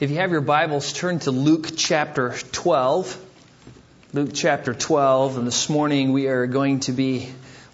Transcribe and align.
If 0.00 0.10
you 0.10 0.18
have 0.18 0.30
your 0.30 0.42
Bibles, 0.42 0.92
turn 0.92 1.18
to 1.20 1.32
Luke 1.32 1.70
chapter 1.76 2.32
12. 2.52 3.26
Luke 4.12 4.30
chapter 4.32 4.72
12, 4.72 5.38
and 5.38 5.44
this 5.44 5.68
morning 5.68 6.12
we 6.12 6.28
are 6.28 6.46
going 6.46 6.78
to 6.80 6.92
be 6.92 7.28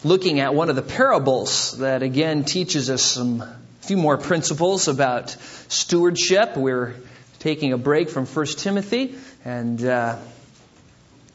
looking 0.04 0.40
at 0.40 0.54
one 0.54 0.70
of 0.70 0.76
the 0.76 0.80
parables 0.80 1.76
that 1.80 2.02
again 2.02 2.44
teaches 2.44 2.88
us 2.88 3.02
some 3.02 3.42
a 3.42 3.58
few 3.82 3.98
more 3.98 4.16
principles 4.16 4.88
about 4.88 5.36
stewardship. 5.68 6.56
We're 6.56 6.94
taking 7.40 7.74
a 7.74 7.78
break 7.78 8.08
from 8.08 8.24
1 8.24 8.46
Timothy 8.56 9.16
and 9.44 9.84
uh, 9.84 10.16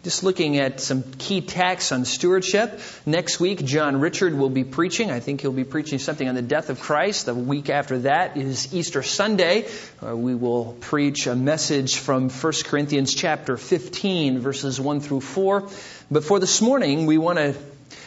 just 0.04 0.24
looking 0.24 0.58
at 0.58 0.80
some 0.80 1.04
key 1.04 1.42
texts 1.42 1.92
on 1.92 2.06
stewardship. 2.06 2.80
Next 3.06 3.38
week, 3.40 3.66
John 3.66 4.00
Richard 4.00 4.34
will 4.34 4.50
be 4.50 4.64
preaching. 4.64 5.12
I 5.12 5.20
think 5.20 5.42
he'll 5.42 5.52
be 5.52 5.66
preaching 5.66 6.00
something 6.00 6.28
on 6.28 6.36
the 6.36 6.42
death 6.42 6.70
of 6.70 6.80
Christ. 6.80 7.26
The 7.26 7.36
week 7.36 7.70
after 7.70 8.00
that 8.00 8.38
is 8.38 8.74
Easter 8.74 9.04
Sunday. 9.04 9.68
Uh, 10.02 10.16
we 10.16 10.36
will 10.36 10.78
preach 10.80 11.28
a 11.28 11.36
message 11.36 11.98
from 11.98 12.30
1 12.30 12.54
Corinthians 12.64 13.14
chapter 13.14 13.58
15, 13.58 14.40
verses 14.40 14.80
1 14.80 15.02
through 15.02 15.20
4. 15.20 15.68
But 16.10 16.24
for 16.24 16.40
this 16.40 16.62
morning, 16.62 17.06
we 17.06 17.18
want 17.18 17.40
to 17.40 17.56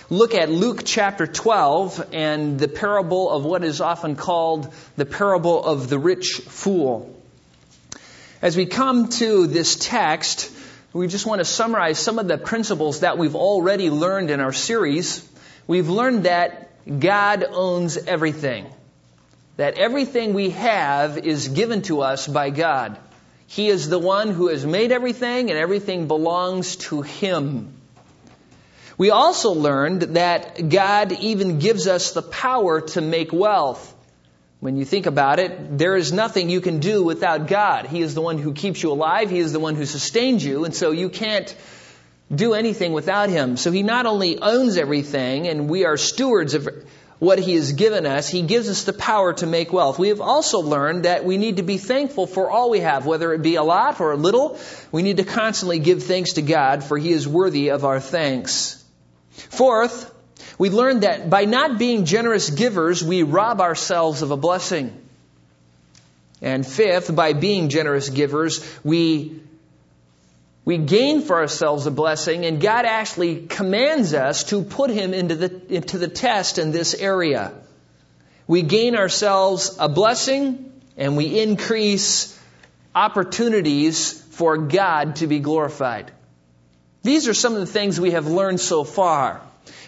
look 0.09 0.35
at 0.35 0.51
Luke 0.51 0.85
chapter 0.87 1.27
12 1.27 2.09
and 2.15 2.59
the 2.59 2.69
parable 2.69 3.29
of 3.29 3.45
what 3.45 3.65
is 3.65 3.83
often 3.83 4.17
called 4.17 4.73
the 4.97 5.05
parable 5.05 5.63
of 5.63 5.91
the 5.91 5.99
rich 5.99 6.41
fool. 6.49 7.15
As 8.41 8.57
we 8.57 8.65
come 8.65 9.11
to 9.11 9.47
this 9.47 9.77
text, 9.77 10.51
we 10.93 11.07
just 11.07 11.25
want 11.25 11.39
to 11.39 11.45
summarize 11.45 11.99
some 11.99 12.19
of 12.19 12.29
the 12.29 12.37
principles 12.37 13.01
that 13.01 13.17
we've 13.17 13.35
already 13.35 13.89
learned 13.89 14.31
in 14.31 14.41
our 14.41 14.53
series. 14.53 15.27
We've 15.67 15.89
learned 15.89 16.25
that 16.25 16.71
God 17.01 17.45
owns 17.49 17.97
everything. 17.97 18.67
That 19.57 19.79
everything 19.79 20.35
we 20.35 20.51
have 20.51 21.19
is 21.19 21.49
given 21.49 21.83
to 21.83 22.03
us 22.03 22.27
by 22.27 22.51
God. 22.51 22.99
He 23.47 23.69
is 23.69 23.89
the 23.89 23.99
one 23.99 24.31
who 24.31 24.49
has 24.49 24.67
made 24.67 24.93
everything 24.93 25.51
and 25.51 25.59
everything 25.59 26.09
belongs 26.09 26.77
to 26.77 27.03
Him. 27.03 27.73
We 28.99 29.11
also 29.11 29.53
learned 29.53 30.03
that 30.17 30.69
God 30.69 31.13
even 31.13 31.59
gives 31.59 31.87
us 31.87 32.13
the 32.13 32.23
power 32.23 32.81
to 32.81 33.01
make 33.01 33.33
wealth. 33.33 33.92
When 34.63 34.77
you 34.77 34.85
think 34.85 35.07
about 35.07 35.41
it, 35.41 35.77
there 35.77 35.97
is 35.97 36.13
nothing 36.13 36.49
you 36.49 36.61
can 36.61 36.79
do 36.79 37.03
without 37.03 37.49
God. 37.49 37.87
He 37.87 38.01
is 38.01 38.15
the 38.15 38.21
one 38.21 38.39
who 38.39 38.53
keeps 38.53 38.81
you 38.81 38.93
alive. 38.93 39.29
He 39.29 39.41
is 39.41 39.53
the 39.53 39.59
one 39.59 39.75
who 39.75 39.85
sustains 39.85 40.45
you. 40.45 40.65
And 40.65 40.73
so 40.73 40.93
you 40.93 41.09
can't 41.09 41.53
do 42.33 42.55
anything 42.55 42.93
without 42.93 43.29
Him. 43.29 43.57
So 43.57 43.73
He 43.73 43.83
not 43.83 44.07
only 44.07 44.39
owns 44.39 44.77
everything 44.77 45.49
and 45.49 45.69
we 45.69 45.85
are 45.85 45.97
stewards 45.97 46.55
of 46.55 46.69
what 47.19 47.41
He 47.41 47.57
has 47.57 47.73
given 47.73 48.07
us, 48.07 48.29
He 48.29 48.43
gives 48.43 48.69
us 48.69 48.85
the 48.85 48.93
power 48.93 49.33
to 49.33 49.49
make 49.49 49.73
wealth. 49.73 49.99
We 49.99 50.11
have 50.11 50.21
also 50.21 50.61
learned 50.61 51.07
that 51.07 51.25
we 51.25 51.39
need 51.39 51.57
to 51.57 51.65
be 51.65 51.77
thankful 51.77 52.29
for 52.29 52.49
all 52.49 52.71
we 52.71 52.79
have, 52.79 53.05
whether 53.05 53.35
it 53.35 53.43
be 53.43 53.57
a 53.57 53.65
lot 53.65 53.99
or 54.01 54.13
a 54.13 54.17
little. 54.17 54.61
We 54.93 55.03
need 55.03 55.17
to 55.17 55.25
constantly 55.25 55.81
give 55.81 56.05
thanks 56.05 56.35
to 56.35 56.43
God 56.43 56.85
for 56.85 56.97
He 56.97 57.11
is 57.11 57.27
worthy 57.27 57.71
of 57.71 57.85
our 57.85 57.99
thanks. 57.99 58.81
Fourth, 59.33 60.12
we 60.59 60.71
learned 60.71 61.03
that 61.03 61.31
by 61.31 61.45
not 61.45 61.79
being 61.79 62.05
generous 62.05 62.51
givers, 62.51 63.03
we 63.03 63.23
rob 63.23 63.61
ourselves 63.61 64.23
of 64.23 64.31
a 64.31 64.37
blessing. 64.37 64.97
And 66.41 66.67
fifth, 66.67 67.15
by 67.15 67.35
being 67.35 67.69
generous 67.69 68.09
givers, 68.09 68.69
we, 68.83 69.41
we 70.65 70.79
gain 70.79 71.23
for 71.23 71.37
ourselves 71.37 71.87
a 71.87 71.91
blessing, 71.91 72.45
and 72.45 72.61
God 72.61 72.85
actually 72.85 73.47
commands 73.47 74.13
us 74.13 74.45
to 74.45 74.63
put 74.63 74.91
Him 74.91 75.15
into 75.15 75.37
the, 75.37 75.75
into 75.75 75.99
the 75.99 76.09
test 76.09 76.59
in 76.59 76.73
this 76.73 76.95
area. 76.95 77.53
We 78.49 78.63
gain 78.63 78.97
ourselves 78.97 79.77
a 79.79 79.89
blessing, 79.89 80.73
and 80.97 81.17
we 81.17 81.41
increase 81.41 82.39
opportunities 82.95 84.21
for 84.33 84.59
God 84.59 85.17
to 85.17 85.27
be 85.27 85.39
glorified. 85.39 86.11
These 87.03 87.29
are 87.29 87.35
some 87.35 87.55
of 87.55 87.61
the 87.61 87.67
things 87.67 88.01
we 88.01 88.13
have 88.13 88.27
learned 88.27 88.61
so 88.61 88.85
far. 88.85 89.43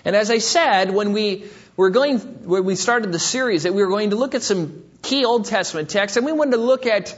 And 0.05 0.15
as 0.15 0.31
I 0.31 0.39
said, 0.39 0.91
when 0.91 1.13
we 1.13 1.47
were 1.77 1.91
going, 1.91 2.19
when 2.19 2.65
we 2.65 2.77
started 2.77 3.13
the 3.13 3.19
series, 3.19 3.63
that 3.63 3.75
we 3.75 3.83
were 3.83 3.89
going 3.89 4.11
to 4.11 4.17
look 4.17 4.35
at 4.35 4.43
some 4.43 4.85
key 5.03 5.25
Old 5.25 5.47
Testament 5.47 5.91
texts, 5.91 6.17
and 6.17 6.27
we 6.27 6.33
wanted 6.33 6.53
to 6.53 6.59
look 6.59 6.87
at 6.87 7.17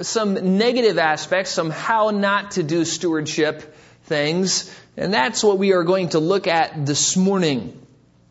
some 0.00 0.56
negative 0.56 0.98
aspects, 0.98 1.50
some 1.50 1.70
how 1.70 2.10
not 2.10 2.52
to 2.52 2.62
do 2.62 2.84
stewardship 2.84 3.74
things, 4.04 4.74
and 4.96 5.12
that's 5.12 5.44
what 5.44 5.58
we 5.58 5.72
are 5.72 5.84
going 5.84 6.10
to 6.10 6.18
look 6.18 6.46
at 6.46 6.86
this 6.86 7.16
morning. 7.16 7.78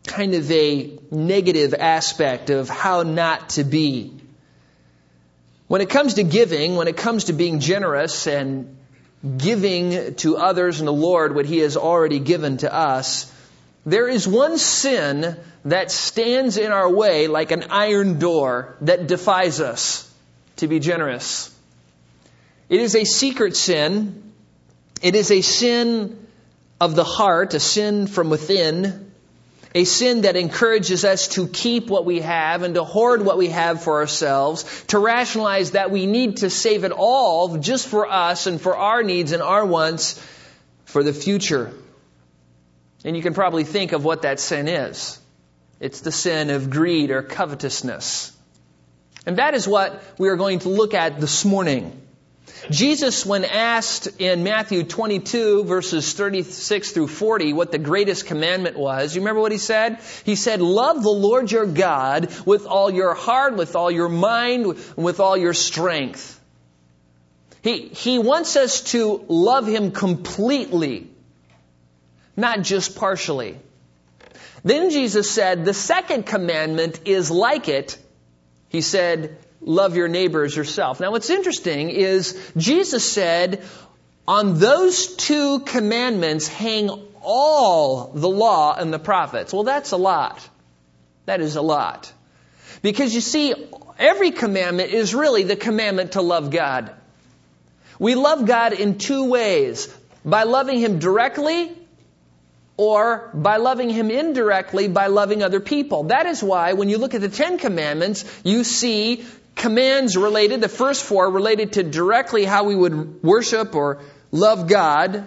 Kind 0.06 0.34
of 0.34 0.50
a 0.50 0.98
negative 1.10 1.74
aspect 1.74 2.50
of 2.50 2.68
how 2.68 3.02
not 3.04 3.50
to 3.50 3.64
be. 3.64 4.12
When 5.68 5.80
it 5.80 5.88
comes 5.88 6.14
to 6.14 6.24
giving, 6.24 6.76
when 6.76 6.88
it 6.88 6.96
comes 6.96 7.24
to 7.24 7.32
being 7.32 7.60
generous 7.60 8.26
and 8.26 8.76
giving 9.38 10.14
to 10.16 10.36
others 10.36 10.80
and 10.80 10.88
the 10.88 10.92
Lord 10.92 11.34
what 11.34 11.46
He 11.46 11.58
has 11.58 11.76
already 11.76 12.18
given 12.18 12.58
to 12.58 12.72
us, 12.72 13.31
there 13.84 14.08
is 14.08 14.28
one 14.28 14.58
sin 14.58 15.36
that 15.64 15.90
stands 15.90 16.56
in 16.56 16.70
our 16.70 16.88
way 16.88 17.26
like 17.26 17.50
an 17.50 17.64
iron 17.70 18.18
door 18.18 18.76
that 18.82 19.06
defies 19.06 19.60
us 19.60 20.08
to 20.56 20.68
be 20.68 20.78
generous. 20.78 21.54
It 22.68 22.80
is 22.80 22.94
a 22.94 23.04
secret 23.04 23.56
sin. 23.56 24.32
It 25.02 25.16
is 25.16 25.30
a 25.30 25.40
sin 25.40 26.26
of 26.80 26.94
the 26.94 27.04
heart, 27.04 27.54
a 27.54 27.60
sin 27.60 28.06
from 28.06 28.30
within, 28.30 29.12
a 29.74 29.84
sin 29.84 30.22
that 30.22 30.36
encourages 30.36 31.04
us 31.04 31.28
to 31.28 31.48
keep 31.48 31.88
what 31.88 32.04
we 32.04 32.20
have 32.20 32.62
and 32.62 32.74
to 32.74 32.84
hoard 32.84 33.24
what 33.24 33.38
we 33.38 33.48
have 33.48 33.82
for 33.82 34.00
ourselves, 34.00 34.84
to 34.88 34.98
rationalize 34.98 35.72
that 35.72 35.90
we 35.90 36.06
need 36.06 36.38
to 36.38 36.50
save 36.50 36.84
it 36.84 36.92
all 36.92 37.56
just 37.58 37.88
for 37.88 38.08
us 38.08 38.46
and 38.46 38.60
for 38.60 38.76
our 38.76 39.02
needs 39.02 39.32
and 39.32 39.42
our 39.42 39.64
wants 39.64 40.24
for 40.84 41.02
the 41.02 41.12
future. 41.12 41.72
And 43.04 43.16
you 43.16 43.22
can 43.22 43.34
probably 43.34 43.64
think 43.64 43.92
of 43.92 44.04
what 44.04 44.22
that 44.22 44.38
sin 44.38 44.68
is. 44.68 45.18
It's 45.80 46.00
the 46.00 46.12
sin 46.12 46.50
of 46.50 46.70
greed 46.70 47.10
or 47.10 47.22
covetousness. 47.22 48.32
And 49.26 49.38
that 49.38 49.54
is 49.54 49.66
what 49.66 50.02
we 50.18 50.28
are 50.28 50.36
going 50.36 50.60
to 50.60 50.68
look 50.68 50.94
at 50.94 51.20
this 51.20 51.44
morning. 51.44 52.00
Jesus, 52.70 53.26
when 53.26 53.44
asked 53.44 54.20
in 54.20 54.44
Matthew 54.44 54.84
22 54.84 55.64
verses 55.64 56.12
36 56.12 56.92
through 56.92 57.08
40 57.08 57.52
what 57.52 57.72
the 57.72 57.78
greatest 57.78 58.26
commandment 58.26 58.76
was, 58.76 59.14
you 59.14 59.20
remember 59.20 59.40
what 59.40 59.52
he 59.52 59.58
said? 59.58 59.98
He 60.24 60.36
said, 60.36 60.60
love 60.60 61.02
the 61.02 61.10
Lord 61.10 61.50
your 61.50 61.66
God 61.66 62.32
with 62.46 62.66
all 62.66 62.90
your 62.90 63.14
heart, 63.14 63.56
with 63.56 63.74
all 63.74 63.90
your 63.90 64.08
mind, 64.08 64.66
with 64.96 65.18
all 65.18 65.36
your 65.36 65.54
strength. 65.54 66.38
He, 67.62 67.88
he 67.88 68.18
wants 68.18 68.56
us 68.56 68.82
to 68.92 69.24
love 69.28 69.66
him 69.66 69.90
completely 69.90 71.11
not 72.36 72.62
just 72.62 72.96
partially. 72.96 73.58
Then 74.64 74.90
Jesus 74.90 75.30
said, 75.30 75.64
the 75.64 75.74
second 75.74 76.26
commandment 76.26 77.00
is 77.04 77.30
like 77.30 77.68
it. 77.68 77.98
He 78.68 78.80
said, 78.80 79.36
love 79.60 79.96
your 79.96 80.08
neighbor 80.08 80.44
as 80.44 80.56
yourself. 80.56 81.00
Now 81.00 81.10
what's 81.10 81.30
interesting 81.30 81.90
is 81.90 82.38
Jesus 82.56 83.10
said, 83.10 83.64
on 84.26 84.58
those 84.58 85.16
two 85.16 85.60
commandments 85.60 86.46
hang 86.46 86.90
all 87.22 88.12
the 88.14 88.28
law 88.28 88.74
and 88.74 88.92
the 88.92 88.98
prophets. 88.98 89.52
Well, 89.52 89.64
that's 89.64 89.92
a 89.92 89.96
lot. 89.96 90.48
That 91.26 91.40
is 91.40 91.56
a 91.56 91.62
lot. 91.62 92.12
Because 92.82 93.14
you 93.14 93.20
see, 93.20 93.54
every 93.98 94.30
commandment 94.30 94.90
is 94.90 95.14
really 95.14 95.42
the 95.44 95.56
commandment 95.56 96.12
to 96.12 96.22
love 96.22 96.50
God. 96.50 96.92
We 97.98 98.14
love 98.14 98.46
God 98.46 98.72
in 98.72 98.98
two 98.98 99.28
ways. 99.28 99.92
By 100.24 100.44
loving 100.44 100.78
Him 100.78 100.98
directly 100.98 101.76
or 102.82 103.30
by 103.32 103.58
loving 103.58 103.90
Him 103.90 104.10
indirectly 104.10 104.88
by 104.88 105.06
loving 105.06 105.44
other 105.44 105.60
people. 105.60 106.04
That 106.04 106.26
is 106.26 106.42
why 106.42 106.72
when 106.72 106.88
you 106.88 106.98
look 106.98 107.14
at 107.14 107.20
the 107.20 107.28
Ten 107.28 107.56
Commandments, 107.58 108.24
you 108.42 108.64
see 108.64 109.24
commands 109.54 110.16
related, 110.16 110.60
the 110.60 110.68
first 110.68 111.04
four 111.04 111.30
related 111.30 111.74
to 111.74 111.84
directly 111.84 112.44
how 112.44 112.64
we 112.64 112.74
would 112.74 113.22
worship 113.22 113.76
or 113.76 114.00
love 114.32 114.66
God 114.66 115.24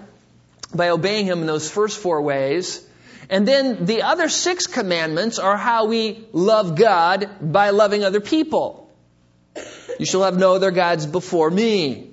by 0.74 0.90
obeying 0.90 1.28
Him 1.28 1.40
in 1.40 1.48
those 1.48 1.72
first 1.72 1.98
four 1.98 2.22
ways. 2.22 2.86
And 3.30 3.48
then 3.48 3.86
the 3.86 4.02
other 4.02 4.28
six 4.28 4.68
commandments 4.68 5.40
are 5.40 5.56
how 5.56 5.86
we 5.86 6.28
love 6.34 6.76
God 6.76 7.30
by 7.42 7.70
loving 7.70 8.04
other 8.04 8.20
people. 8.20 8.94
You 9.98 10.06
shall 10.06 10.24
have 10.24 10.38
no 10.38 10.56
other 10.56 10.72
gods 10.72 11.06
before 11.06 11.50
me. 11.50 12.10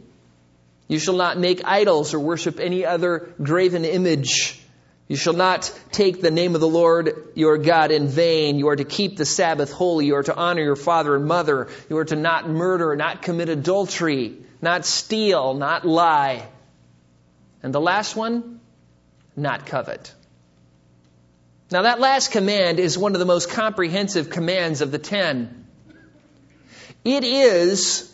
You 0.86 1.00
shall 1.00 1.16
not 1.16 1.36
make 1.36 1.62
idols 1.64 2.14
or 2.14 2.20
worship 2.20 2.60
any 2.60 2.86
other 2.86 3.34
graven 3.42 3.84
image. 3.84 4.61
You 5.12 5.18
shall 5.18 5.34
not 5.34 5.70
take 5.90 6.22
the 6.22 6.30
name 6.30 6.54
of 6.54 6.62
the 6.62 6.66
Lord 6.66 7.32
your 7.34 7.58
God 7.58 7.90
in 7.90 8.08
vain. 8.08 8.58
You 8.58 8.68
are 8.68 8.76
to 8.76 8.84
keep 8.84 9.18
the 9.18 9.26
Sabbath 9.26 9.70
holy. 9.70 10.06
You 10.06 10.16
are 10.16 10.22
to 10.22 10.34
honor 10.34 10.62
your 10.62 10.74
father 10.74 11.14
and 11.14 11.26
mother. 11.26 11.68
You 11.90 11.98
are 11.98 12.06
to 12.06 12.16
not 12.16 12.48
murder, 12.48 12.96
not 12.96 13.20
commit 13.20 13.50
adultery, 13.50 14.38
not 14.62 14.86
steal, 14.86 15.52
not 15.52 15.86
lie. 15.86 16.48
And 17.62 17.74
the 17.74 17.80
last 17.80 18.16
one, 18.16 18.60
not 19.36 19.66
covet. 19.66 20.14
Now 21.70 21.82
that 21.82 22.00
last 22.00 22.32
command 22.32 22.80
is 22.80 22.96
one 22.96 23.12
of 23.12 23.18
the 23.18 23.26
most 23.26 23.50
comprehensive 23.50 24.30
commands 24.30 24.80
of 24.80 24.92
the 24.92 24.98
ten. 24.98 25.66
It 27.04 27.22
is 27.22 28.10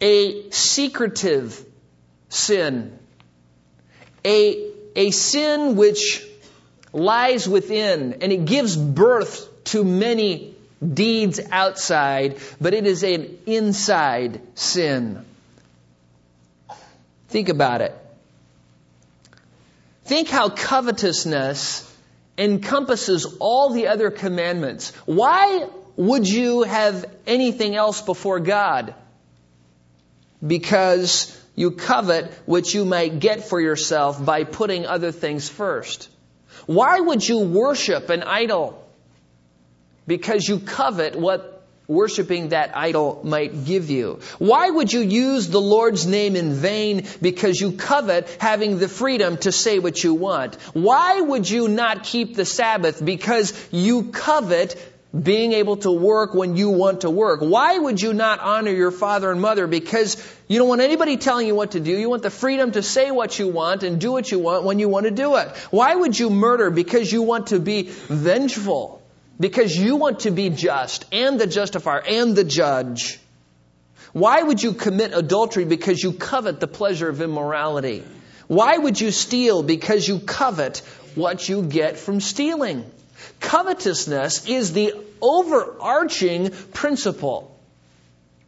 a 0.00 0.50
secretive 0.50 1.64
sin, 2.28 2.96
a, 4.24 4.69
a 4.96 5.10
sin 5.10 5.76
which 5.76 6.26
lies 6.92 7.48
within 7.48 8.14
and 8.20 8.32
it 8.32 8.44
gives 8.44 8.76
birth 8.76 9.48
to 9.64 9.84
many 9.84 10.54
deeds 10.82 11.40
outside, 11.50 12.38
but 12.60 12.74
it 12.74 12.86
is 12.86 13.02
an 13.02 13.38
inside 13.46 14.40
sin. 14.54 15.24
Think 17.28 17.48
about 17.48 17.80
it. 17.80 17.96
Think 20.04 20.28
how 20.28 20.48
covetousness 20.48 21.86
encompasses 22.36 23.36
all 23.38 23.70
the 23.70 23.86
other 23.88 24.10
commandments. 24.10 24.92
Why 25.04 25.68
would 25.96 26.28
you 26.28 26.62
have 26.62 27.04
anything 27.26 27.76
else 27.76 28.00
before 28.00 28.40
God? 28.40 28.94
Because 30.44 31.36
you 31.54 31.72
covet 31.72 32.32
what 32.46 32.72
you 32.72 32.84
might 32.84 33.18
get 33.20 33.48
for 33.48 33.60
yourself 33.60 34.24
by 34.24 34.44
putting 34.44 34.86
other 34.86 35.12
things 35.12 35.48
first. 35.48 36.08
Why 36.66 37.00
would 37.00 37.26
you 37.26 37.40
worship 37.40 38.10
an 38.10 38.22
idol? 38.22 38.86
Because 40.06 40.48
you 40.48 40.60
covet 40.60 41.16
what 41.16 41.60
worshiping 41.90 42.50
that 42.50 42.76
idol 42.76 43.20
might 43.24 43.64
give 43.64 43.90
you. 43.90 44.20
Why 44.38 44.70
would 44.70 44.92
you 44.92 45.00
use 45.00 45.48
the 45.48 45.60
Lord's 45.60 46.06
name 46.06 46.36
in 46.36 46.54
vain? 46.54 47.06
Because 47.20 47.60
you 47.60 47.72
covet 47.72 48.36
having 48.40 48.78
the 48.78 48.88
freedom 48.88 49.36
to 49.38 49.50
say 49.50 49.80
what 49.80 50.02
you 50.02 50.14
want. 50.14 50.54
Why 50.72 51.20
would 51.20 51.50
you 51.50 51.66
not 51.66 52.04
keep 52.04 52.36
the 52.36 52.44
Sabbath? 52.44 53.04
Because 53.04 53.52
you 53.72 54.04
covet 54.04 54.76
being 55.18 55.52
able 55.52 55.76
to 55.78 55.90
work 55.90 56.34
when 56.34 56.56
you 56.56 56.70
want 56.70 57.00
to 57.00 57.10
work. 57.10 57.40
Why 57.40 57.76
would 57.76 58.00
you 58.00 58.12
not 58.12 58.40
honor 58.40 58.70
your 58.70 58.92
father 58.92 59.30
and 59.30 59.40
mother? 59.40 59.66
Because 59.66 60.16
you 60.46 60.58
don't 60.58 60.68
want 60.68 60.80
anybody 60.80 61.16
telling 61.16 61.46
you 61.46 61.54
what 61.54 61.72
to 61.72 61.80
do. 61.80 61.90
You 61.90 62.08
want 62.08 62.22
the 62.22 62.30
freedom 62.30 62.72
to 62.72 62.82
say 62.82 63.10
what 63.10 63.38
you 63.38 63.48
want 63.48 63.82
and 63.82 64.00
do 64.00 64.12
what 64.12 64.30
you 64.30 64.38
want 64.38 64.64
when 64.64 64.78
you 64.78 64.88
want 64.88 65.04
to 65.04 65.10
do 65.10 65.36
it. 65.36 65.48
Why 65.70 65.94
would 65.94 66.18
you 66.18 66.30
murder? 66.30 66.70
Because 66.70 67.12
you 67.12 67.22
want 67.22 67.48
to 67.48 67.58
be 67.58 67.88
vengeful 67.88 69.00
because 69.40 69.76
you 69.76 69.96
want 69.96 70.20
to 70.20 70.30
be 70.30 70.50
just 70.50 71.06
and 71.12 71.40
the 71.40 71.46
justifier 71.46 72.02
and 72.06 72.36
the 72.36 72.44
judge. 72.44 73.18
Why 74.12 74.42
would 74.42 74.62
you 74.62 74.74
commit 74.74 75.14
adultery? 75.14 75.64
Because 75.64 76.02
you 76.02 76.12
covet 76.12 76.60
the 76.60 76.68
pleasure 76.68 77.08
of 77.08 77.22
immorality. 77.22 78.04
Why 78.48 78.76
would 78.76 79.00
you 79.00 79.10
steal? 79.10 79.62
Because 79.62 80.06
you 80.06 80.18
covet 80.18 80.82
what 81.14 81.48
you 81.48 81.62
get 81.62 81.96
from 81.96 82.20
stealing. 82.20 82.84
Covetousness 83.40 84.46
is 84.46 84.72
the 84.72 84.94
overarching 85.20 86.50
principle 86.72 87.50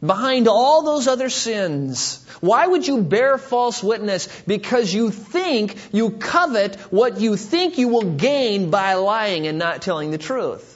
behind 0.05 0.47
all 0.47 0.83
those 0.83 1.07
other 1.07 1.29
sins. 1.29 2.25
Why 2.41 2.67
would 2.67 2.87
you 2.87 3.01
bear 3.01 3.37
false 3.37 3.81
witness? 3.81 4.27
Because 4.45 4.93
you 4.93 5.11
think 5.11 5.77
you 5.93 6.11
covet 6.11 6.75
what 6.91 7.19
you 7.19 7.37
think 7.37 7.77
you 7.77 7.87
will 7.87 8.15
gain 8.15 8.69
by 8.69 8.95
lying 8.95 9.47
and 9.47 9.57
not 9.57 9.81
telling 9.81 10.11
the 10.11 10.17
truth. 10.17 10.69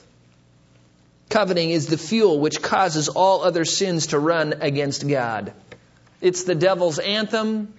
Coveting 1.28 1.70
is 1.70 1.86
the 1.86 1.98
fuel 1.98 2.40
which 2.40 2.62
causes 2.62 3.08
all 3.08 3.44
other 3.44 3.66
sins 3.66 4.08
to 4.08 4.18
run 4.18 4.54
against 4.62 5.06
God. 5.06 5.52
It's 6.22 6.44
the 6.44 6.54
devil's 6.54 6.98
anthem. 6.98 7.74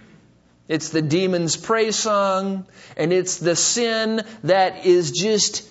It's 0.68 0.90
the 0.90 1.02
demon's 1.02 1.56
praise 1.56 1.96
song. 1.96 2.64
And 2.96 3.12
it's 3.12 3.38
the 3.38 3.56
sin 3.56 4.22
that 4.44 4.86
is 4.86 5.10
just 5.10 5.66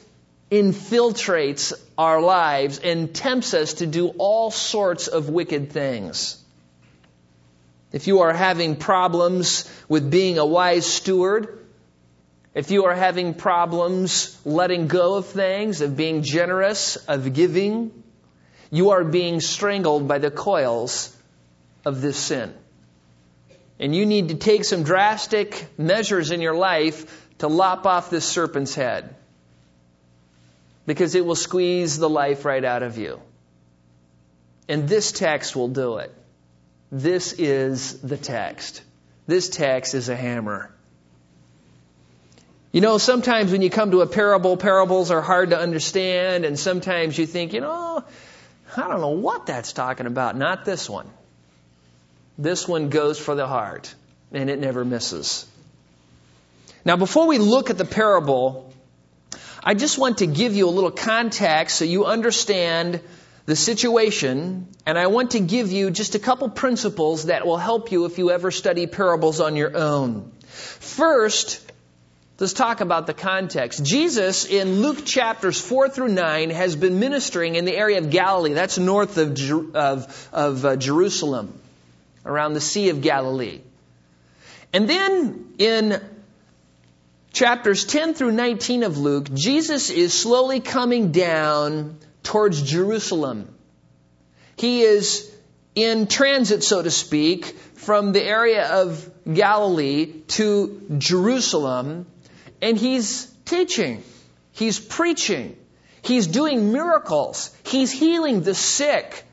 infiltrates 0.51 1.73
our 1.97 2.21
lives 2.21 2.79
and 2.79 3.13
tempts 3.13 3.53
us 3.53 3.75
to 3.75 3.87
do 3.87 4.09
all 4.17 4.49
sorts 4.51 5.07
of 5.07 5.29
wicked 5.29 5.71
things. 5.71 6.43
If 7.91 8.07
you 8.07 8.21
are 8.21 8.33
having 8.33 8.75
problems 8.75 9.69
with 9.87 10.09
being 10.09 10.37
a 10.37 10.45
wise 10.45 10.85
steward, 10.85 11.59
if 12.53 12.71
you 12.71 12.85
are 12.85 12.95
having 12.95 13.35
problems 13.35 14.39
letting 14.43 14.87
go 14.87 15.15
of 15.15 15.27
things, 15.27 15.81
of 15.81 15.95
being 15.95 16.23
generous, 16.23 16.95
of 16.95 17.33
giving, 17.33 18.03
you 18.71 18.91
are 18.91 19.03
being 19.03 19.39
strangled 19.39 20.07
by 20.07 20.17
the 20.17 20.31
coils 20.31 21.15
of 21.85 22.01
this 22.01 22.17
sin. 22.17 22.53
And 23.79 23.95
you 23.95 24.05
need 24.05 24.29
to 24.29 24.35
take 24.35 24.65
some 24.65 24.83
drastic 24.83 25.67
measures 25.77 26.31
in 26.31 26.41
your 26.41 26.55
life 26.55 27.27
to 27.37 27.47
lop 27.47 27.85
off 27.85 28.09
this 28.09 28.25
serpent's 28.25 28.75
head. 28.75 29.15
Because 30.89 31.13
it 31.13 31.23
will 31.23 31.35
squeeze 31.35 31.99
the 31.99 32.09
life 32.09 32.45
right 32.45 32.65
out 32.65 32.81
of 32.81 32.97
you. 32.97 33.21
And 34.67 34.89
this 34.89 35.11
text 35.11 35.55
will 35.55 35.67
do 35.67 35.97
it. 35.97 36.11
This 36.91 37.33
is 37.33 38.01
the 38.01 38.17
text. 38.17 38.81
This 39.27 39.49
text 39.49 39.93
is 39.93 40.09
a 40.09 40.15
hammer. 40.15 40.71
You 42.71 42.81
know, 42.81 42.97
sometimes 42.97 43.51
when 43.51 43.61
you 43.61 43.69
come 43.69 43.91
to 43.91 44.01
a 44.01 44.07
parable, 44.07 44.57
parables 44.57 45.11
are 45.11 45.21
hard 45.21 45.51
to 45.51 45.59
understand, 45.59 46.43
and 46.43 46.57
sometimes 46.57 47.15
you 47.19 47.27
think, 47.27 47.53
you 47.53 47.61
know, 47.61 48.03
I 48.75 48.87
don't 48.87 49.01
know 49.01 49.09
what 49.09 49.45
that's 49.45 49.73
talking 49.73 50.07
about. 50.07 50.35
Not 50.35 50.65
this 50.65 50.89
one. 50.89 51.07
This 52.39 52.67
one 52.67 52.89
goes 52.89 53.19
for 53.19 53.35
the 53.35 53.45
heart, 53.45 53.93
and 54.31 54.49
it 54.49 54.57
never 54.57 54.83
misses. 54.83 55.45
Now, 56.83 56.97
before 56.97 57.27
we 57.27 57.37
look 57.37 57.69
at 57.69 57.77
the 57.77 57.85
parable, 57.85 58.73
I 59.63 59.73
just 59.73 59.97
want 59.97 60.19
to 60.19 60.27
give 60.27 60.55
you 60.55 60.67
a 60.67 60.71
little 60.71 60.91
context 60.91 61.77
so 61.77 61.85
you 61.85 62.05
understand 62.05 63.01
the 63.45 63.55
situation, 63.55 64.67
and 64.85 64.97
I 64.97 65.07
want 65.07 65.31
to 65.31 65.39
give 65.39 65.71
you 65.71 65.89
just 65.91 66.15
a 66.15 66.19
couple 66.19 66.49
principles 66.49 67.25
that 67.25 67.45
will 67.45 67.57
help 67.57 67.91
you 67.91 68.05
if 68.05 68.17
you 68.17 68.31
ever 68.31 68.51
study 68.51 68.87
parables 68.87 69.39
on 69.39 69.55
your 69.55 69.75
own. 69.75 70.31
First, 70.47 71.65
Let's 72.39 72.53
talk 72.53 72.79
about 72.79 73.05
the 73.05 73.13
context. 73.13 73.83
Jesus 73.83 74.45
in 74.45 74.81
Luke 74.81 75.03
chapters 75.03 75.59
4 75.59 75.89
through 75.89 76.13
9 76.13 76.51
has 76.51 76.73
been 76.73 76.97
ministering 76.97 77.55
in 77.55 77.65
the 77.65 77.75
area 77.75 77.97
of 77.97 78.11
Galilee. 78.11 78.53
That's 78.53 78.77
north 78.77 79.17
of, 79.17 79.37
of, 79.75 80.29
of 80.31 80.65
uh, 80.65 80.77
Jerusalem, 80.77 81.59
around 82.25 82.53
the 82.53 82.61
Sea 82.61 82.91
of 82.91 83.01
Galilee. 83.01 83.59
And 84.71 84.89
then 84.89 85.53
in 85.57 86.01
chapters 87.31 87.85
10 87.85 88.13
through 88.13 88.31
19 88.31 88.83
of 88.83 88.97
Luke, 88.97 89.33
Jesus 89.33 89.89
is 89.89 90.13
slowly 90.13 90.59
coming 90.59 91.11
down 91.11 91.97
towards 92.23 92.61
Jerusalem. 92.61 93.53
He 94.55 94.81
is 94.81 95.31
in 95.75 96.07
transit, 96.07 96.63
so 96.63 96.81
to 96.81 96.91
speak, 96.91 97.45
from 97.75 98.11
the 98.11 98.23
area 98.23 98.67
of 98.67 99.09
Galilee 99.31 100.21
to 100.27 100.81
Jerusalem 100.97 102.05
and 102.61 102.77
he's 102.77 103.25
teaching. 103.45 104.03
He's 104.51 104.79
preaching. 104.79 105.55
He's 106.01 106.27
doing 106.27 106.71
miracles. 106.71 107.55
He's 107.63 107.91
healing 107.91 108.41
the 108.41 108.55
sick. 108.55 109.23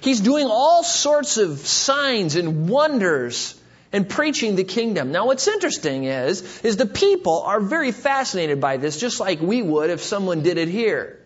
He's 0.00 0.20
doing 0.20 0.46
all 0.46 0.82
sorts 0.82 1.36
of 1.36 1.58
signs 1.58 2.36
and 2.36 2.68
wonders 2.68 3.59
and 3.92 4.08
preaching 4.08 4.56
the 4.56 4.64
kingdom. 4.64 5.12
Now 5.12 5.26
what's 5.26 5.48
interesting 5.48 6.04
is, 6.04 6.60
is 6.62 6.76
the 6.76 6.86
people 6.86 7.42
are 7.42 7.60
very 7.60 7.92
fascinated 7.92 8.60
by 8.60 8.76
this, 8.76 8.98
just 8.98 9.20
like 9.20 9.40
we 9.40 9.62
would 9.62 9.90
if 9.90 10.02
someone 10.02 10.42
did 10.42 10.58
it 10.58 10.68
here. 10.68 11.18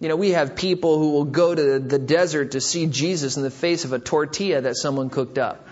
You 0.00 0.08
know, 0.08 0.16
we 0.16 0.30
have 0.30 0.56
people 0.56 0.98
who 0.98 1.12
will 1.12 1.26
go 1.26 1.54
to 1.54 1.78
the 1.78 1.98
desert 1.98 2.52
to 2.52 2.60
see 2.60 2.86
Jesus 2.86 3.36
in 3.36 3.44
the 3.44 3.52
face 3.52 3.84
of 3.84 3.92
a 3.92 4.00
tortilla 4.00 4.62
that 4.62 4.76
someone 4.76 5.10
cooked 5.10 5.38
up. 5.38 5.68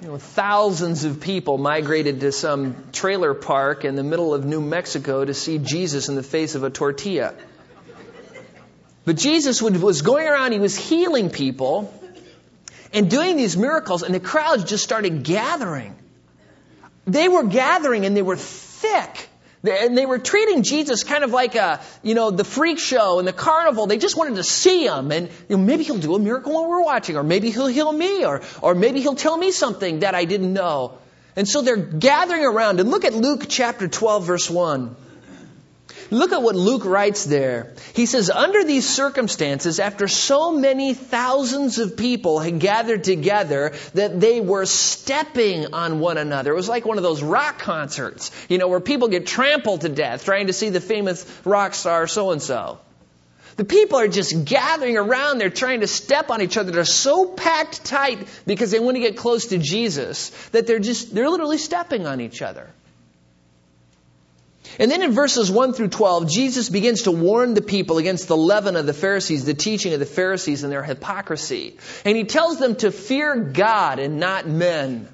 You 0.00 0.08
know, 0.08 0.18
thousands 0.18 1.04
of 1.04 1.20
people 1.20 1.58
migrated 1.58 2.20
to 2.20 2.32
some 2.32 2.74
trailer 2.90 3.34
park 3.34 3.84
in 3.84 3.96
the 3.96 4.02
middle 4.02 4.32
of 4.34 4.44
New 4.46 4.60
Mexico 4.60 5.24
to 5.24 5.34
see 5.34 5.58
Jesus 5.58 6.08
in 6.08 6.14
the 6.14 6.22
face 6.22 6.54
of 6.54 6.64
a 6.64 6.70
tortilla. 6.70 7.34
But 9.04 9.16
Jesus 9.16 9.60
was 9.60 10.02
going 10.02 10.26
around, 10.26 10.52
he 10.52 10.58
was 10.58 10.76
healing 10.76 11.28
people 11.28 11.92
and 12.92 13.10
doing 13.10 13.36
these 13.36 13.56
miracles, 13.56 14.02
and 14.02 14.14
the 14.14 14.20
crowds 14.20 14.64
just 14.64 14.84
started 14.84 15.22
gathering. 15.22 15.96
They 17.06 17.28
were 17.28 17.44
gathering 17.44 18.06
and 18.06 18.16
they 18.16 18.22
were 18.22 18.36
thick. 18.36 19.28
And 19.64 19.96
they 19.96 20.06
were 20.06 20.18
treating 20.18 20.64
Jesus 20.64 21.04
kind 21.04 21.22
of 21.22 21.30
like 21.30 21.54
a, 21.54 21.80
you 22.02 22.16
know, 22.16 22.32
the 22.32 22.42
freak 22.42 22.80
show 22.80 23.20
and 23.20 23.28
the 23.28 23.32
carnival. 23.32 23.86
They 23.86 23.96
just 23.96 24.16
wanted 24.16 24.36
to 24.36 24.42
see 24.42 24.84
him. 24.84 25.12
And 25.12 25.28
you 25.48 25.56
know, 25.56 25.62
maybe 25.62 25.84
he'll 25.84 25.98
do 25.98 26.16
a 26.16 26.18
miracle 26.18 26.52
while 26.52 26.68
we're 26.68 26.82
watching, 26.82 27.16
or 27.16 27.22
maybe 27.22 27.50
he'll 27.50 27.68
heal 27.68 27.92
me, 27.92 28.24
or, 28.24 28.42
or 28.60 28.74
maybe 28.74 29.00
he'll 29.00 29.14
tell 29.14 29.36
me 29.36 29.52
something 29.52 30.00
that 30.00 30.16
I 30.16 30.24
didn't 30.24 30.52
know. 30.52 30.98
And 31.36 31.48
so 31.48 31.62
they're 31.62 31.76
gathering 31.76 32.44
around. 32.44 32.80
And 32.80 32.90
look 32.90 33.04
at 33.04 33.14
Luke 33.14 33.44
chapter 33.48 33.86
12, 33.86 34.26
verse 34.26 34.50
1. 34.50 34.96
Look 36.12 36.32
at 36.32 36.42
what 36.42 36.54
Luke 36.54 36.84
writes 36.84 37.24
there. 37.24 37.72
He 37.94 38.04
says, 38.04 38.28
under 38.28 38.64
these 38.64 38.86
circumstances, 38.86 39.80
after 39.80 40.08
so 40.08 40.52
many 40.52 40.92
thousands 40.92 41.78
of 41.78 41.96
people 41.96 42.38
had 42.38 42.60
gathered 42.60 43.02
together 43.02 43.72
that 43.94 44.20
they 44.20 44.42
were 44.42 44.66
stepping 44.66 45.72
on 45.72 46.00
one 46.00 46.18
another. 46.18 46.52
It 46.52 46.56
was 46.56 46.68
like 46.68 46.84
one 46.84 46.98
of 46.98 47.02
those 47.02 47.22
rock 47.22 47.60
concerts, 47.60 48.30
you 48.50 48.58
know, 48.58 48.68
where 48.68 48.78
people 48.78 49.08
get 49.08 49.26
trampled 49.26 49.80
to 49.80 49.88
death 49.88 50.26
trying 50.26 50.48
to 50.48 50.52
see 50.52 50.68
the 50.68 50.82
famous 50.82 51.24
rock 51.46 51.72
star 51.72 52.06
so 52.06 52.30
and 52.32 52.42
so. 52.42 52.78
The 53.56 53.64
people 53.64 53.98
are 53.98 54.08
just 54.08 54.44
gathering 54.44 54.98
around. 54.98 55.38
They're 55.38 55.48
trying 55.48 55.80
to 55.80 55.86
step 55.86 56.28
on 56.28 56.42
each 56.42 56.58
other. 56.58 56.72
They're 56.72 56.84
so 56.84 57.26
packed 57.26 57.86
tight 57.86 58.28
because 58.46 58.70
they 58.70 58.80
want 58.80 58.96
to 58.96 59.00
get 59.00 59.16
close 59.16 59.46
to 59.46 59.56
Jesus 59.56 60.28
that 60.48 60.66
they're 60.66 60.78
just, 60.78 61.14
they're 61.14 61.30
literally 61.30 61.58
stepping 61.58 62.06
on 62.06 62.20
each 62.20 62.42
other. 62.42 62.68
And 64.78 64.90
then 64.90 65.02
in 65.02 65.12
verses 65.12 65.50
1 65.50 65.74
through 65.74 65.88
12, 65.88 66.30
Jesus 66.30 66.68
begins 66.68 67.02
to 67.02 67.10
warn 67.10 67.54
the 67.54 67.62
people 67.62 67.98
against 67.98 68.28
the 68.28 68.36
leaven 68.36 68.76
of 68.76 68.86
the 68.86 68.94
Pharisees, 68.94 69.44
the 69.44 69.54
teaching 69.54 69.92
of 69.92 70.00
the 70.00 70.06
Pharisees 70.06 70.62
and 70.62 70.72
their 70.72 70.82
hypocrisy. 70.82 71.76
And 72.04 72.16
he 72.16 72.24
tells 72.24 72.58
them 72.58 72.76
to 72.76 72.90
fear 72.90 73.36
God 73.36 73.98
and 73.98 74.18
not 74.18 74.46
men. 74.46 75.08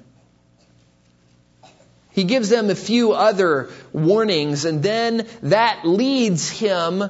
He 2.11 2.23
gives 2.23 2.49
them 2.49 2.69
a 2.69 2.75
few 2.75 3.13
other 3.13 3.69
warnings, 3.93 4.65
and 4.65 4.81
then 4.81 5.27
that 5.43 5.85
leads 5.85 6.49
him 6.49 7.03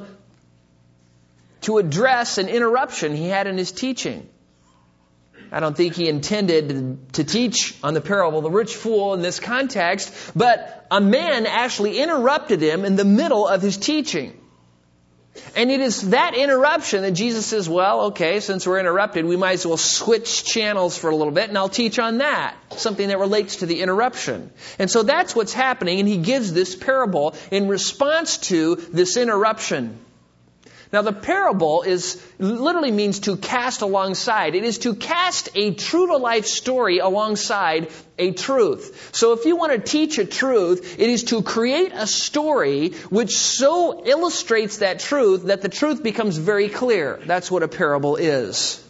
to 1.62 1.78
address 1.78 2.38
an 2.38 2.48
interruption 2.48 3.16
he 3.16 3.28
had 3.28 3.48
in 3.48 3.58
his 3.58 3.72
teaching. 3.72 4.28
I 5.52 5.60
don't 5.60 5.76
think 5.76 5.96
he 5.96 6.08
intended 6.08 7.14
to 7.14 7.24
teach 7.24 7.76
on 7.84 7.94
the 7.94 8.02
parable 8.02 8.40
of 8.40 8.44
the 8.44 8.52
rich 8.52 8.76
fool 8.76 9.14
in 9.14 9.22
this 9.22 9.40
context, 9.40 10.14
but 10.36 10.88
a 10.92 11.02
man 11.02 11.46
actually 11.46 12.00
interrupted 12.00 12.62
him 12.62 12.86
in 12.86 12.96
the 12.96 13.06
middle 13.06 13.48
of 13.48 13.62
his 13.62 13.78
teaching. 13.78 14.40
And 15.56 15.72
it 15.72 15.80
is 15.80 16.10
that 16.10 16.36
interruption 16.36 17.04
that 17.04 17.12
Jesus 17.12 17.46
says, 17.46 17.70
well, 17.70 18.06
okay, 18.08 18.40
since 18.40 18.68
we're 18.68 18.80
interrupted, 18.80 19.26
we 19.26 19.38
might 19.38 19.54
as 19.54 19.66
well 19.66 19.78
switch 19.78 20.44
channels 20.44 20.98
for 20.98 21.10
a 21.10 21.16
little 21.16 21.34
bit 21.34 21.50
and 21.50 21.58
I'll 21.58 21.70
teach 21.70 22.00
on 22.00 22.20
that. 22.20 22.56
Something 22.72 23.10
that 23.10 23.20
relates 23.20 23.58
to 23.58 23.66
the 23.66 23.82
interruption. 23.82 24.52
And 24.78 24.90
so 24.90 25.04
that's 25.04 25.36
what's 25.36 25.54
happening 25.54 26.00
and 26.00 26.08
he 26.08 26.18
gives 26.18 26.52
this 26.52 26.76
parable 26.76 27.36
in 27.52 27.68
response 27.68 28.38
to 28.50 28.76
this 28.76 29.18
interruption. 29.18 30.00
Now 30.92 31.04
the 31.04 31.14
parable 31.14 31.84
is, 31.84 32.20
literally 32.40 32.90
means 32.90 33.20
to 33.22 33.38
cast 33.38 33.82
alongside. 33.82 34.56
It 34.56 34.64
is 34.64 34.80
to 34.80 34.96
cast 34.96 35.50
a 35.54 35.74
true 35.76 36.08
to 36.08 36.18
life 36.18 36.48
story 36.48 36.98
alongside 36.98 37.92
a 38.18 38.32
truth. 38.32 39.12
So 39.14 39.34
if 39.34 39.46
you 39.46 39.56
want 39.56 39.72
to 39.74 39.80
teach 39.80 40.18
a 40.18 40.26
truth, 40.26 41.00
it 41.00 41.10
is 41.10 41.26
to 41.26 41.44
create 41.44 41.92
a 41.94 42.08
story 42.08 42.90
which 43.10 43.38
so 43.38 44.04
illustrates 44.04 44.78
that 44.80 45.00
truth 45.00 45.44
that 45.44 45.62
the 45.62 45.70
truth 45.70 46.02
becomes 46.02 46.38
very 46.38 46.70
clear. 46.70 47.20
That's 47.24 47.52
what 47.52 47.62
a 47.62 47.68
parable 47.68 48.16
is. 48.16 48.84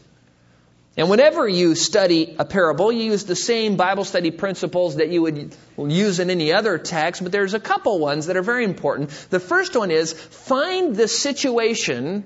And 0.99 1.09
whenever 1.09 1.47
you 1.47 1.75
study 1.75 2.35
a 2.37 2.43
parable, 2.43 2.91
you 2.91 3.03
use 3.03 3.23
the 3.23 3.33
same 3.33 3.77
Bible 3.77 4.03
study 4.03 4.31
principles 4.31 4.97
that 4.97 5.07
you 5.07 5.21
would 5.21 5.55
use 5.77 6.19
in 6.19 6.29
any 6.29 6.51
other 6.51 6.77
text, 6.77 7.23
but 7.23 7.31
there's 7.31 7.53
a 7.53 7.59
couple 7.59 7.99
ones 7.99 8.25
that 8.25 8.35
are 8.35 8.41
very 8.41 8.65
important. 8.65 9.09
The 9.29 9.39
first 9.39 9.77
one 9.77 9.91
is 9.91 10.11
find 10.11 10.93
the 10.93 11.07
situation 11.07 12.25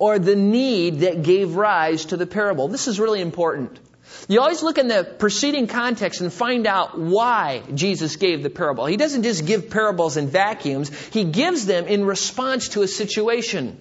or 0.00 0.18
the 0.18 0.34
need 0.34 1.00
that 1.02 1.22
gave 1.22 1.54
rise 1.54 2.06
to 2.06 2.16
the 2.16 2.26
parable. 2.26 2.66
This 2.66 2.88
is 2.88 2.98
really 2.98 3.20
important. 3.20 3.78
You 4.26 4.40
always 4.40 4.64
look 4.64 4.78
in 4.78 4.88
the 4.88 5.04
preceding 5.04 5.68
context 5.68 6.20
and 6.20 6.32
find 6.32 6.66
out 6.66 6.98
why 6.98 7.62
Jesus 7.72 8.16
gave 8.16 8.42
the 8.42 8.50
parable. 8.50 8.86
He 8.86 8.96
doesn't 8.96 9.22
just 9.22 9.46
give 9.46 9.70
parables 9.70 10.16
in 10.16 10.26
vacuums, 10.26 10.90
He 11.10 11.22
gives 11.22 11.64
them 11.66 11.86
in 11.86 12.06
response 12.06 12.70
to 12.70 12.82
a 12.82 12.88
situation. 12.88 13.78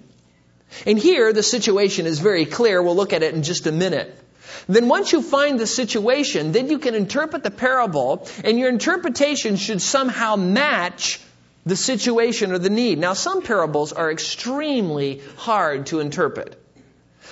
And 0.85 0.97
here, 0.97 1.33
the 1.33 1.43
situation 1.43 2.05
is 2.05 2.19
very 2.19 2.45
clear. 2.45 2.81
We'll 2.81 2.95
look 2.95 3.13
at 3.13 3.23
it 3.23 3.33
in 3.33 3.43
just 3.43 3.67
a 3.67 3.71
minute. 3.71 4.17
Then 4.67 4.87
once 4.87 5.11
you 5.11 5.21
find 5.21 5.59
the 5.59 5.67
situation, 5.67 6.51
then 6.51 6.69
you 6.69 6.79
can 6.79 6.95
interpret 6.95 7.43
the 7.43 7.51
parable, 7.51 8.27
and 8.43 8.59
your 8.59 8.69
interpretation 8.69 9.55
should 9.55 9.81
somehow 9.81 10.35
match 10.35 11.19
the 11.65 11.75
situation 11.75 12.51
or 12.51 12.57
the 12.57 12.69
need. 12.69 12.97
Now, 12.97 13.13
some 13.13 13.41
parables 13.43 13.93
are 13.93 14.11
extremely 14.11 15.21
hard 15.37 15.87
to 15.87 15.99
interpret. 15.99 16.57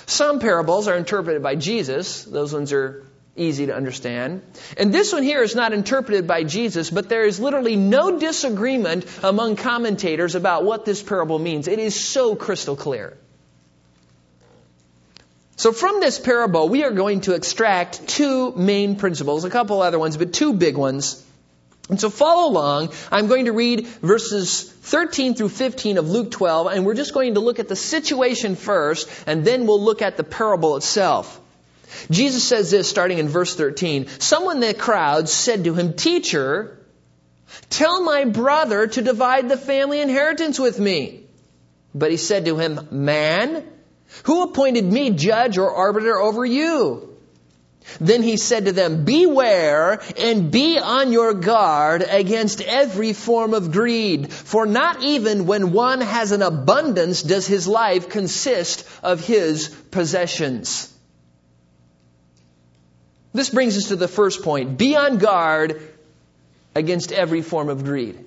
Some 0.05 0.39
parables 0.39 0.88
are 0.88 0.96
interpreted 0.96 1.43
by 1.43 1.55
Jesus. 1.55 2.24
Those 2.24 2.53
ones 2.53 2.74
are 2.74 3.05
easy 3.36 3.67
to 3.67 3.75
understand. 3.75 4.41
And 4.77 4.93
this 4.93 5.13
one 5.13 5.24
here 5.24 5.41
is 5.41 5.55
not 5.55 5.74
interpreted 5.74 6.27
by 6.27 6.43
Jesus, 6.43 6.89
but 6.89 7.10
there 7.10 7.25
is 7.25 7.39
literally 7.39 7.75
no 7.75 8.19
disagreement 8.19 9.05
among 9.24 9.55
commentators 9.55 10.36
about 10.36 10.63
what 10.63 10.86
this 10.86 11.01
parable 11.01 11.39
means. 11.39 11.67
It 11.67 11.79
is 11.79 12.00
so 12.00 12.36
crystal 12.36 12.75
clear. 12.75 13.17
So 15.60 15.74
from 15.74 16.00
this 16.00 16.18
parable, 16.18 16.70
we 16.70 16.86
are 16.86 16.92
going 16.92 17.20
to 17.22 17.34
extract 17.34 18.08
two 18.08 18.54
main 18.54 18.96
principles, 18.96 19.44
a 19.44 19.50
couple 19.50 19.82
other 19.82 20.00
ones, 20.00 20.16
but 20.16 20.32
two 20.32 20.54
big 20.54 20.78
ones. 20.78 21.22
And 21.89 22.00
so 22.00 22.10
follow 22.10 22.50
along. 22.50 22.94
I'm 23.12 23.28
going 23.28 23.44
to 23.44 23.51
read 23.51 23.86
verses 23.86 24.63
13 24.63 25.34
through 25.34 25.50
15 25.50 25.98
of 25.98 26.10
Luke 26.10 26.32
12, 26.32 26.68
and 26.68 26.86
we're 26.86 26.94
just 26.94 27.13
going 27.13 27.34
to 27.34 27.42
look 27.42 27.60
at 27.60 27.68
the 27.68 27.75
situation 27.75 28.56
first, 28.56 29.10
and 29.28 29.44
then 29.44 29.68
we'll 29.68 29.84
look 29.84 30.01
at 30.01 30.16
the 30.16 30.24
parable 30.24 30.78
itself. 30.78 31.42
Jesus 32.10 32.46
says 32.46 32.72
this 32.72 32.89
starting 32.89 33.18
in 33.18 33.28
verse 33.28 33.54
13. 33.54 34.08
Someone 34.20 34.63
in 34.63 34.70
the 34.70 34.74
crowd 34.74 35.28
said 35.28 35.66
to 35.66 35.74
him, 35.74 35.92
Teacher, 35.92 36.80
tell 37.70 38.01
my 38.01 38.24
brother 38.24 38.88
to 38.88 39.01
divide 39.01 39.50
the 39.50 39.58
family 39.58 40.00
inheritance 40.00 40.58
with 40.58 40.80
me. 40.80 41.25
But 41.94 42.12
he 42.12 42.18
said 42.18 42.46
to 42.46 42.56
him, 42.56 42.88
Man, 42.92 43.66
who 44.24 44.44
appointed 44.44 44.86
me 44.86 45.12
judge 45.12 45.58
or 45.58 45.74
arbiter 45.74 46.18
over 46.18 46.46
you? 46.46 47.10
Then 48.00 48.22
he 48.22 48.38
said 48.38 48.66
to 48.66 48.72
them, 48.72 49.06
Beware 49.06 50.01
and 50.18 50.51
be 50.51 50.78
on 50.78 51.12
your 51.12 51.34
guard 51.34 52.06
against 52.08 52.62
every 52.62 53.13
form 53.13 53.54
of 53.54 53.72
greed, 53.72 54.32
for 54.32 54.66
not 54.66 55.01
even 55.01 55.46
when 55.46 55.72
one 55.72 56.01
has 56.01 56.32
an 56.32 56.42
abundance 56.42 57.24
does 57.24 57.48
his 57.48 57.68
life 57.68 58.10
consist 58.10 58.86
of 59.01 59.25
his 59.25 59.70
possessions. 59.92 60.94
This 63.34 63.50
brings 63.50 63.78
us 63.78 63.88
to 63.89 63.96
the 63.96 64.08
first 64.08 64.44
point. 64.44 64.78
Be 64.78 64.96
on 64.96 65.18
guard 65.18 65.82
against 66.75 67.12
every 67.12 67.42
form 67.42 67.70
of 67.70 67.84
greed. 67.84 68.18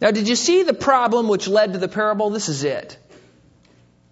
Now, 0.00 0.10
did 0.10 0.28
you 0.28 0.36
see 0.36 0.62
the 0.62 0.74
problem 0.74 1.28
which 1.28 1.48
led 1.48 1.72
to 1.72 1.78
the 1.78 1.88
parable? 1.88 2.30
This 2.30 2.48
is 2.48 2.64
it. 2.64 2.98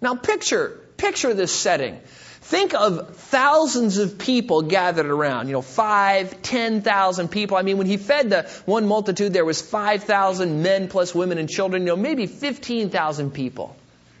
Now 0.01 0.15
picture, 0.15 0.79
picture 0.97 1.33
this 1.33 1.53
setting. 1.53 1.99
Think 2.41 2.75
of 2.75 3.15
thousands 3.15 3.97
of 3.97 4.19
people 4.19 4.61
gathered 4.61 5.07
around, 5.07 5.47
you 5.47 5.53
know, 5.53 5.63
five, 5.63 6.43
ten 6.43 6.83
thousand 6.83 7.29
people. 7.29 7.57
I 7.57 7.63
mean, 7.63 7.79
when 7.79 7.87
he 7.87 7.97
fed 7.97 8.29
the 8.29 8.43
one 8.65 8.87
multitude, 8.87 9.33
there 9.33 9.45
was 9.45 9.61
five 9.61 10.03
thousand 10.03 10.61
men 10.61 10.87
plus 10.87 11.15
women 11.15 11.39
and 11.39 11.49
children, 11.49 11.81
you 11.81 11.87
know, 11.87 11.95
maybe 11.95 12.27
fifteen 12.27 12.91
thousand 12.91 13.31
people. 13.31 13.75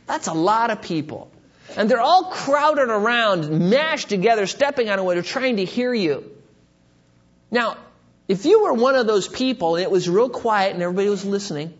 That's 0.07 0.27
a 0.27 0.33
lot 0.33 0.71
of 0.71 0.81
people. 0.81 1.29
And 1.77 1.89
they're 1.89 2.01
all 2.01 2.25
crowded 2.31 2.89
around, 2.89 3.69
mashed 3.69 4.09
together, 4.09 4.47
stepping 4.47 4.89
on 4.89 5.03
one 5.03 5.17
another, 5.17 5.27
trying 5.27 5.57
to 5.57 5.65
hear 5.65 5.93
you. 5.93 6.23
Now, 7.51 7.77
if 8.27 8.45
you 8.45 8.63
were 8.63 8.73
one 8.73 8.95
of 8.95 9.05
those 9.05 9.27
people 9.27 9.75
and 9.75 9.83
it 9.83 9.91
was 9.91 10.09
real 10.09 10.29
quiet 10.29 10.73
and 10.73 10.81
everybody 10.81 11.09
was 11.09 11.25
listening, 11.25 11.73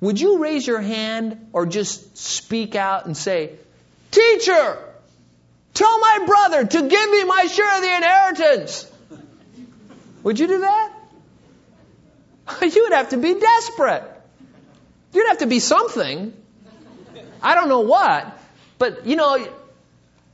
would 0.00 0.20
you 0.20 0.38
raise 0.38 0.66
your 0.66 0.80
hand 0.80 1.48
or 1.52 1.66
just 1.66 2.16
speak 2.16 2.74
out 2.74 3.06
and 3.06 3.16
say, 3.16 3.52
Teacher, 4.10 4.78
tell 5.74 5.98
my 5.98 6.24
brother 6.26 6.64
to 6.64 6.88
give 6.88 7.10
me 7.10 7.24
my 7.24 7.46
share 7.46 7.76
of 7.76 7.82
the 7.82 7.96
inheritance? 7.96 8.90
Would 10.22 10.38
you 10.38 10.46
do 10.46 10.60
that? 10.60 10.92
You 12.62 12.84
would 12.84 12.92
have 12.92 13.10
to 13.10 13.18
be 13.18 13.34
desperate. 13.34 14.04
You'd 15.12 15.28
have 15.28 15.38
to 15.38 15.46
be 15.46 15.60
something. 15.60 16.32
I 17.42 17.54
don't 17.54 17.68
know 17.68 17.80
what, 17.80 18.38
but 18.78 19.06
you 19.06 19.16
know, 19.16 19.46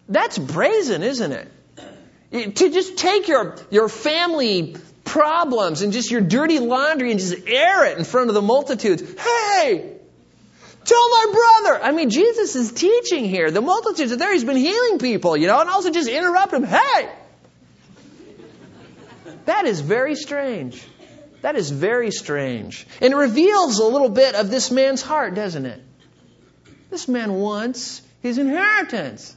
that's 0.09 0.38
brazen, 0.38 1.02
isn't 1.02 1.33
it? 1.33 2.56
To 2.56 2.71
just 2.71 2.99
take 2.99 3.28
your, 3.28 3.56
your 3.71 3.88
family 3.88 4.76
problems 5.04 5.82
and 5.82 5.92
just 5.92 6.11
your 6.11 6.20
dirty 6.20 6.58
laundry 6.58 7.11
and 7.11 7.20
just 7.20 7.46
air 7.46 7.84
it 7.87 7.99
in 7.99 8.04
front 8.04 8.28
of 8.28 8.34
the 8.34 8.42
multitudes. 8.42 9.02
Hey! 9.02 9.92
Tell 10.84 11.11
my 11.11 11.32
brother! 11.32 11.84
I 11.84 11.92
mean, 11.92 12.11
Jesus 12.11 12.56
is 12.56 12.73
teaching 12.73 13.25
here. 13.25 13.50
The 13.50 13.61
multitudes 13.61 14.12
are 14.12 14.16
there. 14.16 14.32
He's 14.32 14.44
been 14.44 14.56
healing 14.56 14.99
people, 14.99 15.37
you 15.37 15.46
know, 15.46 15.61
and 15.61 15.70
also 15.70 15.90
just 15.90 16.08
interrupt 16.08 16.52
him. 16.52 16.64
Hey! 16.64 17.08
That 19.46 19.66
is 19.66 19.80
very 19.80 20.14
strange. 20.14 20.82
That 21.42 21.56
is 21.56 21.70
very 21.70 22.11
strange. 22.11 22.87
And 23.02 23.12
it 23.12 23.16
reveals 23.16 23.78
a 23.78 23.84
little 23.84 24.08
bit 24.08 24.34
of 24.34 24.50
this 24.50 24.70
man's 24.70 25.02
heart, 25.02 25.34
doesn't 25.34 25.66
it? 25.66 25.82
This 26.90 27.08
man 27.08 27.34
wants 27.34 28.00
his 28.23 28.38
inheritance. 28.38 29.37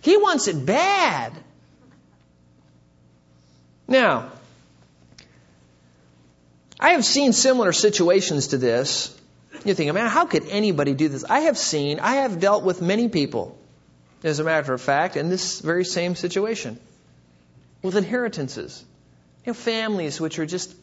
He 0.00 0.16
wants 0.16 0.48
it 0.48 0.64
bad. 0.64 1.32
Now, 3.86 4.32
I 6.82 6.90
have 6.90 7.04
seen 7.04 7.32
similar 7.32 7.72
situations 7.72 8.48
to 8.48 8.58
this. 8.58 9.16
You 9.64 9.72
think, 9.72 9.94
man, 9.94 10.10
how 10.10 10.26
could 10.26 10.48
anybody 10.48 10.94
do 10.94 11.08
this? 11.08 11.22
I 11.22 11.40
have 11.40 11.56
seen, 11.56 12.00
I 12.00 12.16
have 12.16 12.40
dealt 12.40 12.64
with 12.64 12.82
many 12.82 13.08
people, 13.08 13.56
as 14.24 14.40
a 14.40 14.44
matter 14.44 14.74
of 14.74 14.80
fact, 14.80 15.16
in 15.16 15.28
this 15.28 15.60
very 15.60 15.84
same 15.84 16.16
situation 16.16 16.80
with 17.82 17.94
inheritances. 17.94 18.84
You 19.44 19.50
know, 19.50 19.54
families 19.54 20.20
which 20.20 20.40
are 20.40 20.46
just, 20.46 20.74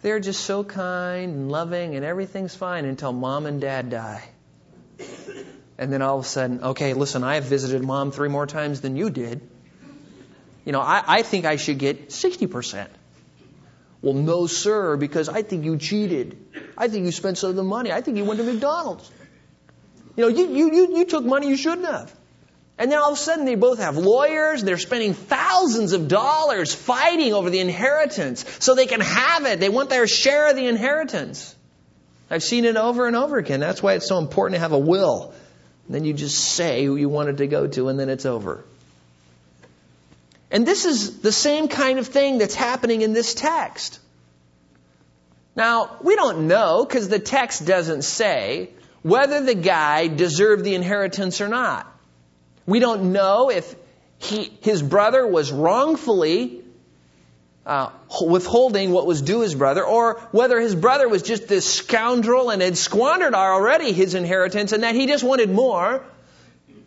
They're 0.00 0.18
just 0.18 0.46
so 0.46 0.64
kind 0.64 1.34
and 1.34 1.52
loving 1.52 1.94
and 1.94 2.06
everything's 2.06 2.54
fine 2.54 2.86
until 2.86 3.12
mom 3.12 3.44
and 3.44 3.60
dad 3.60 3.90
die. 3.90 4.24
And 5.76 5.92
then 5.92 6.00
all 6.00 6.20
of 6.20 6.24
a 6.24 6.28
sudden, 6.28 6.64
okay, 6.72 6.94
listen, 6.94 7.22
I 7.22 7.34
have 7.34 7.44
visited 7.44 7.82
mom 7.82 8.12
three 8.12 8.30
more 8.30 8.46
times 8.46 8.80
than 8.80 8.96
you 8.96 9.10
did. 9.10 9.42
You 10.64 10.72
know, 10.72 10.80
I, 10.80 11.02
I 11.06 11.22
think 11.22 11.44
I 11.44 11.56
should 11.56 11.78
get 11.78 12.08
60%. 12.08 12.88
Well, 14.00 14.14
no, 14.14 14.46
sir, 14.46 14.96
because 14.96 15.28
I 15.28 15.42
think 15.42 15.64
you 15.64 15.76
cheated. 15.76 16.36
I 16.76 16.88
think 16.88 17.04
you 17.04 17.12
spent 17.12 17.38
some 17.38 17.50
of 17.50 17.56
the 17.56 17.64
money. 17.64 17.92
I 17.92 18.00
think 18.00 18.16
you 18.16 18.24
went 18.24 18.38
to 18.38 18.44
McDonald's. 18.44 19.10
You 20.16 20.22
know, 20.22 20.28
you, 20.28 20.48
you, 20.48 20.72
you, 20.72 20.96
you 20.98 21.04
took 21.04 21.24
money 21.24 21.48
you 21.48 21.56
shouldn't 21.56 21.86
have. 21.86 22.14
And 22.78 22.92
then 22.92 22.98
all 22.98 23.10
of 23.12 23.18
a 23.18 23.20
sudden 23.20 23.44
they 23.44 23.56
both 23.56 23.78
have 23.78 23.96
lawyers. 23.96 24.62
They're 24.62 24.78
spending 24.78 25.14
thousands 25.14 25.92
of 25.92 26.06
dollars 26.06 26.72
fighting 26.72 27.32
over 27.34 27.50
the 27.50 27.58
inheritance 27.58 28.44
so 28.60 28.74
they 28.74 28.86
can 28.86 29.00
have 29.00 29.46
it. 29.46 29.58
They 29.58 29.68
want 29.68 29.90
their 29.90 30.06
share 30.06 30.50
of 30.50 30.56
the 30.56 30.66
inheritance. 30.66 31.56
I've 32.30 32.44
seen 32.44 32.64
it 32.64 32.76
over 32.76 33.08
and 33.08 33.16
over 33.16 33.36
again. 33.38 33.58
That's 33.58 33.82
why 33.82 33.94
it's 33.94 34.06
so 34.06 34.18
important 34.18 34.56
to 34.56 34.60
have 34.60 34.72
a 34.72 34.78
will. 34.78 35.34
And 35.86 35.94
then 35.94 36.04
you 36.04 36.12
just 36.12 36.38
say 36.38 36.84
who 36.84 36.94
you 36.96 37.08
want 37.08 37.30
it 37.30 37.38
to 37.38 37.48
go 37.48 37.66
to 37.66 37.88
and 37.88 37.98
then 37.98 38.10
it's 38.10 38.26
over. 38.26 38.64
And 40.50 40.66
this 40.66 40.84
is 40.84 41.20
the 41.20 41.32
same 41.32 41.68
kind 41.68 41.98
of 41.98 42.06
thing 42.06 42.38
that's 42.38 42.54
happening 42.54 43.02
in 43.02 43.12
this 43.12 43.34
text. 43.34 44.00
Now, 45.54 45.96
we 46.02 46.16
don't 46.16 46.46
know 46.46 46.84
because 46.84 47.08
the 47.08 47.18
text 47.18 47.66
doesn't 47.66 48.02
say 48.02 48.70
whether 49.02 49.42
the 49.44 49.54
guy 49.54 50.08
deserved 50.08 50.64
the 50.64 50.74
inheritance 50.74 51.40
or 51.40 51.48
not. 51.48 51.86
We 52.66 52.78
don't 52.78 53.12
know 53.12 53.50
if 53.50 53.74
he, 54.18 54.52
his 54.62 54.82
brother 54.82 55.26
was 55.26 55.52
wrongfully 55.52 56.62
uh, 57.68 57.90
withholding 58.26 58.92
what 58.92 59.06
was 59.06 59.20
due 59.20 59.42
his 59.42 59.54
brother, 59.54 59.84
or 59.84 60.20
whether 60.32 60.58
his 60.58 60.74
brother 60.74 61.06
was 61.06 61.22
just 61.22 61.48
this 61.48 61.70
scoundrel 61.70 62.48
and 62.48 62.62
had 62.62 62.78
squandered 62.78 63.34
already 63.34 63.92
his 63.92 64.14
inheritance 64.14 64.72
and 64.72 64.84
that 64.84 64.94
he 64.94 65.06
just 65.06 65.22
wanted 65.22 65.50
more. 65.50 66.02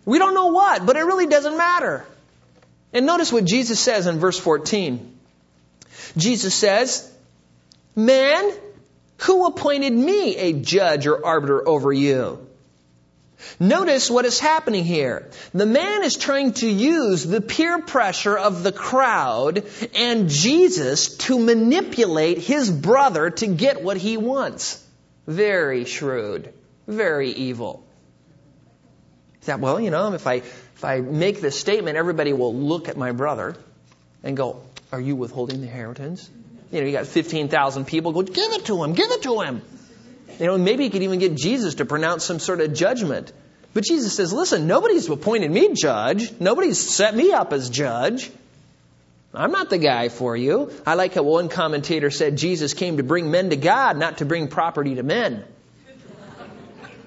We 0.06 0.18
don't 0.18 0.34
know 0.34 0.48
what, 0.48 0.84
but 0.84 0.96
it 0.96 1.04
really 1.04 1.28
doesn't 1.28 1.56
matter. 1.56 2.04
And 2.94 3.06
notice 3.06 3.32
what 3.32 3.46
Jesus 3.46 3.80
says 3.80 4.08
in 4.08 4.20
verse 4.20 4.38
14. 4.38 5.20
Jesus 6.18 6.54
says, 6.54 7.10
Man, 7.96 8.52
who 9.20 9.46
appointed 9.46 9.94
me 9.94 10.36
a 10.36 10.54
judge 10.54 11.08
or 11.08 11.26
arbiter 11.26 11.68
over 11.68 11.92
you? 11.92 12.48
Notice 13.60 14.10
what 14.10 14.26
is 14.26 14.40
happening 14.40 14.84
here. 14.84 15.30
The 15.54 15.66
man 15.66 16.04
is 16.04 16.16
trying 16.16 16.54
to 16.54 16.70
use 16.70 17.26
the 17.26 17.42
peer 17.42 17.82
pressure 17.82 18.38
of 18.38 18.64
the 18.64 18.72
crowd 18.72 19.66
and 19.96 20.30
Jesus 20.30 21.18
to 21.18 21.40
manipulate 21.40 22.38
his 22.38 22.70
brother 22.70 23.30
to 23.30 23.48
get 23.48 23.84
what 23.84 23.98
he 23.98 24.18
wants. 24.18 24.86
Very 25.28 25.86
shrewd. 25.86 26.54
Very 26.88 27.32
evil. 27.32 27.86
That, 29.46 29.60
well, 29.60 29.80
you 29.80 29.90
know, 29.90 30.14
if 30.14 30.28
I, 30.28 30.44
if 30.82 30.86
I 30.86 31.00
make 31.00 31.42
this 31.42 31.60
statement, 31.60 31.96
everybody 31.96 32.34
will 32.34 32.56
look 32.56 32.90
at 32.90 32.98
my 32.98 33.12
brother 33.12 33.56
and 34.24 34.36
go, 34.36 34.64
are 34.92 35.00
you 35.00 35.16
withholding 35.16 35.62
the 35.62 35.68
inheritance? 35.68 36.28
You 36.72 36.82
know, 36.82 36.88
you 36.88 36.92
got 36.92 37.06
15,000 37.06 37.86
people 37.86 38.14
go, 38.14 38.24
give 38.24 38.52
it 38.54 38.66
to 38.66 38.84
him, 38.84 38.94
give 38.94 39.12
it 39.12 39.22
to 39.22 39.42
him. 39.42 39.62
You 40.40 40.48
know, 40.48 40.58
maybe 40.58 40.86
you 40.86 40.90
could 40.90 41.04
even 41.04 41.20
get 41.20 41.36
Jesus 41.36 41.76
to 41.76 41.86
pronounce 41.86 42.24
some 42.24 42.40
sort 42.40 42.62
of 42.62 42.74
judgment. 42.74 43.32
But 43.76 43.84
Jesus 43.84 44.16
says, 44.16 44.34
listen, 44.34 44.66
nobody's 44.66 45.08
appointed 45.08 45.52
me 45.52 45.76
judge. 45.76 46.32
Nobody's 46.40 46.80
set 46.80 47.16
me 47.16 47.32
up 47.32 47.54
as 47.54 47.70
judge. 47.70 48.32
I'm 49.36 49.52
not 49.52 49.70
the 49.70 49.78
guy 49.78 50.10
for 50.10 50.36
you. 50.36 50.72
I 50.84 50.96
like 50.96 51.14
how 51.14 51.22
one 51.22 51.50
commentator 51.50 52.10
said 52.10 52.40
Jesus 52.40 52.74
came 52.74 52.98
to 52.98 53.04
bring 53.04 53.30
men 53.30 53.52
to 53.52 53.56
God, 53.56 53.98
not 53.98 54.18
to 54.18 54.26
bring 54.26 54.48
property 54.48 54.96
to 54.96 55.04
men. 55.04 55.44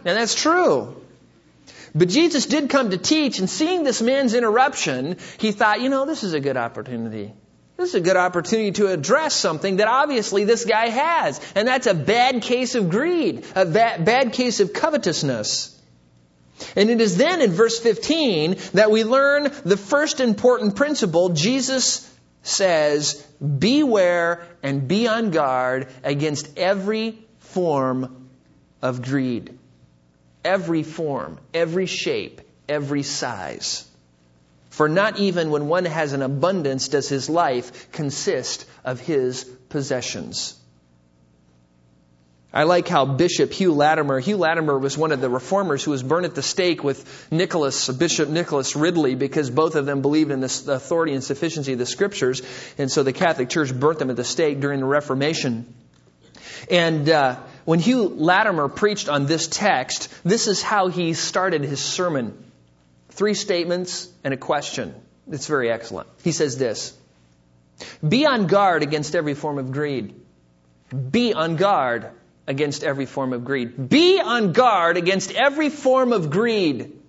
And 0.05 0.17
that's 0.17 0.37
true. 0.37 0.95
But 1.95 2.09
Jesus 2.09 2.47
did 2.47 2.71
come 2.71 2.91
to 2.91 2.99
teach, 2.99 3.39
and 3.39 3.49
seeing 3.49 3.85
this 3.85 4.03
man's 4.03 4.35
interruption, 4.35 5.17
he 5.39 5.53
thought, 5.53 5.81
you 5.81 5.89
know, 5.89 6.07
this 6.07 6.25
is 6.25 6.33
a 6.33 6.41
good 6.41 6.57
opportunity. 6.57 7.33
This 7.77 7.91
is 7.91 7.95
a 7.95 8.01
good 8.01 8.17
opportunity 8.17 8.73
to 8.73 8.89
address 8.89 9.35
something 9.35 9.77
that 9.77 9.89
obviously 9.89 10.45
this 10.45 10.65
guy 10.65 10.89
has, 10.89 11.41
and 11.55 11.67
that's 11.67 11.87
a 11.87 11.95
bad 11.95 12.43
case 12.43 12.75
of 12.75 12.89
greed, 12.89 13.45
a 13.55 13.65
bad 13.65 14.33
case 14.33 14.61
of 14.61 14.73
covetousness. 14.73 15.71
And 16.77 16.89
it 16.89 17.01
is 17.01 17.17
then 17.17 17.43
in 17.43 17.51
verse 17.51 17.79
15 17.81 18.57
that 18.75 18.91
we 18.91 19.05
learn 19.05 19.53
the 19.65 19.77
first 19.77 20.21
important 20.21 20.77
principle. 20.77 21.31
Jesus 21.31 22.09
says, 22.43 23.15
Beware 23.41 24.47
and 24.63 24.87
be 24.87 25.09
on 25.09 25.31
guard 25.31 25.89
against 26.05 26.57
every 26.57 27.19
form 27.39 28.29
of 28.83 29.03
greed. 29.03 29.59
Every 30.45 30.83
form, 30.83 31.39
every 31.53 31.87
shape, 31.87 32.41
every 32.69 33.03
size. 33.03 33.89
For 34.71 34.89
not 34.89 35.19
even 35.19 35.51
when 35.51 35.69
one 35.69 35.85
has 35.85 36.13
an 36.13 36.23
abundance 36.23 36.89
does 36.89 37.09
his 37.09 37.31
life 37.31 37.93
consist 37.93 38.67
of 38.85 39.01
his 39.01 39.45
possessions. 39.69 40.59
I 42.53 42.63
like 42.63 42.87
how 42.87 43.05
Bishop 43.05 43.53
Hugh 43.53 43.73
Latimer, 43.73 44.21
Hugh 44.21 44.37
Latimer 44.37 44.79
was 44.79 44.97
one 44.97 45.11
of 45.11 45.21
the 45.21 45.29
reformers 45.29 45.83
who 45.83 45.91
was 45.91 46.05
burned 46.05 46.25
at 46.25 46.37
the 46.37 46.43
stake 46.43 46.85
with 46.85 47.27
Nicholas, 47.33 47.89
Bishop 47.89 48.29
Nicholas 48.29 48.77
Ridley, 48.77 49.17
because 49.17 49.51
both 49.51 49.75
of 49.75 49.87
them 49.87 50.03
believed 50.03 50.31
in 50.31 50.39
the 50.39 50.47
authority 50.69 51.15
and 51.15 51.25
sufficiency 51.25 51.73
of 51.73 51.81
the 51.81 51.87
scriptures. 51.87 52.43
And 52.79 52.91
so 52.91 53.03
the 53.03 53.13
Catholic 53.13 53.49
Church 53.49 53.75
burnt 53.75 53.99
them 53.99 54.09
at 54.11 54.15
the 54.15 54.25
stake 54.25 54.61
during 54.61 54.79
the 54.79 54.87
Reformation. 54.87 55.75
And 56.71 57.09
uh, 57.09 57.41
when 57.65 57.79
Hugh 57.79 58.09
Latimer 58.09 58.69
preached 58.69 59.09
on 59.09 59.27
this 59.27 59.49
text, 59.49 60.09
this 60.25 60.49
is 60.49 60.63
how 60.63 60.89
he 60.89 61.15
started 61.15 61.63
his 61.63 61.83
sermon. 61.83 62.45
Three 63.11 63.35
statements 63.35 64.09
and 64.23 64.35
a 64.35 64.37
question. 64.37 64.95
It's 65.31 65.47
very 65.47 65.71
excellent. 65.71 66.09
He 66.23 66.33
says 66.33 66.59
this 66.59 66.97
Be 68.07 68.27
on 68.27 68.47
guard 68.47 68.83
against 68.83 69.15
every 69.15 69.35
form 69.35 69.59
of 69.59 69.73
greed. 69.73 70.15
Be 71.11 71.33
on 71.33 71.57
guard 71.57 72.11
against 72.47 72.85
every 72.85 73.07
form 73.07 73.33
of 73.33 73.45
greed. 73.45 73.89
Be 73.89 74.21
on 74.21 74.53
guard 74.53 74.97
against 74.97 75.33
every 75.33 75.71
form 75.71 76.13
of 76.13 76.31
greed. 76.31 77.01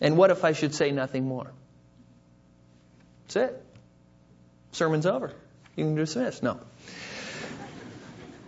And 0.00 0.16
what 0.16 0.30
if 0.30 0.44
I 0.44 0.52
should 0.52 0.74
say 0.74 0.90
nothing 0.90 1.26
more? 1.26 1.50
That's 3.26 3.36
it. 3.36 3.64
Sermon's 4.72 5.06
over. 5.06 5.32
You 5.76 5.84
can 5.84 5.94
dismiss. 5.94 6.42
No. 6.42 6.60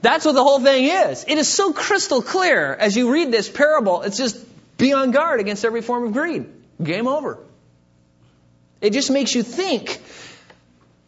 That's 0.04 0.26
what 0.26 0.32
the 0.32 0.42
whole 0.42 0.60
thing 0.60 0.84
is. 0.84 1.24
It 1.26 1.38
is 1.38 1.48
so 1.48 1.72
crystal 1.72 2.20
clear 2.20 2.74
as 2.74 2.94
you 2.94 3.10
read 3.10 3.32
this 3.32 3.48
parable. 3.48 4.02
It's 4.02 4.18
just 4.18 4.36
be 4.76 4.92
on 4.92 5.12
guard 5.12 5.40
against 5.40 5.64
every 5.64 5.80
form 5.80 6.04
of 6.04 6.12
greed. 6.12 6.44
Game 6.82 7.08
over. 7.08 7.38
It 8.82 8.92
just 8.92 9.10
makes 9.10 9.34
you 9.34 9.42
think, 9.42 9.98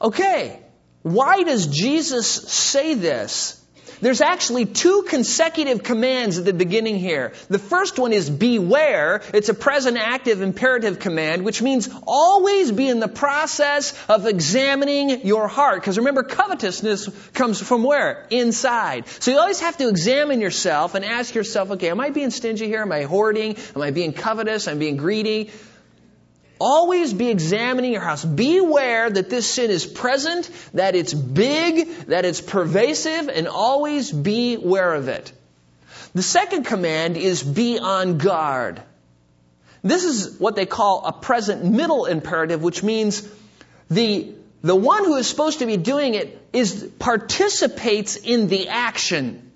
okay, 0.01 0.59
why 1.03 1.43
does 1.43 1.67
Jesus 1.67 2.27
say 2.27 2.95
this? 2.95 3.63
There's 4.01 4.21
actually 4.21 4.67
two 4.67 5.05
consecutive 5.09 5.83
commands 5.83 6.39
at 6.39 6.45
the 6.45 6.53
beginning 6.53 6.99
here. 6.99 7.33
The 7.49 7.59
first 7.59 7.99
one 7.99 8.13
is 8.13 8.29
beware. 8.29 9.23
It's 9.33 9.49
a 9.49 9.55
present 9.55 9.97
active 9.97 10.43
imperative 10.43 10.99
command, 10.99 11.45
which 11.45 11.63
means 11.63 11.89
always 12.07 12.73
be 12.73 12.89
in 12.89 13.01
the 13.01 13.09
process 13.09 13.95
of 14.09 14.27
examining 14.27 15.27
your 15.27 15.49
heart. 15.49 15.81
Because 15.81 15.99
remember, 15.99 16.23
covetousness 16.23 17.09
comes 17.33 17.61
from 17.61 17.83
where? 17.83 18.27
Inside. 18.31 19.09
So 19.09 19.31
you 19.31 19.39
always 19.39 19.61
have 19.61 19.77
to 19.79 19.89
examine 19.89 20.41
yourself 20.41 20.95
and 20.95 21.05
ask 21.05 21.35
yourself, 21.35 21.71
okay, 21.73 21.91
am 21.91 22.01
I 22.01 22.11
being 22.11 22.31
stingy 22.31 22.67
here? 22.67 22.83
Am 22.83 22.93
I 22.93 23.03
hoarding? 23.03 23.57
Am 23.75 23.83
I 23.83 23.91
being 23.91 24.13
covetous? 24.13 24.69
Am 24.69 24.77
I 24.77 24.79
being 24.79 24.97
greedy? 24.97 25.51
Always 26.59 27.13
be 27.13 27.29
examining 27.29 27.93
your 27.93 28.01
house. 28.01 28.25
Beware 28.25 29.11
that 29.11 29.29
this 29.29 29.49
sin 29.49 29.71
is 29.71 29.85
present, 29.85 30.51
that 30.73 30.95
it's 30.95 31.13
big, 31.13 31.89
that 32.07 32.25
it's 32.25 32.41
pervasive, 32.41 33.29
and 33.29 33.47
always 33.47 34.11
be 34.11 34.55
aware 34.55 34.95
of 34.95 35.09
it. 35.09 35.33
The 36.15 36.23
second 36.23 36.65
command 36.65 37.19
is 37.19 37.43
be 37.43 37.79
on 37.79 38.17
guard. 38.17 38.81
This 39.83 40.05
is 40.05 40.39
what 40.41 40.57
they 40.57 40.67
call 40.67 41.05
a 41.05 41.13
present 41.13 41.65
middle 41.65 42.07
imperative, 42.07 42.63
which 42.63 42.83
means 42.83 43.29
the, 43.91 44.33
the 44.63 44.75
one 44.75 45.05
who 45.05 45.17
is 45.17 45.27
supposed 45.27 45.59
to 45.59 45.67
be 45.67 45.77
doing 45.77 46.15
it 46.15 46.41
is 46.53 46.91
participates 46.99 48.17
in 48.17 48.49
the 48.49 48.69
action. 48.69 49.53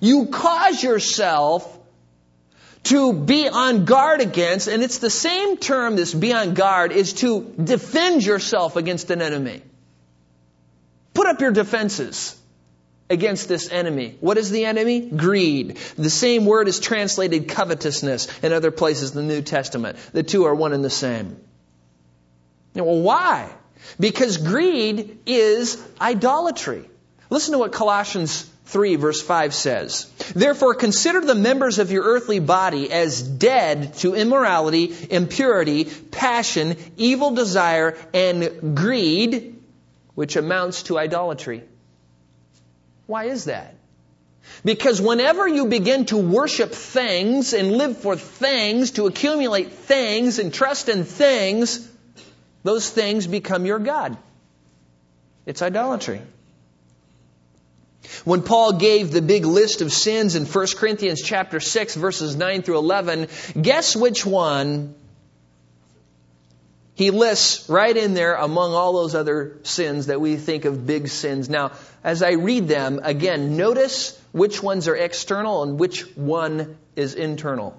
You 0.00 0.26
cause 0.26 0.82
yourself 0.82 1.75
to 2.86 3.12
be 3.12 3.48
on 3.48 3.84
guard 3.84 4.20
against, 4.20 4.68
and 4.68 4.82
it's 4.82 4.98
the 4.98 5.10
same 5.10 5.56
term, 5.56 5.96
this 5.96 6.14
be 6.14 6.32
on 6.32 6.54
guard, 6.54 6.92
is 6.92 7.14
to 7.14 7.52
defend 7.62 8.24
yourself 8.24 8.76
against 8.76 9.10
an 9.10 9.22
enemy. 9.22 9.62
Put 11.12 11.26
up 11.26 11.40
your 11.40 11.50
defenses 11.50 12.38
against 13.10 13.48
this 13.48 13.70
enemy. 13.70 14.16
What 14.20 14.38
is 14.38 14.50
the 14.50 14.64
enemy? 14.66 15.00
Greed. 15.00 15.78
The 15.96 16.10
same 16.10 16.44
word 16.44 16.68
is 16.68 16.78
translated 16.78 17.48
covetousness 17.48 18.28
in 18.40 18.52
other 18.52 18.70
places 18.70 19.14
in 19.14 19.26
the 19.26 19.34
New 19.34 19.42
Testament. 19.42 19.98
The 20.12 20.22
two 20.22 20.44
are 20.44 20.54
one 20.54 20.72
and 20.72 20.84
the 20.84 20.90
same. 20.90 21.40
Well, 22.74 23.00
why? 23.00 23.50
Because 23.98 24.36
greed 24.36 25.18
is 25.26 25.82
idolatry. 26.00 26.88
Listen 27.30 27.52
to 27.52 27.58
what 27.58 27.72
Colossians 27.72 28.48
3 28.66 28.96
verse 28.96 29.22
5 29.22 29.54
says. 29.54 30.06
Therefore 30.34 30.74
consider 30.74 31.20
the 31.20 31.34
members 31.34 31.78
of 31.78 31.90
your 31.92 32.04
earthly 32.04 32.40
body 32.40 32.90
as 32.92 33.22
dead 33.22 33.94
to 33.98 34.14
immorality, 34.14 34.94
impurity, 35.10 35.84
passion, 35.84 36.76
evil 36.96 37.30
desire, 37.30 37.96
and 38.12 38.76
greed, 38.76 39.62
which 40.14 40.36
amounts 40.36 40.84
to 40.84 40.98
idolatry. 40.98 41.62
Why 43.06 43.24
is 43.24 43.44
that? 43.44 43.74
Because 44.64 45.00
whenever 45.00 45.46
you 45.46 45.66
begin 45.66 46.06
to 46.06 46.16
worship 46.16 46.72
things 46.72 47.52
and 47.52 47.72
live 47.72 47.98
for 47.98 48.16
things, 48.16 48.92
to 48.92 49.06
accumulate 49.06 49.72
things 49.72 50.38
and 50.38 50.52
trust 50.52 50.88
in 50.88 51.04
things, 51.04 51.88
those 52.64 52.90
things 52.90 53.26
become 53.28 53.64
your 53.64 53.78
God. 53.78 54.16
It's 55.44 55.62
idolatry. 55.62 56.20
When 58.24 58.42
Paul 58.42 58.74
gave 58.74 59.10
the 59.10 59.22
big 59.22 59.44
list 59.44 59.80
of 59.82 59.92
sins 59.92 60.34
in 60.36 60.44
1 60.44 60.66
Corinthians 60.76 61.22
chapter 61.22 61.60
6 61.60 61.94
verses 61.94 62.36
9 62.36 62.62
through 62.62 62.78
11, 62.78 63.28
guess 63.60 63.94
which 63.96 64.24
one 64.24 64.94
he 66.96 67.10
lists 67.10 67.68
right 67.68 67.94
in 67.94 68.14
there 68.14 68.34
among 68.34 68.72
all 68.72 68.94
those 68.94 69.14
other 69.14 69.58
sins 69.64 70.06
that 70.06 70.18
we 70.18 70.36
think 70.36 70.64
of 70.64 70.86
big 70.86 71.08
sins. 71.08 71.50
Now, 71.50 71.72
as 72.02 72.22
I 72.22 72.32
read 72.32 72.68
them, 72.68 73.00
again, 73.02 73.58
notice 73.58 74.18
which 74.32 74.62
ones 74.62 74.88
are 74.88 74.96
external 74.96 75.62
and 75.62 75.78
which 75.78 76.16
one 76.16 76.78
is 76.96 77.14
internal. 77.14 77.78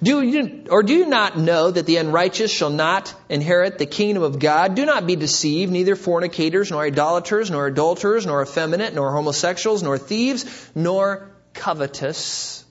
Do 0.00 0.22
you, 0.22 0.64
or 0.70 0.82
do 0.82 0.94
you 0.94 1.06
not 1.06 1.36
know 1.36 1.70
that 1.70 1.86
the 1.86 1.96
unrighteous 1.96 2.50
shall 2.50 2.70
not 2.70 3.14
inherit 3.28 3.78
the 3.78 3.86
kingdom 3.86 4.22
of 4.22 4.38
God? 4.38 4.74
Do 4.74 4.86
not 4.86 5.06
be 5.06 5.16
deceived, 5.16 5.72
neither 5.72 5.96
fornicators, 5.96 6.70
nor 6.70 6.84
idolaters, 6.84 7.50
nor 7.50 7.66
adulterers, 7.66 8.24
nor 8.24 8.42
effeminate, 8.42 8.94
nor 8.94 9.12
homosexuals, 9.12 9.82
nor 9.82 9.98
thieves, 9.98 10.70
nor 10.74 11.30
covetous, 11.52 12.64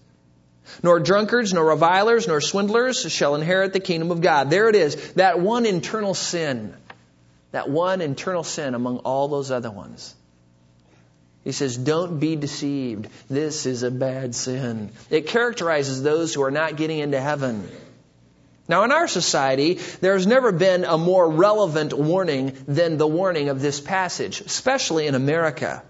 nor 0.81 0.99
drunkards, 0.99 1.53
nor 1.53 1.65
revilers, 1.65 2.27
nor 2.27 2.41
swindlers 2.41 3.11
shall 3.11 3.35
inherit 3.35 3.73
the 3.73 3.79
kingdom 3.79 4.11
of 4.11 4.21
God. 4.21 4.49
There 4.49 4.69
it 4.69 4.75
is, 4.75 5.13
that 5.13 5.39
one 5.39 5.65
internal 5.65 6.13
sin. 6.13 6.75
That 7.51 7.69
one 7.69 8.01
internal 8.01 8.43
sin 8.43 8.73
among 8.75 8.99
all 8.99 9.27
those 9.27 9.51
other 9.51 9.69
ones. 9.69 10.15
He 11.43 11.51
says, 11.51 11.75
Don't 11.77 12.19
be 12.19 12.35
deceived. 12.35 13.09
This 13.29 13.65
is 13.65 13.83
a 13.83 13.91
bad 13.91 14.35
sin. 14.35 14.91
It 15.09 15.27
characterizes 15.27 16.03
those 16.03 16.33
who 16.33 16.43
are 16.43 16.51
not 16.51 16.75
getting 16.75 16.99
into 16.99 17.19
heaven. 17.19 17.67
Now, 18.67 18.83
in 18.83 18.91
our 18.91 19.07
society, 19.07 19.79
there's 19.99 20.27
never 20.27 20.51
been 20.51 20.85
a 20.85 20.97
more 20.97 21.29
relevant 21.29 21.93
warning 21.93 22.55
than 22.67 22.97
the 22.97 23.07
warning 23.07 23.49
of 23.49 23.61
this 23.61 23.81
passage, 23.81 24.39
especially 24.39 25.07
in 25.07 25.15
America. 25.15 25.83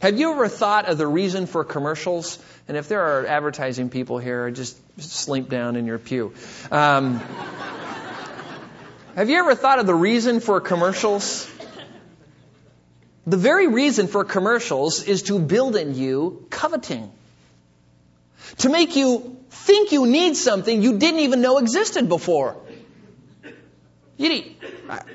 Have 0.00 0.18
you 0.18 0.32
ever 0.32 0.48
thought 0.48 0.88
of 0.88 0.98
the 0.98 1.06
reason 1.06 1.46
for 1.46 1.64
commercials? 1.64 2.38
And 2.68 2.76
if 2.76 2.88
there 2.88 3.02
are 3.02 3.26
advertising 3.26 3.90
people 3.90 4.18
here, 4.18 4.50
just 4.50 4.76
slink 5.00 5.48
down 5.48 5.76
in 5.76 5.86
your 5.86 5.98
pew. 5.98 6.32
Um, 6.70 7.18
have 9.16 9.28
you 9.28 9.38
ever 9.38 9.54
thought 9.54 9.78
of 9.78 9.86
the 9.86 9.94
reason 9.94 10.40
for 10.40 10.60
commercials? 10.60 11.50
The 13.26 13.36
very 13.36 13.68
reason 13.68 14.06
for 14.06 14.24
commercials 14.24 15.02
is 15.02 15.22
to 15.24 15.38
build 15.38 15.76
in 15.76 15.94
you 15.94 16.46
coveting. 16.50 17.10
To 18.58 18.68
make 18.68 18.96
you 18.96 19.38
think 19.50 19.92
you 19.92 20.06
need 20.06 20.36
something 20.36 20.82
you 20.82 20.98
didn't 20.98 21.20
even 21.20 21.40
know 21.40 21.58
existed 21.58 22.08
before. 22.08 22.56
You, 24.16 24.28
need, 24.28 24.56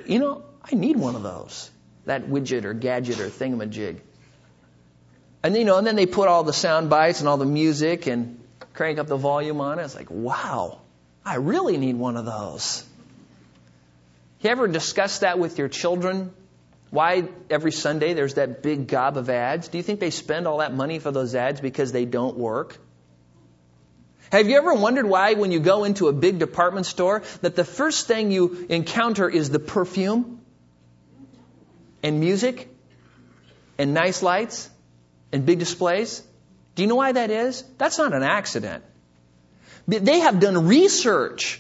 you 0.06 0.20
know, 0.20 0.44
I 0.64 0.76
need 0.76 0.98
one 0.98 1.16
of 1.16 1.24
those. 1.24 1.70
That 2.06 2.24
widget 2.24 2.66
or 2.66 2.74
gadget 2.74 3.20
or 3.20 3.28
thingamajig. 3.28 4.00
And 5.44 5.56
you 5.56 5.64
know, 5.64 5.78
and 5.78 5.86
then 5.88 5.96
they 5.96 6.06
put 6.06 6.28
all 6.28 6.44
the 6.44 6.54
sound 6.54 6.90
bites 6.90 7.20
and 7.20 7.30
all 7.30 7.38
the 7.38 7.46
music 7.46 8.08
and 8.08 8.40
crank 8.74 8.98
up 9.00 9.08
the 9.08 9.18
volume 9.18 9.62
on 9.62 9.80
it. 9.80 9.84
It's 9.84 9.96
like, 9.96 10.10
wow, 10.10 10.80
I 11.24 11.36
really 11.36 11.78
need 11.78 11.96
one 11.96 12.18
of 12.18 12.26
those. 12.26 12.84
You 14.42 14.50
ever 14.50 14.68
discuss 14.68 15.20
that 15.20 15.38
with 15.38 15.58
your 15.58 15.68
children? 15.68 16.34
Why 16.92 17.28
every 17.50 17.72
Sunday 17.72 18.14
there's 18.14 18.36
that 18.36 18.64
big 18.64 18.88
gob 18.88 19.18
of 19.18 19.30
ads? 19.30 19.68
Do 19.68 19.78
you 19.78 19.84
think 19.84 20.00
they 20.00 20.10
spend 20.10 20.48
all 20.48 20.58
that 20.58 20.74
money 20.74 21.00
for 21.00 21.12
those 21.12 21.36
ads 21.36 21.62
because 21.62 21.92
they 21.92 22.06
don't 22.06 22.38
work? 22.38 22.78
Have 24.32 24.48
you 24.48 24.58
ever 24.58 24.74
wondered 24.74 25.06
why 25.06 25.34
when 25.34 25.52
you 25.52 25.60
go 25.60 25.84
into 25.84 26.08
a 26.08 26.14
big 26.14 26.40
department 26.40 26.86
store 26.86 27.24
that 27.42 27.56
the 27.56 27.64
first 27.64 28.08
thing 28.08 28.32
you 28.32 28.66
encounter 28.70 29.30
is 29.30 29.50
the 29.50 29.60
perfume 29.60 30.42
and 32.04 32.20
music 32.20 32.68
and 33.78 33.94
nice 33.94 34.22
lights 34.22 34.70
and 35.32 35.46
big 35.46 35.60
displays? 35.60 36.24
Do 36.76 36.84
you 36.84 36.88
know 36.88 36.96
why 36.96 37.12
that 37.12 37.32
is? 37.32 37.64
That's 37.78 37.98
not 37.98 38.14
an 38.14 38.24
accident. 38.24 38.84
They 39.88 40.20
have 40.20 40.40
done 40.40 40.68
research 40.68 41.60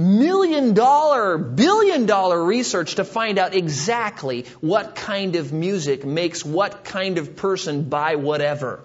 million 0.00 0.74
dollar, 0.74 1.36
billion 1.38 2.06
dollar 2.06 2.42
research 2.42 2.96
to 2.96 3.04
find 3.04 3.38
out 3.38 3.54
exactly 3.54 4.46
what 4.60 4.94
kind 4.94 5.36
of 5.36 5.52
music 5.52 6.04
makes 6.04 6.44
what 6.44 6.84
kind 6.84 7.18
of 7.18 7.36
person 7.36 7.88
buy 7.88 8.16
whatever. 8.16 8.80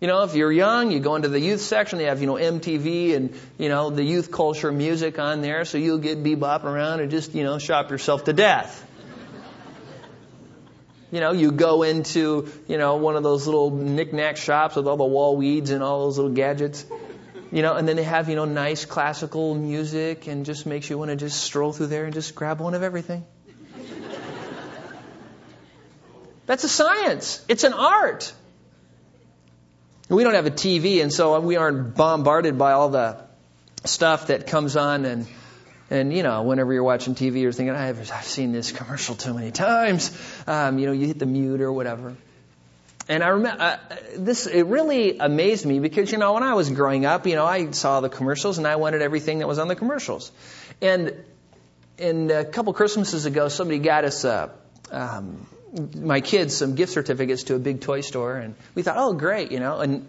You 0.00 0.06
know, 0.06 0.22
if 0.22 0.34
you're 0.34 0.52
young, 0.52 0.90
you 0.90 1.00
go 1.00 1.16
into 1.16 1.28
the 1.28 1.40
youth 1.40 1.60
section, 1.60 1.98
they 1.98 2.04
have, 2.04 2.20
you 2.20 2.26
know, 2.26 2.34
MTV 2.34 3.14
and, 3.14 3.34
you 3.58 3.68
know, 3.68 3.90
the 3.90 4.02
youth 4.02 4.30
culture 4.30 4.72
music 4.72 5.18
on 5.18 5.42
there, 5.42 5.64
so 5.66 5.76
you'll 5.76 5.98
get 5.98 6.22
bebop 6.22 6.64
around 6.64 7.00
and 7.00 7.10
just, 7.10 7.34
you 7.34 7.44
know, 7.44 7.58
shop 7.58 7.90
yourself 7.90 8.24
to 8.24 8.32
death. 8.32 8.86
You 11.12 11.20
know, 11.20 11.32
you 11.32 11.50
go 11.50 11.82
into, 11.82 12.48
you 12.68 12.78
know, 12.78 12.96
one 12.96 13.16
of 13.16 13.24
those 13.24 13.46
little 13.46 13.70
knick-knack 13.70 14.36
shops 14.36 14.76
with 14.76 14.86
all 14.86 14.96
the 14.96 15.04
wall 15.04 15.36
weeds 15.36 15.70
and 15.70 15.82
all 15.82 16.04
those 16.04 16.16
little 16.16 16.32
gadgets 16.32 16.84
you 17.52 17.62
know, 17.62 17.74
and 17.74 17.88
then 17.88 17.96
they 17.96 18.04
have, 18.04 18.28
you 18.28 18.36
know, 18.36 18.44
nice 18.44 18.84
classical 18.84 19.54
music 19.54 20.26
and 20.26 20.46
just 20.46 20.66
makes 20.66 20.88
you 20.88 20.98
want 20.98 21.10
to 21.10 21.16
just 21.16 21.42
stroll 21.42 21.72
through 21.72 21.88
there 21.88 22.04
and 22.04 22.14
just 22.14 22.34
grab 22.34 22.60
one 22.60 22.74
of 22.74 22.82
everything. 22.82 23.24
That's 26.46 26.64
a 26.64 26.68
science. 26.68 27.44
It's 27.48 27.64
an 27.64 27.72
art. 27.72 28.32
We 30.08 30.24
don't 30.24 30.34
have 30.34 30.46
a 30.46 30.50
TV, 30.50 31.00
and 31.00 31.12
so 31.12 31.38
we 31.38 31.56
aren't 31.56 31.94
bombarded 31.94 32.58
by 32.58 32.72
all 32.72 32.88
the 32.88 33.22
stuff 33.84 34.26
that 34.26 34.48
comes 34.48 34.76
on 34.76 35.04
and 35.04 35.28
and 35.90 36.12
you 36.12 36.22
know, 36.22 36.42
whenever 36.42 36.72
you're 36.72 36.84
watching 36.84 37.16
TV, 37.16 37.40
you're 37.40 37.52
thinking, 37.52 37.74
I've, 37.74 37.98
I've 38.12 38.24
seen 38.24 38.52
this 38.52 38.70
commercial 38.70 39.16
too 39.16 39.34
many 39.34 39.50
times. 39.50 40.16
Um, 40.46 40.78
you 40.78 40.86
know, 40.86 40.92
you 40.92 41.08
hit 41.08 41.18
the 41.18 41.26
mute 41.26 41.60
or 41.60 41.72
whatever. 41.72 42.16
And 43.10 43.24
I 43.24 43.28
remember 43.30 43.60
uh, 43.60 43.76
this. 44.18 44.46
It 44.46 44.62
really 44.66 45.18
amazed 45.18 45.66
me 45.66 45.80
because 45.80 46.12
you 46.12 46.18
know 46.18 46.34
when 46.34 46.44
I 46.44 46.54
was 46.54 46.70
growing 46.70 47.06
up, 47.06 47.26
you 47.26 47.34
know 47.34 47.44
I 47.44 47.72
saw 47.72 48.00
the 48.00 48.08
commercials 48.08 48.58
and 48.58 48.68
I 48.68 48.76
wanted 48.76 49.02
everything 49.02 49.40
that 49.40 49.48
was 49.48 49.58
on 49.58 49.66
the 49.66 49.74
commercials. 49.74 50.30
And 50.80 51.16
and 51.98 52.30
a 52.30 52.44
couple 52.44 52.72
Christmases 52.72 53.26
ago, 53.26 53.48
somebody 53.48 53.80
got 53.80 54.04
us 54.04 54.22
a. 54.24 54.52
Um, 54.92 55.44
my 55.96 56.20
kids 56.20 56.56
some 56.56 56.76
gift 56.76 56.92
certificates 56.92 57.44
to 57.44 57.56
a 57.56 57.58
big 57.58 57.80
toy 57.80 58.00
store, 58.00 58.36
and 58.36 58.54
we 58.76 58.82
thought, 58.82 58.96
oh, 58.96 59.12
great, 59.12 59.50
you 59.50 59.58
know. 59.58 59.80
And 59.80 60.08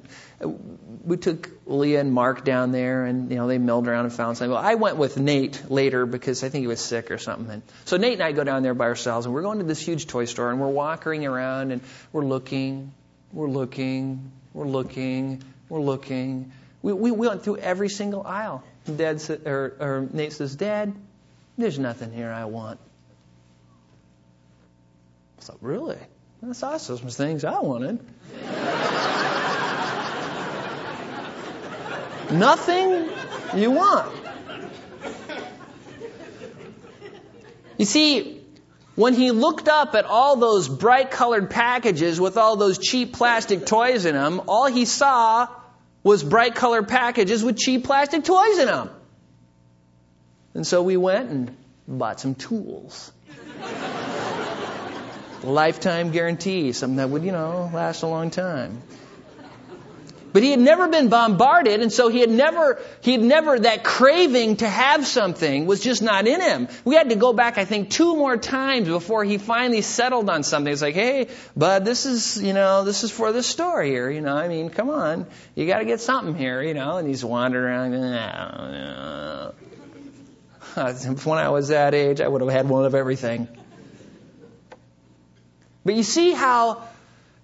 we 1.03 1.17
took 1.17 1.49
Leah 1.65 1.99
and 1.99 2.13
Mark 2.13 2.43
down 2.45 2.71
there, 2.71 3.05
and 3.05 3.29
you 3.31 3.37
know 3.37 3.47
they 3.47 3.57
milled 3.57 3.87
around 3.87 4.05
and 4.05 4.13
found 4.13 4.37
something. 4.37 4.51
Well, 4.51 4.63
I 4.63 4.75
went 4.75 4.97
with 4.97 5.17
Nate 5.17 5.69
later 5.69 6.05
because 6.05 6.43
I 6.43 6.49
think 6.49 6.61
he 6.63 6.67
was 6.67 6.79
sick 6.79 7.11
or 7.11 7.17
something. 7.17 7.49
And 7.49 7.63
so 7.85 7.97
Nate 7.97 8.13
and 8.13 8.23
I 8.23 8.31
go 8.31 8.43
down 8.43 8.63
there 8.63 8.73
by 8.73 8.85
ourselves, 8.85 9.25
and 9.25 9.33
we're 9.33 9.41
going 9.41 9.59
to 9.59 9.65
this 9.65 9.79
huge 9.81 10.07
toy 10.07 10.25
store, 10.25 10.51
and 10.51 10.59
we're 10.59 10.67
walking 10.67 11.25
around, 11.25 11.71
and 11.71 11.81
we're 12.11 12.25
looking, 12.25 12.93
we're 13.33 13.49
looking, 13.49 14.31
we're 14.53 14.67
looking, 14.67 15.43
we're 15.69 15.81
looking. 15.81 16.51
We, 16.81 16.93
we 16.93 17.11
went 17.11 17.43
through 17.43 17.57
every 17.57 17.89
single 17.89 18.25
aisle. 18.25 18.63
Dad 18.85 19.21
or, 19.45 19.75
or 19.79 20.07
Nate 20.11 20.33
says, 20.33 20.55
Dad, 20.55 20.93
there's 21.57 21.77
nothing 21.77 22.11
here 22.11 22.31
I 22.31 22.45
want. 22.45 22.79
I 25.39 25.43
thought, 25.43 25.57
really? 25.61 25.97
That's 26.41 26.63
awesome. 26.63 26.97
Some 26.97 27.09
things 27.09 27.45
I 27.45 27.59
wanted. 27.59 27.99
Nothing 32.31 33.09
you 33.55 33.71
want. 33.71 34.15
You 37.77 37.85
see, 37.85 38.41
when 38.95 39.13
he 39.13 39.31
looked 39.31 39.67
up 39.67 39.95
at 39.95 40.05
all 40.05 40.35
those 40.35 40.69
bright 40.69 41.11
colored 41.11 41.49
packages 41.49 42.19
with 42.19 42.37
all 42.37 42.55
those 42.55 42.77
cheap 42.77 43.13
plastic 43.13 43.65
toys 43.65 44.05
in 44.05 44.13
them, 44.13 44.41
all 44.47 44.67
he 44.67 44.85
saw 44.85 45.47
was 46.03 46.23
bright 46.23 46.55
colored 46.55 46.87
packages 46.87 47.43
with 47.43 47.57
cheap 47.57 47.83
plastic 47.83 48.23
toys 48.23 48.59
in 48.59 48.67
them. 48.67 48.89
And 50.53 50.67
so 50.67 50.83
we 50.83 50.97
went 50.97 51.29
and 51.29 51.57
bought 51.87 52.19
some 52.19 52.35
tools 52.35 53.11
lifetime 55.43 56.11
guarantee, 56.11 56.71
something 56.71 56.97
that 56.97 57.09
would, 57.09 57.23
you 57.23 57.31
know, 57.31 57.71
last 57.73 58.03
a 58.03 58.07
long 58.07 58.29
time. 58.29 58.81
But 60.33 60.43
he 60.43 60.51
had 60.51 60.59
never 60.59 60.87
been 60.87 61.09
bombarded, 61.09 61.81
and 61.81 61.91
so 61.91 62.07
he 62.07 62.19
had 62.19 62.29
never, 62.29 62.81
he 63.01 63.11
had 63.11 63.21
never, 63.21 63.59
that 63.59 63.83
craving 63.83 64.57
to 64.57 64.67
have 64.67 65.05
something 65.05 65.65
was 65.65 65.81
just 65.81 66.01
not 66.01 66.25
in 66.25 66.39
him. 66.39 66.69
We 66.85 66.95
had 66.95 67.09
to 67.09 67.15
go 67.15 67.33
back, 67.33 67.57
I 67.57 67.65
think, 67.65 67.89
two 67.89 68.15
more 68.15 68.37
times 68.37 68.87
before 68.87 69.25
he 69.25 69.37
finally 69.37 69.81
settled 69.81 70.29
on 70.29 70.43
something. 70.43 70.71
It's 70.71 70.81
like, 70.81 70.95
hey, 70.95 71.27
bud, 71.57 71.83
this 71.83 72.05
is, 72.05 72.41
you 72.41 72.53
know, 72.53 72.85
this 72.85 73.03
is 73.03 73.11
for 73.11 73.33
the 73.33 73.43
store 73.43 73.83
here, 73.83 74.09
you 74.09 74.21
know, 74.21 74.35
I 74.35 74.47
mean, 74.47 74.69
come 74.69 74.89
on, 74.89 75.25
you 75.55 75.67
gotta 75.67 75.85
get 75.85 75.99
something 75.99 76.35
here, 76.35 76.61
you 76.61 76.73
know, 76.73 76.97
and 76.97 77.07
he's 77.07 77.25
wandering 77.25 77.93
around. 77.93 79.53
When 81.25 81.37
I 81.37 81.49
was 81.49 81.67
that 81.67 81.93
age, 81.93 82.21
I 82.21 82.27
would 82.27 82.39
have 82.39 82.49
had 82.49 82.69
one 82.69 82.85
of 82.85 82.95
everything. 82.95 83.49
But 85.83 85.95
you 85.95 86.03
see 86.03 86.31
how 86.31 86.87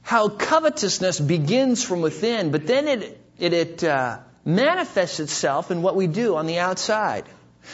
how 0.07 0.29
covetousness 0.29 1.19
begins 1.19 1.83
from 1.83 1.99
within, 1.99 2.49
but 2.49 2.65
then 2.65 2.87
it, 2.87 3.19
it, 3.37 3.51
it 3.51 3.83
uh, 3.83 4.19
manifests 4.45 5.19
itself 5.19 5.69
in 5.69 5.81
what 5.81 5.97
we 5.97 6.07
do 6.07 6.37
on 6.37 6.47
the 6.47 6.59
outside. 6.59 7.25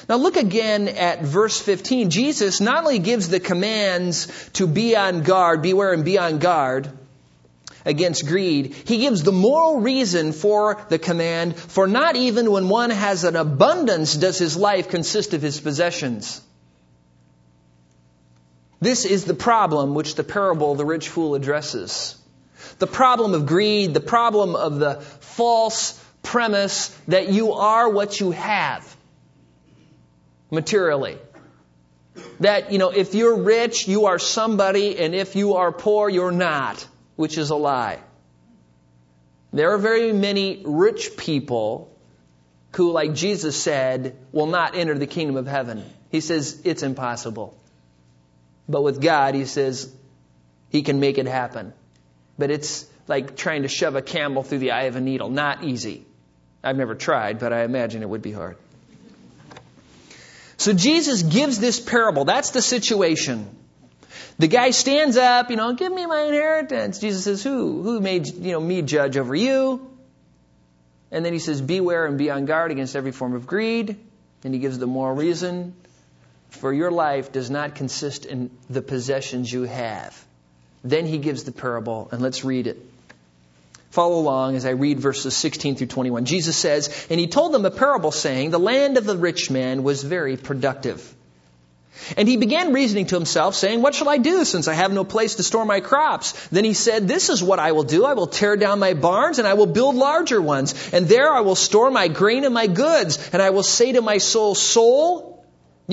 Now 0.09 0.15
look 0.15 0.35
again 0.35 0.87
at 0.87 1.21
verse 1.21 1.61
15. 1.61 2.09
Jesus 2.09 2.59
not 2.59 2.85
only 2.85 2.97
gives 2.97 3.29
the 3.29 3.39
commands 3.39 4.49
to 4.53 4.65
be 4.65 4.95
on 4.95 5.21
guard, 5.21 5.61
beware 5.61 5.93
and 5.93 6.03
be 6.03 6.17
on 6.17 6.39
guard 6.39 6.89
against 7.85 8.25
greed, 8.25 8.73
he 8.73 8.97
gives 8.97 9.21
the 9.21 9.31
moral 9.31 9.81
reason 9.81 10.31
for 10.31 10.83
the 10.89 10.97
command, 10.97 11.55
for 11.55 11.85
not 11.85 12.15
even 12.15 12.49
when 12.49 12.67
one 12.67 12.89
has 12.89 13.25
an 13.25 13.35
abundance 13.35 14.15
does 14.15 14.39
his 14.39 14.57
life 14.57 14.89
consist 14.89 15.35
of 15.35 15.43
his 15.43 15.59
possessions. 15.59 16.41
This 18.81 19.05
is 19.05 19.23
the 19.23 19.35
problem 19.35 19.93
which 19.93 20.15
the 20.15 20.23
parable 20.23 20.71
of 20.71 20.79
the 20.79 20.85
rich 20.85 21.09
fool 21.09 21.35
addresses. 21.35 22.17
The 22.79 22.87
problem 22.87 23.33
of 23.33 23.45
greed, 23.45 23.93
the 23.93 23.99
problem 23.99 24.55
of 24.55 24.79
the 24.79 24.95
false 25.01 25.99
premise 26.21 26.89
that 27.07 27.29
you 27.29 27.53
are 27.53 27.89
what 27.89 28.19
you 28.19 28.31
have 28.31 28.95
materially. 30.49 31.17
That, 32.39 32.71
you 32.71 32.77
know, 32.77 32.89
if 32.89 33.15
you're 33.15 33.37
rich, 33.37 33.87
you 33.87 34.05
are 34.05 34.19
somebody, 34.19 34.97
and 34.99 35.15
if 35.15 35.35
you 35.35 35.55
are 35.55 35.71
poor, 35.71 36.09
you're 36.09 36.31
not, 36.31 36.85
which 37.15 37.37
is 37.37 37.49
a 37.49 37.55
lie. 37.55 37.99
There 39.51 39.71
are 39.73 39.77
very 39.77 40.13
many 40.13 40.63
rich 40.65 41.15
people 41.17 41.95
who, 42.75 42.91
like 42.91 43.13
Jesus 43.13 43.55
said, 43.55 44.17
will 44.31 44.47
not 44.47 44.75
enter 44.75 44.97
the 44.97 45.07
kingdom 45.07 45.37
of 45.37 45.47
heaven. 45.47 45.83
He 46.09 46.21
says 46.21 46.61
it's 46.63 46.83
impossible. 46.83 47.57
But 48.67 48.81
with 48.81 49.01
God, 49.01 49.35
He 49.35 49.45
says 49.45 49.93
He 50.69 50.81
can 50.81 50.99
make 50.99 51.17
it 51.17 51.27
happen. 51.27 51.73
But 52.37 52.51
it's 52.51 52.85
like 53.07 53.35
trying 53.35 53.63
to 53.63 53.67
shove 53.67 53.95
a 53.95 54.01
camel 54.01 54.43
through 54.43 54.59
the 54.59 54.71
eye 54.71 54.83
of 54.83 54.95
a 54.95 55.01
needle. 55.01 55.29
Not 55.29 55.63
easy. 55.63 56.05
I've 56.63 56.77
never 56.77 56.95
tried, 56.95 57.39
but 57.39 57.53
I 57.53 57.63
imagine 57.63 58.01
it 58.01 58.09
would 58.09 58.21
be 58.21 58.31
hard. 58.31 58.57
So 60.57 60.73
Jesus 60.73 61.23
gives 61.23 61.59
this 61.59 61.79
parable. 61.79 62.25
That's 62.25 62.51
the 62.51 62.61
situation. 62.61 63.49
The 64.39 64.47
guy 64.47 64.71
stands 64.71 65.17
up, 65.17 65.49
you 65.49 65.57
know, 65.57 65.73
give 65.73 65.91
me 65.91 66.05
my 66.05 66.21
inheritance. 66.21 66.99
Jesus 66.99 67.25
says, 67.25 67.43
who? 67.43 67.83
Who 67.83 67.99
made, 67.99 68.27
you 68.27 68.53
know, 68.53 68.59
me 68.59 68.81
judge 68.81 69.17
over 69.17 69.35
you? 69.35 69.89
And 71.11 71.23
then 71.23 71.33
he 71.33 71.39
says, 71.39 71.61
beware 71.61 72.05
and 72.05 72.17
be 72.17 72.31
on 72.31 72.45
guard 72.45 72.71
against 72.71 72.95
every 72.95 73.11
form 73.11 73.35
of 73.35 73.45
greed. 73.45 73.97
And 74.43 74.53
he 74.53 74.59
gives 74.59 74.79
the 74.79 74.87
moral 74.87 75.15
reason. 75.15 75.75
For 76.49 76.73
your 76.73 76.91
life 76.91 77.31
does 77.31 77.49
not 77.49 77.75
consist 77.75 78.25
in 78.25 78.49
the 78.69 78.81
possessions 78.81 79.51
you 79.51 79.63
have. 79.63 80.25
Then 80.83 81.05
he 81.05 81.17
gives 81.17 81.43
the 81.43 81.51
parable, 81.51 82.09
and 82.11 82.21
let's 82.21 82.43
read 82.43 82.67
it. 82.67 82.77
Follow 83.91 84.17
along 84.19 84.55
as 84.55 84.65
I 84.65 84.71
read 84.71 84.99
verses 84.99 85.35
16 85.35 85.75
through 85.75 85.87
21. 85.87 86.25
Jesus 86.25 86.57
says, 86.57 87.07
And 87.11 87.19
he 87.19 87.27
told 87.27 87.53
them 87.53 87.63
a 87.63 87.71
parable 87.71 88.11
saying, 88.11 88.49
The 88.49 88.59
land 88.59 88.97
of 88.97 89.05
the 89.05 89.15
rich 89.15 89.51
man 89.51 89.83
was 89.83 90.03
very 90.03 90.35
productive. 90.35 91.15
And 92.17 92.27
he 92.27 92.37
began 92.37 92.73
reasoning 92.73 93.05
to 93.07 93.15
himself, 93.15 93.53
saying, 93.53 93.81
What 93.81 93.93
shall 93.93 94.09
I 94.09 94.17
do 94.17 94.45
since 94.45 94.67
I 94.67 94.73
have 94.73 94.91
no 94.91 95.03
place 95.03 95.35
to 95.35 95.43
store 95.43 95.63
my 95.63 95.79
crops? 95.79 96.47
Then 96.47 96.65
he 96.65 96.73
said, 96.73 97.07
This 97.07 97.29
is 97.29 97.43
what 97.43 97.59
I 97.59 97.73
will 97.73 97.83
do. 97.83 98.03
I 98.03 98.13
will 98.13 98.27
tear 98.27 98.57
down 98.57 98.79
my 98.79 98.95
barns 98.95 99.37
and 99.37 99.47
I 99.47 99.53
will 99.53 99.67
build 99.67 99.95
larger 99.95 100.41
ones. 100.41 100.91
And 100.91 101.07
there 101.07 101.31
I 101.31 101.41
will 101.41 101.55
store 101.55 101.91
my 101.91 102.07
grain 102.07 102.45
and 102.45 102.53
my 102.53 102.67
goods. 102.67 103.29
And 103.31 103.41
I 103.41 103.51
will 103.51 103.63
say 103.63 103.91
to 103.91 104.01
my 104.01 104.17
soul, 104.17 104.55
Soul, 104.55 105.32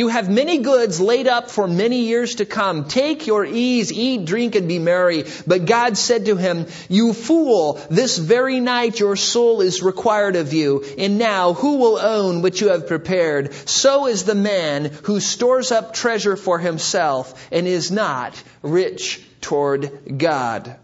you 0.00 0.08
have 0.08 0.30
many 0.30 0.58
goods 0.58 0.98
laid 0.98 1.28
up 1.28 1.50
for 1.50 1.68
many 1.68 2.04
years 2.06 2.36
to 2.36 2.46
come. 2.46 2.86
Take 2.86 3.26
your 3.26 3.44
ease, 3.44 3.92
eat, 3.92 4.24
drink, 4.24 4.54
and 4.54 4.66
be 4.66 4.78
merry. 4.78 5.26
But 5.46 5.66
God 5.66 5.98
said 5.98 6.24
to 6.24 6.36
him, 6.36 6.66
You 6.88 7.12
fool, 7.12 7.78
this 7.90 8.16
very 8.16 8.60
night 8.60 8.98
your 8.98 9.14
soul 9.14 9.60
is 9.60 9.82
required 9.82 10.36
of 10.36 10.54
you. 10.54 10.82
And 10.96 11.18
now 11.18 11.52
who 11.52 11.76
will 11.76 11.98
own 11.98 12.40
what 12.40 12.62
you 12.62 12.70
have 12.70 12.86
prepared? 12.86 13.52
So 13.68 14.06
is 14.06 14.24
the 14.24 14.34
man 14.34 14.86
who 15.02 15.20
stores 15.20 15.70
up 15.70 15.92
treasure 15.92 16.36
for 16.36 16.58
himself 16.58 17.48
and 17.52 17.66
is 17.66 17.90
not 17.90 18.42
rich 18.62 19.22
toward 19.42 20.16
God. 20.16 20.76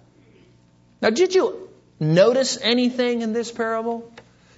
Now, 1.00 1.08
did 1.08 1.34
you 1.34 1.70
notice 1.98 2.58
anything 2.60 3.22
in 3.22 3.32
this 3.32 3.50
parable? 3.50 4.12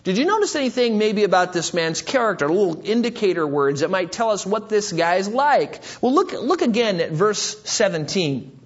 Did 0.09 0.17
you 0.17 0.25
notice 0.25 0.57
anything 0.57 0.97
maybe 0.97 1.25
about 1.25 1.53
this 1.53 1.75
man's 1.75 2.01
character? 2.01 2.49
Little 2.49 2.81
indicator 2.83 3.47
words 3.47 3.81
that 3.81 3.91
might 3.91 4.11
tell 4.11 4.31
us 4.31 4.47
what 4.47 4.71
this 4.71 4.91
guy's 4.91 5.29
like. 5.29 5.83
Well, 6.01 6.15
look, 6.15 6.33
look 6.33 6.63
again 6.63 6.99
at 7.03 7.11
verse 7.11 7.61
17. 7.65 8.59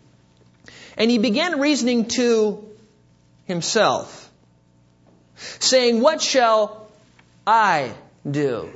And 0.97 1.11
he 1.11 1.19
began 1.19 1.59
reasoning 1.59 2.07
to 2.11 2.65
himself, 3.47 4.31
saying, 5.59 6.01
What 6.01 6.23
shall 6.23 6.87
I 7.45 7.93
do? 8.31 8.71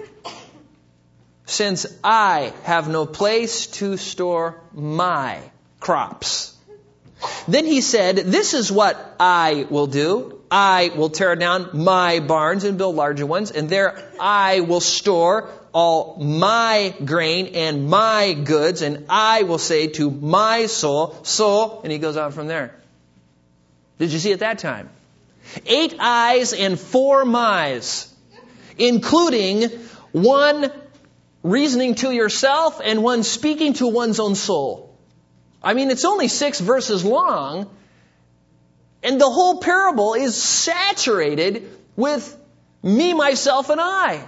Since 1.45 1.87
I 2.03 2.53
have 2.65 2.89
no 2.89 3.07
place 3.07 3.69
to 3.79 3.97
store 3.97 4.61
my 4.73 5.39
crops. 5.79 6.53
Then 7.47 7.65
he 7.65 7.81
said, 7.81 8.17
This 8.17 8.55
is 8.55 8.73
what 8.73 9.15
I 9.21 9.69
will 9.71 9.87
do. 9.87 10.36
I 10.51 10.93
will 10.95 11.11
tear 11.11 11.35
down 11.37 11.71
my 11.73 12.21
barns 12.21 12.65
and 12.65 12.79
build 12.79 12.95
larger 12.95 13.27
ones, 13.27 13.51
and 13.51 13.69
there 13.69 14.11
I 14.21 14.61
will 14.61 14.81
store 14.81 15.51
all 15.73 16.17
my 16.23 16.95
grain 17.05 17.49
and 17.55 17.89
my 17.89 18.33
goods, 18.33 18.83
and 18.83 19.07
I 19.09 19.43
will 19.43 19.59
say 19.59 19.89
to 19.89 20.11
my 20.11 20.67
soul, 20.67 21.17
soul, 21.23 21.81
and 21.83 21.93
he 21.93 21.99
goes 21.99 22.17
on 22.17 22.33
from 22.33 22.47
there. 22.47 22.75
Did 23.99 24.13
you 24.13 24.19
see 24.19 24.33
at 24.33 24.41
that 24.41 24.59
time? 24.59 24.89
Eight 25.67 25.97
eyes 25.99 26.53
and 26.53 26.79
four 26.79 27.25
my's, 27.25 28.13
including 28.79 29.71
one 30.13 30.71
reasoning 31.43 31.95
to 31.97 32.11
yourself 32.11 32.81
and 32.83 33.03
one 33.03 33.23
speaking 33.23 33.75
to 33.75 33.87
one's 33.87 34.21
own 34.21 34.35
soul. 34.35 34.95
I 35.63 35.75
mean, 35.75 35.91
it's 35.91 36.05
only 36.05 36.29
six 36.29 36.61
verses 36.61 37.05
long, 37.05 37.71
and 39.07 39.21
the 39.21 39.31
whole 39.31 39.59
parable 39.61 40.15
is 40.15 40.35
saturated 40.35 41.71
with 41.95 42.37
me, 42.83 43.15
myself, 43.15 43.71
and 43.71 43.81
I. 43.81 44.27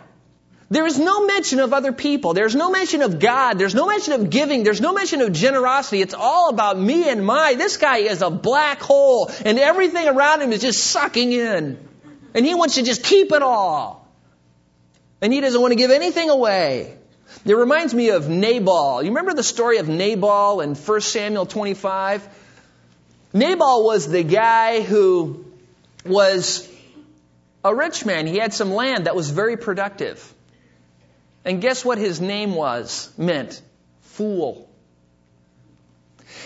There 0.70 0.86
is 0.86 0.98
no 1.00 1.26
mention 1.26 1.58
of 1.58 1.72
other 1.72 1.92
people. 1.92 2.32
There's 2.32 2.54
no 2.54 2.70
mention 2.70 3.02
of 3.02 3.18
God. 3.18 3.58
There's 3.58 3.74
no 3.74 3.88
mention 3.88 4.12
of 4.12 4.30
giving. 4.30 4.62
There's 4.62 4.80
no 4.80 4.92
mention 4.92 5.20
of 5.20 5.32
generosity. 5.32 6.00
It's 6.00 6.14
all 6.14 6.50
about 6.50 6.78
me 6.78 7.08
and 7.08 7.26
my. 7.26 7.54
This 7.54 7.76
guy 7.76 7.98
is 7.98 8.22
a 8.22 8.30
black 8.30 8.80
hole 8.80 9.32
and 9.44 9.58
everything 9.58 10.06
around 10.06 10.42
him 10.42 10.52
is 10.52 10.60
just 10.60 10.78
sucking 10.78 11.32
in. 11.32 11.88
And 12.34 12.46
he 12.46 12.54
wants 12.54 12.76
to 12.76 12.82
just 12.82 13.02
keep 13.02 13.32
it 13.32 13.42
all. 13.42 14.06
And 15.20 15.32
he 15.32 15.40
doesn't 15.40 15.60
want 15.60 15.72
to 15.72 15.76
give 15.76 15.90
anything 15.90 16.30
away. 16.30 16.98
It 17.44 17.54
reminds 17.54 17.94
me 17.94 18.10
of 18.10 18.28
Nabal. 18.28 19.02
You 19.02 19.08
remember 19.08 19.34
the 19.34 19.42
story 19.42 19.78
of 19.78 19.88
Nabal 19.88 20.60
in 20.60 20.74
1 20.74 21.00
Samuel 21.00 21.46
25? 21.46 22.28
Nabal 23.32 23.84
was 23.84 24.10
the 24.10 24.22
guy 24.22 24.80
who 24.80 25.44
was 26.04 26.68
a 27.64 27.74
rich 27.74 28.04
man. 28.04 28.26
He 28.26 28.38
had 28.38 28.54
some 28.54 28.72
land 28.72 29.06
that 29.06 29.14
was 29.14 29.30
very 29.30 29.56
productive. 29.56 30.34
And 31.44 31.60
guess 31.60 31.84
what 31.84 31.98
his 31.98 32.20
name 32.20 32.54
was, 32.54 33.10
meant? 33.16 33.60
Fool. 34.02 34.68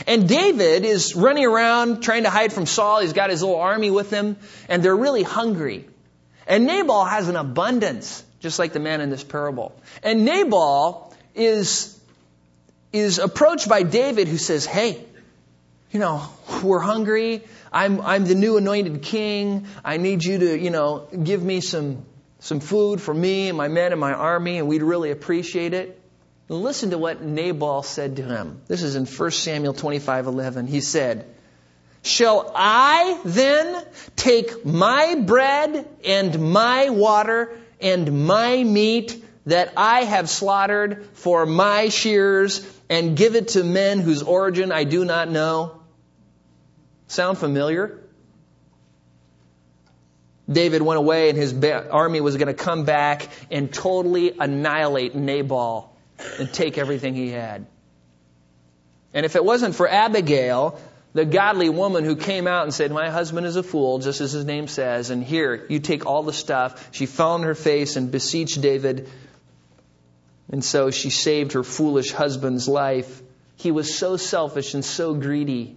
And 0.06 0.28
David 0.28 0.84
is 0.84 1.14
running 1.14 1.44
around 1.44 2.02
trying 2.02 2.24
to 2.24 2.30
hide 2.30 2.52
from 2.52 2.66
Saul. 2.66 3.00
He's 3.00 3.12
got 3.12 3.30
his 3.30 3.42
little 3.42 3.60
army 3.60 3.90
with 3.90 4.10
him, 4.10 4.36
and 4.68 4.82
they're 4.82 4.96
really 4.96 5.22
hungry. 5.22 5.86
And 6.46 6.66
Nabal 6.66 7.04
has 7.04 7.28
an 7.28 7.36
abundance, 7.36 8.24
just 8.40 8.58
like 8.58 8.72
the 8.72 8.80
man 8.80 9.00
in 9.00 9.10
this 9.10 9.22
parable. 9.22 9.74
And 10.02 10.24
Nabal 10.24 11.14
is, 11.34 11.98
is 12.92 13.18
approached 13.18 13.68
by 13.68 13.82
David 13.82 14.28
who 14.28 14.38
says, 14.38 14.66
Hey, 14.66 15.04
you 15.92 16.00
know, 16.00 16.26
we're 16.62 16.80
hungry. 16.80 17.44
I'm, 17.70 18.00
I'm 18.00 18.24
the 18.24 18.34
new 18.34 18.56
anointed 18.56 19.02
king. 19.02 19.66
I 19.84 19.98
need 19.98 20.24
you 20.24 20.38
to, 20.38 20.58
you 20.58 20.70
know, 20.70 21.06
give 21.22 21.42
me 21.42 21.60
some, 21.60 22.06
some 22.40 22.60
food 22.60 23.00
for 23.00 23.12
me 23.12 23.48
and 23.48 23.58
my 23.58 23.68
men 23.68 23.92
and 23.92 24.00
my 24.00 24.14
army, 24.14 24.58
and 24.58 24.68
we'd 24.68 24.82
really 24.82 25.10
appreciate 25.10 25.74
it. 25.74 26.00
Listen 26.48 26.90
to 26.90 26.98
what 26.98 27.22
Nabal 27.22 27.82
said 27.82 28.16
to 28.16 28.22
him. 28.22 28.60
This 28.68 28.82
is 28.82 28.96
in 28.96 29.06
1 29.06 29.30
Samuel 29.30 29.74
25:11. 29.74 30.66
He 30.66 30.80
said, 30.80 31.26
Shall 32.02 32.52
I 32.54 33.20
then 33.24 33.84
take 34.16 34.64
my 34.64 35.14
bread 35.14 35.88
and 36.04 36.52
my 36.52 36.90
water 36.90 37.56
and 37.80 38.26
my 38.26 38.62
meat 38.64 39.24
that 39.46 39.72
I 39.76 40.04
have 40.04 40.28
slaughtered 40.28 41.06
for 41.14 41.46
my 41.46 41.88
shears 41.88 42.66
and 42.90 43.16
give 43.16 43.36
it 43.36 43.48
to 43.48 43.64
men 43.64 44.00
whose 44.00 44.22
origin 44.22 44.72
I 44.72 44.84
do 44.84 45.04
not 45.04 45.30
know? 45.30 45.81
Sound 47.12 47.36
familiar? 47.36 47.98
David 50.50 50.80
went 50.80 50.96
away 50.96 51.28
and 51.28 51.36
his 51.36 51.52
army 51.62 52.22
was 52.22 52.38
going 52.38 52.48
to 52.48 52.54
come 52.54 52.84
back 52.86 53.28
and 53.50 53.70
totally 53.70 54.32
annihilate 54.40 55.14
Nabal 55.14 55.94
and 56.38 56.50
take 56.50 56.78
everything 56.78 57.14
he 57.14 57.28
had. 57.28 57.66
And 59.12 59.26
if 59.26 59.36
it 59.36 59.44
wasn't 59.44 59.74
for 59.74 59.86
Abigail, 59.86 60.80
the 61.12 61.26
godly 61.26 61.68
woman 61.68 62.04
who 62.04 62.16
came 62.16 62.46
out 62.46 62.62
and 62.62 62.72
said, 62.72 62.90
My 62.90 63.10
husband 63.10 63.46
is 63.46 63.56
a 63.56 63.62
fool, 63.62 63.98
just 63.98 64.22
as 64.22 64.32
his 64.32 64.46
name 64.46 64.66
says, 64.66 65.10
and 65.10 65.22
here, 65.22 65.66
you 65.68 65.80
take 65.80 66.06
all 66.06 66.22
the 66.22 66.32
stuff. 66.32 66.88
She 66.92 67.04
fell 67.04 67.32
on 67.32 67.42
her 67.42 67.54
face 67.54 67.96
and 67.96 68.10
beseeched 68.10 68.62
David. 68.62 69.06
And 70.50 70.64
so 70.64 70.90
she 70.90 71.10
saved 71.10 71.52
her 71.52 71.62
foolish 71.62 72.10
husband's 72.10 72.68
life. 72.68 73.20
He 73.56 73.70
was 73.70 73.94
so 73.94 74.16
selfish 74.16 74.72
and 74.72 74.82
so 74.82 75.12
greedy. 75.12 75.76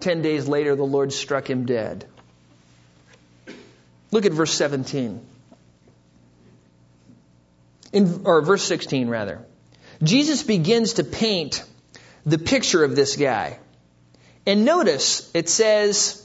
Ten 0.00 0.22
days 0.22 0.46
later, 0.48 0.76
the 0.76 0.84
Lord 0.84 1.12
struck 1.12 1.48
him 1.48 1.66
dead. 1.66 2.06
Look 4.10 4.26
at 4.26 4.32
verse 4.32 4.52
17. 4.54 5.24
In, 7.92 8.22
or 8.24 8.42
verse 8.42 8.62
16, 8.64 9.08
rather. 9.08 9.44
Jesus 10.02 10.42
begins 10.42 10.94
to 10.94 11.04
paint 11.04 11.64
the 12.26 12.38
picture 12.38 12.84
of 12.84 12.96
this 12.96 13.16
guy. 13.16 13.58
And 14.46 14.64
notice 14.64 15.30
it 15.34 15.48
says, 15.48 16.24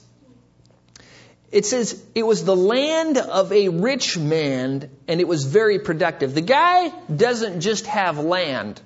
it 1.52 1.66
says 1.66 2.04
it 2.16 2.24
was 2.24 2.44
the 2.44 2.56
land 2.56 3.18
of 3.18 3.52
a 3.52 3.70
rich 3.70 4.18
man 4.18 4.90
and 5.08 5.22
it 5.22 5.28
was 5.28 5.46
very 5.46 5.80
productive. 5.80 6.34
The 6.34 6.42
guy 6.42 6.90
doesn't 7.14 7.62
just 7.62 7.88
have 7.88 8.20
land. 8.20 8.82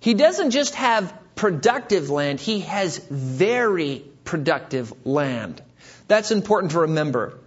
He 0.00 0.14
doesn't 0.14 0.50
just 0.50 0.74
have 0.74 1.12
productive 1.40 2.10
land. 2.10 2.38
He 2.38 2.60
has 2.60 2.98
very 3.08 4.04
productive 4.24 4.92
land. 5.06 5.62
That's 6.06 6.32
important 6.32 6.72
to 6.72 6.80
remember. 6.80 7.38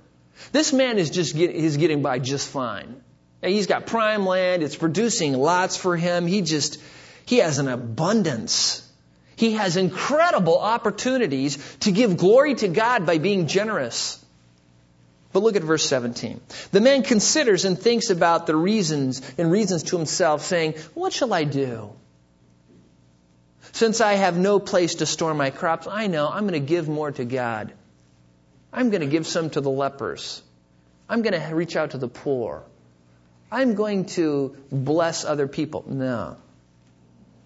This 0.52 0.74
man 0.74 0.98
is 0.98 1.12
just 1.12 1.36
get, 1.36 1.56
he's 1.56 1.78
getting 1.78 2.02
by 2.02 2.18
just 2.18 2.50
fine. 2.50 2.96
He's 3.44 3.68
got 3.68 3.86
prime 3.86 4.26
land. 4.26 4.64
It's 4.64 4.76
producing 4.76 5.34
lots 5.34 5.78
for 5.78 5.96
him. 5.96 6.26
He 6.26 6.42
just, 6.42 6.82
he 7.28 7.38
has 7.38 7.60
an 7.60 7.68
abundance. 7.68 8.82
He 9.36 9.54
has 9.54 9.78
incredible 9.78 10.58
opportunities 10.58 11.60
to 11.82 11.92
give 11.92 12.18
glory 12.18 12.56
to 12.56 12.70
God 12.70 13.06
by 13.06 13.20
being 13.20 13.46
generous. 13.46 14.20
But 15.34 15.44
look 15.44 15.56
at 15.56 15.62
verse 15.62 15.86
17. 15.86 16.42
The 16.72 16.82
man 16.82 17.04
considers 17.04 17.64
and 17.64 17.78
thinks 17.78 18.10
about 18.10 18.48
the 18.48 18.56
reasons 18.56 19.22
and 19.38 19.52
reasons 19.52 19.84
to 19.84 19.98
himself, 19.98 20.42
saying, 20.42 20.74
What 20.96 21.14
shall 21.14 21.32
I 21.32 21.44
do? 21.44 21.94
Since 23.74 24.02
I 24.02 24.14
have 24.14 24.38
no 24.38 24.60
place 24.60 24.96
to 24.96 25.06
store 25.06 25.34
my 25.34 25.50
crops, 25.50 25.88
I 25.88 26.08
know 26.08 26.30
I'm 26.30 26.48
going 26.48 26.54
to 26.54 26.68
give 26.68 26.88
more 26.88 27.12
to 27.12 27.26
God. 27.26 27.74
I'm 28.72 28.92
going 28.92 29.02
to 29.02 29.08
give 29.08 29.26
some 29.26 29.50
to 29.52 29.62
the 29.62 29.70
lepers. 29.70 30.42
I'm 31.10 31.24
going 31.24 31.40
to 31.40 31.56
reach 31.56 31.76
out 31.76 31.92
to 31.92 31.98
the 31.98 32.08
poor. 32.08 32.64
I'm 33.52 33.74
going 33.74 34.06
to 34.18 34.56
bless 34.72 35.26
other 35.26 35.48
people. 35.48 35.86
No. 35.88 36.38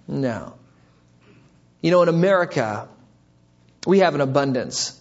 No. 0.08 0.54
You 1.82 1.92
know, 1.92 2.04
in 2.04 2.10
America, 2.10 2.90
we 3.86 4.00
have 4.00 4.13
an 4.13 4.22
abundance. 4.22 5.00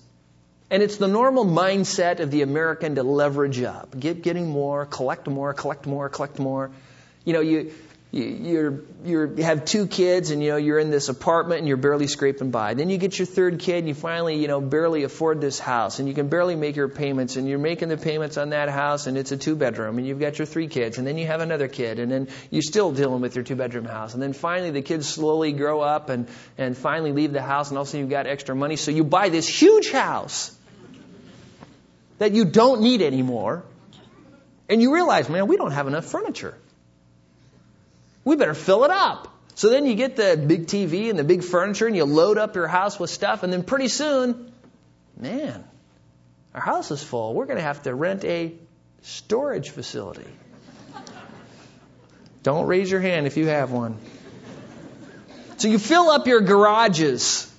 And 0.70 0.82
it's 0.82 0.96
the 0.96 1.08
normal 1.08 1.44
mindset 1.44 2.20
of 2.20 2.30
the 2.30 2.42
American 2.42 2.96
to 2.96 3.02
leverage 3.02 3.60
up, 3.62 3.98
get 3.98 4.22
getting 4.22 4.48
more, 4.48 4.86
collect 4.86 5.28
more, 5.28 5.54
collect 5.54 5.86
more, 5.86 6.08
collect 6.08 6.38
more. 6.38 6.70
You 7.24 7.32
know, 7.32 7.40
you 7.40 7.72
you're, 8.12 8.84
you're, 9.04 9.34
you 9.34 9.42
have 9.42 9.64
two 9.64 9.86
kids 9.86 10.30
and 10.30 10.42
you 10.42 10.50
know 10.50 10.56
you're 10.56 10.78
in 10.78 10.90
this 10.90 11.08
apartment 11.08 11.58
and 11.58 11.68
you're 11.68 11.76
barely 11.76 12.06
scraping 12.06 12.50
by. 12.50 12.74
Then 12.74 12.88
you 12.88 12.98
get 12.98 13.18
your 13.18 13.26
third 13.26 13.58
kid 13.58 13.78
and 13.78 13.88
you 13.88 13.94
finally 13.94 14.36
you 14.36 14.46
know 14.46 14.60
barely 14.60 15.02
afford 15.02 15.40
this 15.40 15.58
house 15.58 15.98
and 15.98 16.08
you 16.08 16.14
can 16.14 16.28
barely 16.28 16.54
make 16.54 16.76
your 16.76 16.88
payments 16.88 17.36
and 17.36 17.48
you're 17.48 17.58
making 17.58 17.88
the 17.88 17.96
payments 17.96 18.36
on 18.36 18.50
that 18.50 18.68
house 18.68 19.08
and 19.08 19.18
it's 19.18 19.32
a 19.32 19.36
two 19.36 19.56
bedroom 19.56 19.98
and 19.98 20.06
you've 20.06 20.20
got 20.20 20.38
your 20.38 20.46
three 20.46 20.68
kids 20.68 20.98
and 20.98 21.06
then 21.06 21.18
you 21.18 21.26
have 21.26 21.40
another 21.40 21.66
kid 21.66 21.98
and 21.98 22.10
then 22.10 22.28
you're 22.50 22.62
still 22.62 22.92
dealing 22.92 23.20
with 23.20 23.34
your 23.34 23.44
two 23.44 23.56
bedroom 23.56 23.84
house. 23.84 24.14
And 24.14 24.22
then 24.22 24.32
finally 24.32 24.70
the 24.70 24.82
kids 24.82 25.08
slowly 25.08 25.52
grow 25.52 25.80
up 25.80 26.08
and 26.08 26.28
and 26.56 26.76
finally 26.76 27.12
leave 27.12 27.32
the 27.32 27.42
house 27.42 27.70
and 27.70 27.78
also 27.78 27.98
you've 27.98 28.10
got 28.10 28.28
extra 28.28 28.54
money. 28.54 28.76
So 28.76 28.92
you 28.92 29.02
buy 29.02 29.30
this 29.30 29.48
huge 29.48 29.90
house 29.90 30.56
that 32.18 32.32
you 32.32 32.44
don't 32.44 32.82
need 32.82 33.02
anymore 33.02 33.64
and 34.68 34.80
you 34.80 34.94
realize 34.94 35.28
man 35.28 35.48
we 35.48 35.56
don't 35.56 35.72
have 35.72 35.88
enough 35.88 36.06
furniture 36.06 36.56
we 38.26 38.34
better 38.34 38.54
fill 38.54 38.84
it 38.84 38.90
up. 38.90 39.32
So 39.54 39.70
then 39.70 39.86
you 39.86 39.94
get 39.94 40.16
the 40.16 40.36
big 40.36 40.66
TV 40.66 41.08
and 41.08 41.18
the 41.18 41.24
big 41.24 41.42
furniture 41.42 41.86
and 41.86 41.96
you 41.96 42.04
load 42.04 42.36
up 42.36 42.56
your 42.56 42.66
house 42.66 43.00
with 43.00 43.08
stuff, 43.08 43.44
and 43.44 43.52
then 43.52 43.62
pretty 43.62 43.88
soon, 43.88 44.52
man, 45.16 45.64
our 46.52 46.60
house 46.60 46.90
is 46.90 47.02
full. 47.02 47.32
We're 47.32 47.46
going 47.46 47.56
to 47.56 47.62
have 47.62 47.84
to 47.84 47.94
rent 47.94 48.24
a 48.24 48.52
storage 49.02 49.70
facility. 49.70 50.26
Don't 52.42 52.66
raise 52.66 52.90
your 52.90 53.00
hand 53.00 53.26
if 53.26 53.36
you 53.36 53.46
have 53.46 53.70
one. 53.70 53.96
So 55.58 55.68
you 55.68 55.78
fill 55.78 56.10
up 56.10 56.26
your 56.26 56.40
garages. 56.40 57.50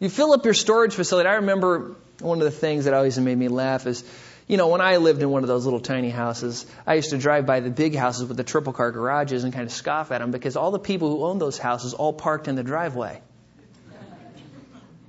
You 0.00 0.08
fill 0.08 0.32
up 0.32 0.44
your 0.44 0.54
storage 0.54 0.94
facility. 0.94 1.28
I 1.28 1.36
remember 1.36 1.94
one 2.20 2.38
of 2.38 2.44
the 2.44 2.50
things 2.50 2.86
that 2.86 2.94
always 2.94 3.18
made 3.18 3.38
me 3.38 3.48
laugh 3.48 3.86
is 3.86 4.04
you 4.46 4.58
know, 4.58 4.68
when 4.68 4.82
I 4.82 4.98
lived 4.98 5.22
in 5.22 5.30
one 5.30 5.42
of 5.42 5.48
those 5.48 5.64
little 5.64 5.80
tiny 5.80 6.10
houses, 6.10 6.66
I 6.86 6.94
used 6.94 7.10
to 7.10 7.18
drive 7.18 7.46
by 7.46 7.60
the 7.60 7.70
big 7.70 7.94
houses 7.94 8.28
with 8.28 8.36
the 8.36 8.44
triple 8.44 8.74
car 8.74 8.90
garages 8.90 9.42
and 9.42 9.52
kind 9.52 9.66
of 9.66 9.72
scoff 9.72 10.12
at 10.12 10.20
them 10.20 10.30
because 10.30 10.56
all 10.56 10.70
the 10.70 10.78
people 10.78 11.10
who 11.10 11.24
owned 11.24 11.40
those 11.40 11.56
houses 11.56 11.94
all 11.94 12.12
parked 12.12 12.46
in 12.46 12.54
the 12.54 12.62
driveway. 12.62 13.22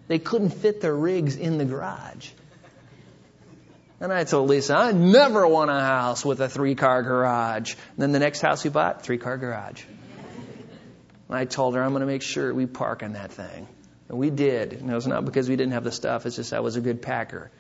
They 0.08 0.20
couldn't 0.20 0.52
fit 0.52 0.82
their 0.82 0.96
rigs 0.96 1.36
in 1.36 1.58
the 1.58 1.66
garage. 1.66 2.30
And 4.00 4.14
I 4.14 4.24
told 4.24 4.50
Lisa, 4.50 4.76
I 4.76 4.92
never 4.92 5.48
want 5.48 5.72
a 5.72 5.80
house 5.80 6.24
with 6.24 6.40
a 6.40 6.48
three 6.48 6.76
car 6.76 7.02
garage. 7.02 7.74
And 7.74 7.98
then 7.98 8.12
the 8.12 8.20
next 8.20 8.42
house 8.42 8.64
we 8.64 8.70
bought, 8.70 9.02
three 9.02 9.18
car 9.18 9.38
garage. 9.38 9.84
And 11.28 11.38
I 11.38 11.46
told 11.46 11.76
her, 11.76 11.84
I'm 11.84 11.90
going 11.90 12.02
to 12.02 12.06
make 12.06 12.22
sure 12.22 12.54
we 12.54 12.68
park 12.68 13.02
in 13.02 13.14
that 13.14 13.32
thing. 13.32 13.68
And 14.08 14.18
we 14.18 14.30
did. 14.30 14.74
And 14.74 14.90
it 14.90 14.94
was 14.94 15.08
not 15.08 15.26
because 15.26 15.50
we 15.50 15.56
didn't 15.56 15.74
have 15.74 15.84
the 15.84 15.92
stuff, 15.92 16.26
it's 16.26 16.36
just 16.36 16.54
I 16.54 16.60
was 16.60 16.76
a 16.76 16.82
good 16.82 17.02
packer. 17.02 17.52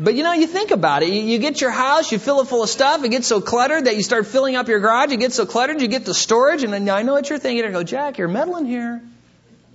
But 0.00 0.14
you 0.14 0.22
know, 0.22 0.32
you 0.32 0.46
think 0.46 0.70
about 0.70 1.02
it. 1.02 1.08
You, 1.08 1.22
you, 1.22 1.38
get 1.40 1.60
your 1.60 1.72
house, 1.72 2.12
you 2.12 2.20
fill 2.20 2.40
it 2.40 2.46
full 2.46 2.62
of 2.62 2.68
stuff, 2.68 3.02
it 3.02 3.08
gets 3.08 3.26
so 3.26 3.40
cluttered 3.40 3.86
that 3.86 3.96
you 3.96 4.04
start 4.04 4.28
filling 4.28 4.54
up 4.54 4.68
your 4.68 4.78
garage, 4.78 5.10
it 5.10 5.16
gets 5.16 5.34
so 5.34 5.44
cluttered, 5.44 5.82
you 5.82 5.88
get 5.88 6.04
the 6.04 6.14
storage, 6.14 6.62
and 6.62 6.72
then 6.72 6.88
I 6.88 7.02
know 7.02 7.14
what 7.14 7.28
you're 7.28 7.40
thinking. 7.40 7.64
I 7.64 7.72
go, 7.72 7.82
Jack, 7.82 8.16
you're 8.16 8.28
meddling 8.28 8.66
here. 8.66 9.02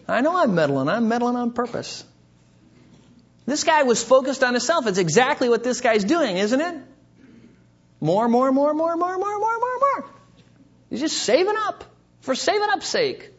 I 0.07 0.21
know 0.21 0.38
I'm 0.38 0.55
meddling. 0.55 0.88
I'm 0.88 1.09
meddling 1.09 1.36
on 1.36 1.51
purpose. 1.51 2.05
This 3.45 3.65
guy 3.65 3.83
was 3.83 4.01
focused 4.01 4.45
on 4.45 4.53
himself. 4.53 4.88
It's 4.88 4.97
exactly 4.97 5.49
what 5.49 5.62
this 5.62 5.81
guy's 5.81 6.05
doing, 6.05 6.38
isn't 6.38 6.62
it? 6.62 6.75
More, 7.99 8.29
more, 8.29 8.49
more, 8.53 8.73
more, 8.73 8.95
more, 8.95 9.17
more, 9.17 9.39
more, 9.39 9.59
more, 9.59 9.79
more. 9.79 10.09
He's 10.89 11.01
just 11.01 11.17
saving 11.17 11.55
up 11.57 11.83
for 12.21 12.33
saving 12.33 12.69
up's 12.71 12.88
sake. 12.88 13.29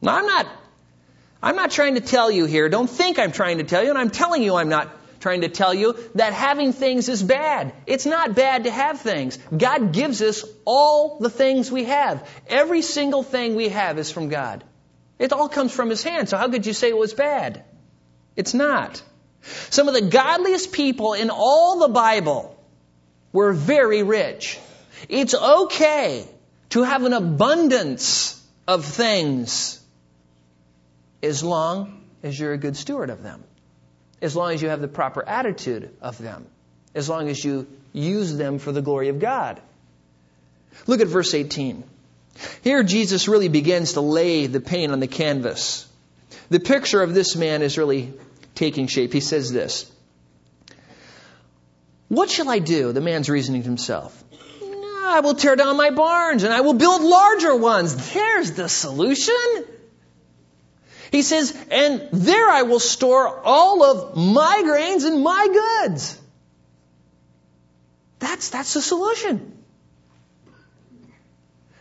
Now, 0.00 0.16
I'm 0.16 0.26
not 0.26 0.46
I'm 1.46 1.54
not 1.54 1.70
trying 1.70 1.94
to 1.94 2.00
tell 2.00 2.28
you 2.28 2.44
here, 2.44 2.68
don't 2.68 2.90
think 2.90 3.20
I'm 3.20 3.30
trying 3.30 3.58
to 3.58 3.64
tell 3.64 3.84
you, 3.84 3.90
and 3.90 3.98
I'm 3.98 4.10
telling 4.10 4.42
you 4.42 4.56
I'm 4.56 4.68
not 4.68 4.90
trying 5.20 5.42
to 5.42 5.48
tell 5.48 5.72
you 5.72 5.96
that 6.16 6.32
having 6.32 6.72
things 6.72 7.08
is 7.08 7.22
bad. 7.22 7.72
It's 7.86 8.04
not 8.04 8.34
bad 8.34 8.64
to 8.64 8.70
have 8.72 9.00
things. 9.00 9.38
God 9.56 9.92
gives 9.92 10.22
us 10.22 10.42
all 10.64 11.20
the 11.20 11.30
things 11.30 11.70
we 11.70 11.84
have. 11.84 12.28
Every 12.48 12.82
single 12.82 13.22
thing 13.22 13.54
we 13.54 13.68
have 13.68 13.96
is 13.96 14.10
from 14.10 14.28
God. 14.28 14.64
It 15.20 15.32
all 15.32 15.48
comes 15.48 15.72
from 15.72 15.88
His 15.88 16.02
hand, 16.02 16.28
so 16.28 16.36
how 16.36 16.48
could 16.48 16.66
you 16.66 16.72
say 16.72 16.88
it 16.88 16.98
was 16.98 17.14
bad? 17.14 17.62
It's 18.34 18.52
not. 18.52 19.00
Some 19.70 19.86
of 19.86 19.94
the 19.94 20.08
godliest 20.10 20.72
people 20.72 21.12
in 21.14 21.30
all 21.30 21.78
the 21.78 21.94
Bible 21.94 22.60
were 23.30 23.52
very 23.52 24.02
rich. 24.02 24.58
It's 25.08 25.32
okay 25.32 26.26
to 26.70 26.82
have 26.82 27.04
an 27.04 27.12
abundance 27.12 28.44
of 28.66 28.84
things 28.84 29.80
as 31.22 31.42
long 31.42 32.02
as 32.22 32.38
you're 32.38 32.52
a 32.52 32.58
good 32.58 32.76
steward 32.76 33.10
of 33.10 33.22
them, 33.22 33.44
as 34.20 34.34
long 34.34 34.52
as 34.52 34.62
you 34.62 34.68
have 34.68 34.80
the 34.80 34.88
proper 34.88 35.26
attitude 35.26 35.90
of 36.00 36.18
them, 36.18 36.46
as 36.94 37.08
long 37.08 37.28
as 37.28 37.44
you 37.44 37.66
use 37.92 38.36
them 38.36 38.58
for 38.58 38.72
the 38.72 38.82
glory 38.82 39.08
of 39.08 39.18
God. 39.18 39.60
Look 40.86 41.00
at 41.00 41.06
verse 41.08 41.34
18. 41.34 41.84
Here 42.62 42.82
Jesus 42.82 43.28
really 43.28 43.48
begins 43.48 43.94
to 43.94 44.00
lay 44.00 44.46
the 44.46 44.60
paint 44.60 44.92
on 44.92 45.00
the 45.00 45.06
canvas. 45.06 45.86
The 46.50 46.60
picture 46.60 47.02
of 47.02 47.14
this 47.14 47.34
man 47.34 47.62
is 47.62 47.78
really 47.78 48.12
taking 48.54 48.86
shape. 48.86 49.12
He 49.12 49.20
says 49.20 49.52
this 49.52 49.90
What 52.08 52.30
shall 52.30 52.50
I 52.50 52.58
do? 52.58 52.92
The 52.92 53.00
man's 53.00 53.28
reasoning 53.30 53.62
to 53.62 53.68
himself. 53.68 54.22
I 55.06 55.20
will 55.20 55.34
tear 55.34 55.54
down 55.54 55.76
my 55.76 55.90
barns 55.90 56.42
and 56.42 56.52
I 56.52 56.62
will 56.62 56.74
build 56.74 57.00
larger 57.00 57.54
ones. 57.54 58.12
There's 58.12 58.52
the 58.52 58.68
solution. 58.68 59.34
He 61.10 61.22
says, 61.22 61.56
and 61.70 62.08
there 62.12 62.48
I 62.48 62.62
will 62.62 62.80
store 62.80 63.40
all 63.44 63.82
of 63.82 64.16
my 64.16 64.62
grains 64.64 65.04
and 65.04 65.22
my 65.22 65.82
goods. 65.86 66.20
That's, 68.18 68.50
that's 68.50 68.74
the 68.74 68.82
solution. 68.82 69.52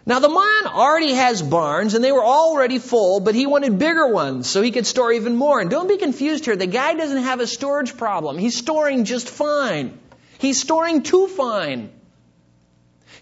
Now 0.08 0.20
the 0.20 0.30
man 0.30 0.68
already 0.68 1.14
has 1.14 1.42
barns 1.42 1.96
and 1.96 2.04
they 2.04 2.12
were 2.12 2.24
already 2.24 2.78
full, 2.78 3.20
but 3.20 3.34
he 3.34 3.48
wanted 3.48 3.80
bigger 3.80 4.08
ones 4.08 4.48
so 4.48 4.62
he 4.62 4.72
could 4.72 4.86
store 4.86 5.12
even 5.12 5.36
more. 5.36 5.60
And 5.60 5.70
don't 5.70 5.88
be 5.88 5.98
confused 5.98 6.46
here. 6.46 6.56
The 6.56 6.68
guy 6.68 6.94
doesn't 6.94 7.24
have 7.24 7.40
a 7.40 7.48
storage 7.48 7.98
problem. 7.98 8.38
He's 8.38 8.56
storing 8.56 9.06
just 9.06 9.28
fine. 9.28 9.98
He's 10.38 10.62
storing 10.62 11.02
too 11.02 11.28
fine. 11.28 11.90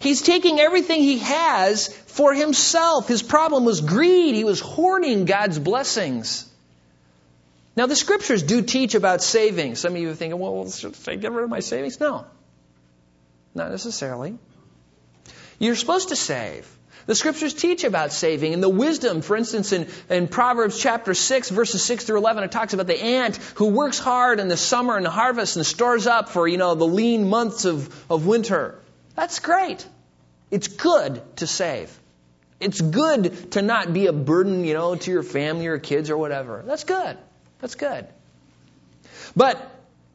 He's 0.04 0.22
taking 0.22 0.60
everything 0.60 1.02
he 1.02 1.20
has 1.20 1.88
for 1.88 2.34
himself. 2.34 3.08
His 3.08 3.24
problem 3.24 3.64
was 3.64 3.80
greed. 3.80 4.36
He 4.36 4.44
was 4.44 4.60
hoarding 4.60 5.24
God's 5.24 5.58
blessings. 5.58 6.46
Now, 7.78 7.86
the 7.86 7.96
scriptures 7.96 8.44
do 8.44 8.62
teach 8.62 8.96
about 8.96 9.24
saving. 9.24 9.76
Some 9.76 9.96
of 9.96 10.02
you 10.02 10.10
are 10.10 10.14
thinking, 10.14 10.38
well, 10.40 10.70
should 10.70 10.96
I 11.08 11.16
get 11.16 11.32
rid 11.32 11.46
of 11.46 11.50
my 11.50 11.62
savings? 11.62 12.02
No. 12.02 12.26
Not 13.56 13.72
necessarily. 13.72 14.38
You're 15.58 15.78
supposed 15.78 16.10
to 16.10 16.18
save. 16.18 16.68
The 17.06 17.16
scriptures 17.16 17.54
teach 17.54 17.86
about 17.86 18.12
saving 18.12 18.54
and 18.54 18.62
the 18.62 18.68
wisdom, 18.68 19.22
for 19.22 19.38
instance, 19.38 19.72
in, 19.72 19.88
in 20.10 20.28
Proverbs 20.28 20.78
chapter 20.78 21.14
6, 21.14 21.50
verses 21.50 21.82
6 21.82 22.04
through 22.04 22.18
11, 22.18 22.44
it 22.44 22.52
talks 22.52 22.74
about 22.74 22.88
the 22.88 23.02
ant 23.02 23.38
who 23.56 23.68
works 23.68 24.00
hard 24.00 24.42
in 24.42 24.50
the 24.50 24.58
summer 24.58 24.98
and 24.98 25.06
the 25.06 25.10
harvest 25.10 25.56
and 25.56 25.66
stores 25.66 26.08
up 26.08 26.28
for, 26.28 26.46
you 26.46 26.58
know, 26.58 26.76
the 26.76 26.88
lean 26.88 27.30
months 27.30 27.64
of, 27.64 28.12
of 28.12 28.28
winter. 28.28 28.76
That's 29.16 29.40
great. 29.40 29.86
It's 30.54 30.68
good 30.68 31.20
to 31.38 31.48
save. 31.48 31.92
It's 32.60 32.80
good 32.80 33.54
to 33.54 33.64
not 33.64 33.92
be 33.92 34.06
a 34.06 34.14
burden, 34.14 34.66
you 34.66 34.76
know, 34.76 34.94
to 34.94 35.10
your 35.10 35.24
family 35.24 35.66
or 35.66 35.80
kids 35.80 36.12
or 36.12 36.18
whatever. 36.18 36.64
That's 36.64 36.84
good. 36.84 37.18
That's 37.60 37.74
good. 37.74 38.06
But 39.36 39.58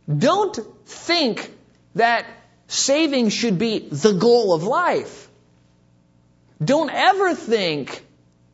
don't 0.06 0.56
think 0.86 1.52
that 1.96 2.24
saving 2.68 3.30
should 3.30 3.58
be 3.58 3.80
the 3.80 4.12
goal 4.12 4.54
of 4.54 4.62
life. 4.62 5.28
Don't 6.64 6.90
ever 6.90 7.34
think 7.34 8.00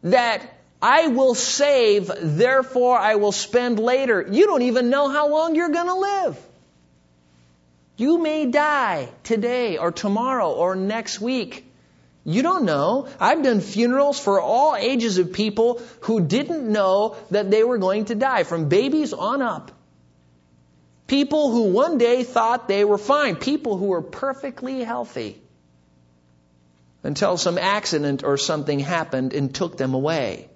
that 0.04 0.40
I 0.80 1.08
will 1.08 1.34
save, 1.34 2.10
therefore 2.18 2.98
I 2.98 3.16
will 3.16 3.32
spend 3.32 3.78
later. 3.78 4.26
You 4.26 4.46
don't 4.46 4.62
even 4.62 4.88
know 4.88 5.10
how 5.10 5.28
long 5.28 5.54
you're 5.54 5.68
going 5.68 5.88
to 5.88 5.94
live. 5.94 6.46
You 7.98 8.16
may 8.22 8.46
die 8.46 9.10
today 9.22 9.76
or 9.76 9.92
tomorrow 9.92 10.50
or 10.50 10.74
next 10.74 11.20
week. 11.20 11.72
You 12.24 12.42
don't 12.42 12.64
know. 12.64 13.08
I've 13.20 13.42
done 13.42 13.60
funerals 13.60 14.18
for 14.18 14.40
all 14.40 14.74
ages 14.74 15.18
of 15.18 15.32
people 15.32 15.82
who 16.00 16.20
didn't 16.20 16.70
know 16.70 17.16
that 17.30 17.50
they 17.50 17.62
were 17.62 17.78
going 17.78 18.06
to 18.06 18.14
die, 18.14 18.44
from 18.44 18.68
babies 18.68 19.12
on 19.12 19.42
up. 19.42 19.72
People 21.06 21.50
who 21.50 21.64
one 21.64 21.98
day 21.98 22.24
thought 22.24 22.66
they 22.66 22.84
were 22.84 22.96
fine. 22.96 23.36
People 23.36 23.76
who 23.76 23.86
were 23.86 24.00
perfectly 24.00 24.82
healthy. 24.82 25.40
Until 27.02 27.36
some 27.36 27.58
accident 27.58 28.24
or 28.24 28.38
something 28.38 28.78
happened 28.78 29.34
and 29.34 29.54
took 29.54 29.76
them 29.76 29.92
away. 29.92 30.48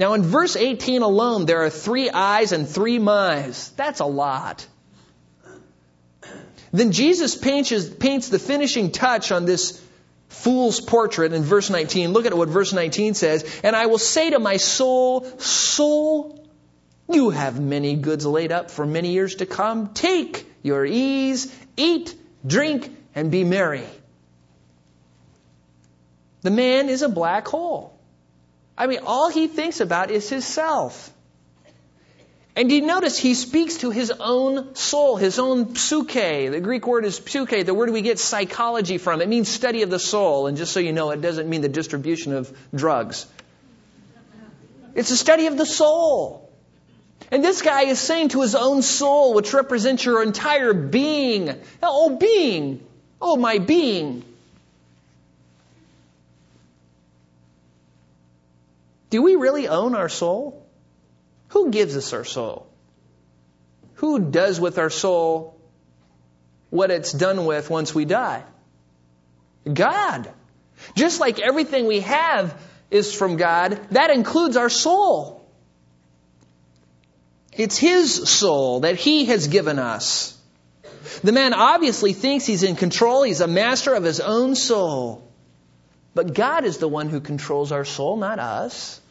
Now 0.00 0.14
in 0.14 0.22
verse 0.22 0.56
18 0.56 1.02
alone, 1.02 1.46
there 1.46 1.62
are 1.62 1.70
three 1.70 2.10
I's 2.10 2.50
and 2.50 2.68
three 2.68 2.98
my's. 2.98 3.68
That's 3.76 4.00
a 4.00 4.04
lot. 4.04 4.66
Then 6.72 6.90
Jesus 6.90 7.36
paints, 7.36 7.88
paints 7.88 8.30
the 8.30 8.40
finishing 8.40 8.90
touch 8.90 9.30
on 9.30 9.44
this 9.44 9.80
fool's 10.32 10.80
portrait 10.80 11.32
in 11.32 11.42
verse 11.42 11.70
19. 11.70 12.12
Look 12.12 12.26
at 12.26 12.34
what 12.34 12.48
verse 12.48 12.72
19 12.72 13.14
says. 13.14 13.60
And 13.62 13.76
I 13.76 13.86
will 13.86 13.98
say 13.98 14.30
to 14.30 14.38
my 14.38 14.56
soul, 14.56 15.24
soul, 15.38 16.44
you 17.08 17.30
have 17.30 17.60
many 17.60 17.96
goods 17.96 18.24
laid 18.24 18.50
up 18.50 18.70
for 18.70 18.86
many 18.86 19.12
years 19.12 19.36
to 19.36 19.46
come. 19.46 19.92
Take 19.92 20.46
your 20.62 20.86
ease, 20.86 21.54
eat, 21.76 22.14
drink, 22.46 22.90
and 23.14 23.30
be 23.30 23.44
merry. 23.44 23.86
The 26.40 26.50
man 26.50 26.88
is 26.88 27.02
a 27.02 27.08
black 27.08 27.46
hole. 27.46 27.96
I 28.76 28.86
mean, 28.86 29.00
all 29.06 29.30
he 29.30 29.46
thinks 29.46 29.80
about 29.80 30.10
is 30.10 30.28
his 30.28 30.46
self. 30.46 31.12
And 32.54 32.70
you 32.70 32.82
notice 32.82 33.18
he 33.18 33.32
speaks 33.32 33.78
to 33.78 33.90
his 33.90 34.12
own 34.20 34.74
soul, 34.74 35.16
his 35.16 35.38
own 35.38 35.74
psyche. 35.74 36.48
The 36.48 36.60
Greek 36.60 36.86
word 36.86 37.06
is 37.06 37.16
psyche. 37.16 37.62
The 37.62 37.72
word 37.72 37.90
we 37.90 38.02
get 38.02 38.18
psychology 38.18 38.98
from. 38.98 39.22
It 39.22 39.28
means 39.28 39.48
study 39.48 39.82
of 39.82 39.90
the 39.90 39.98
soul. 39.98 40.46
And 40.48 40.58
just 40.58 40.72
so 40.72 40.80
you 40.80 40.92
know, 40.92 41.10
it 41.10 41.22
doesn't 41.22 41.48
mean 41.48 41.62
the 41.62 41.70
distribution 41.70 42.34
of 42.34 42.54
drugs. 42.74 43.26
It's 44.94 45.10
a 45.10 45.16
study 45.16 45.46
of 45.46 45.56
the 45.56 45.64
soul. 45.64 46.50
And 47.30 47.42
this 47.42 47.62
guy 47.62 47.84
is 47.84 47.98
saying 47.98 48.30
to 48.30 48.42
his 48.42 48.54
own 48.54 48.82
soul, 48.82 49.32
which 49.32 49.54
represents 49.54 50.04
your 50.04 50.22
entire 50.22 50.74
being, 50.74 51.58
oh, 51.82 52.16
being, 52.16 52.86
oh, 53.18 53.36
my 53.36 53.56
being. 53.56 54.22
Do 59.08 59.22
we 59.22 59.36
really 59.36 59.68
own 59.68 59.94
our 59.94 60.10
soul? 60.10 60.61
Who 61.52 61.70
gives 61.70 61.96
us 61.96 62.12
our 62.12 62.24
soul? 62.24 62.66
Who 63.94 64.18
does 64.18 64.58
with 64.58 64.78
our 64.78 64.90
soul 64.90 65.60
what 66.70 66.90
it's 66.90 67.12
done 67.12 67.44
with 67.44 67.68
once 67.68 67.94
we 67.94 68.04
die? 68.04 68.42
God. 69.72 70.30
Just 70.96 71.20
like 71.20 71.38
everything 71.38 71.86
we 71.86 72.00
have 72.00 72.58
is 72.90 73.14
from 73.14 73.36
God, 73.36 73.78
that 73.90 74.10
includes 74.10 74.56
our 74.56 74.70
soul. 74.70 75.46
It's 77.52 77.78
His 77.78 78.28
soul 78.28 78.80
that 78.80 78.96
He 78.96 79.26
has 79.26 79.48
given 79.48 79.78
us. 79.78 80.36
The 81.22 81.32
man 81.32 81.52
obviously 81.52 82.14
thinks 82.14 82.46
he's 82.46 82.62
in 82.62 82.76
control, 82.76 83.22
he's 83.22 83.42
a 83.42 83.46
master 83.46 83.92
of 83.94 84.04
his 84.04 84.20
own 84.20 84.54
soul. 84.54 85.28
But 86.14 86.32
God 86.32 86.64
is 86.64 86.78
the 86.78 86.88
one 86.88 87.08
who 87.10 87.20
controls 87.20 87.72
our 87.72 87.84
soul, 87.84 88.16
not 88.16 88.38
us. 88.38 89.01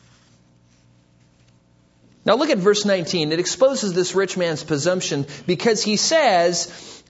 Now 2.26 2.36
look 2.36 2.50
at 2.50 2.58
verse 2.58 2.86
19. 2.86 3.32
It 3.32 3.40
exposes 3.40 3.94
this 3.94 4.14
rich 4.14 4.38
man's 4.38 4.64
presumption 4.64 5.26
because 5.48 5.84
he 5.84 5.96
says, 5.96 7.04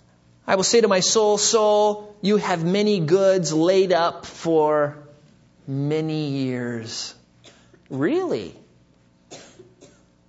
I 0.48 0.56
will 0.56 0.64
say 0.64 0.82
to 0.82 0.88
my 0.88 1.02
soul, 1.02 1.38
soul, 1.38 2.16
you 2.22 2.38
have 2.38 2.64
many 2.64 3.00
goods 3.00 3.52
laid 3.52 3.92
up 3.92 4.26
for 4.26 4.98
many 5.68 6.30
years. 6.30 7.14
Really? 7.90 8.56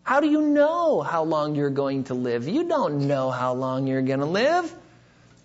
How 0.03 0.21
do 0.21 0.29
you 0.29 0.43
know 0.43 1.01
how 1.01 1.23
long 1.25 1.55
you're 1.55 1.71
going 1.71 2.05
to 2.05 2.15
live? 2.15 2.49
You 2.49 2.69
don't 2.69 3.07
know 3.07 3.31
how 3.31 3.55
long 3.55 3.87
you're 3.87 4.03
going 4.03 4.21
to 4.21 4.27
live. 4.27 4.73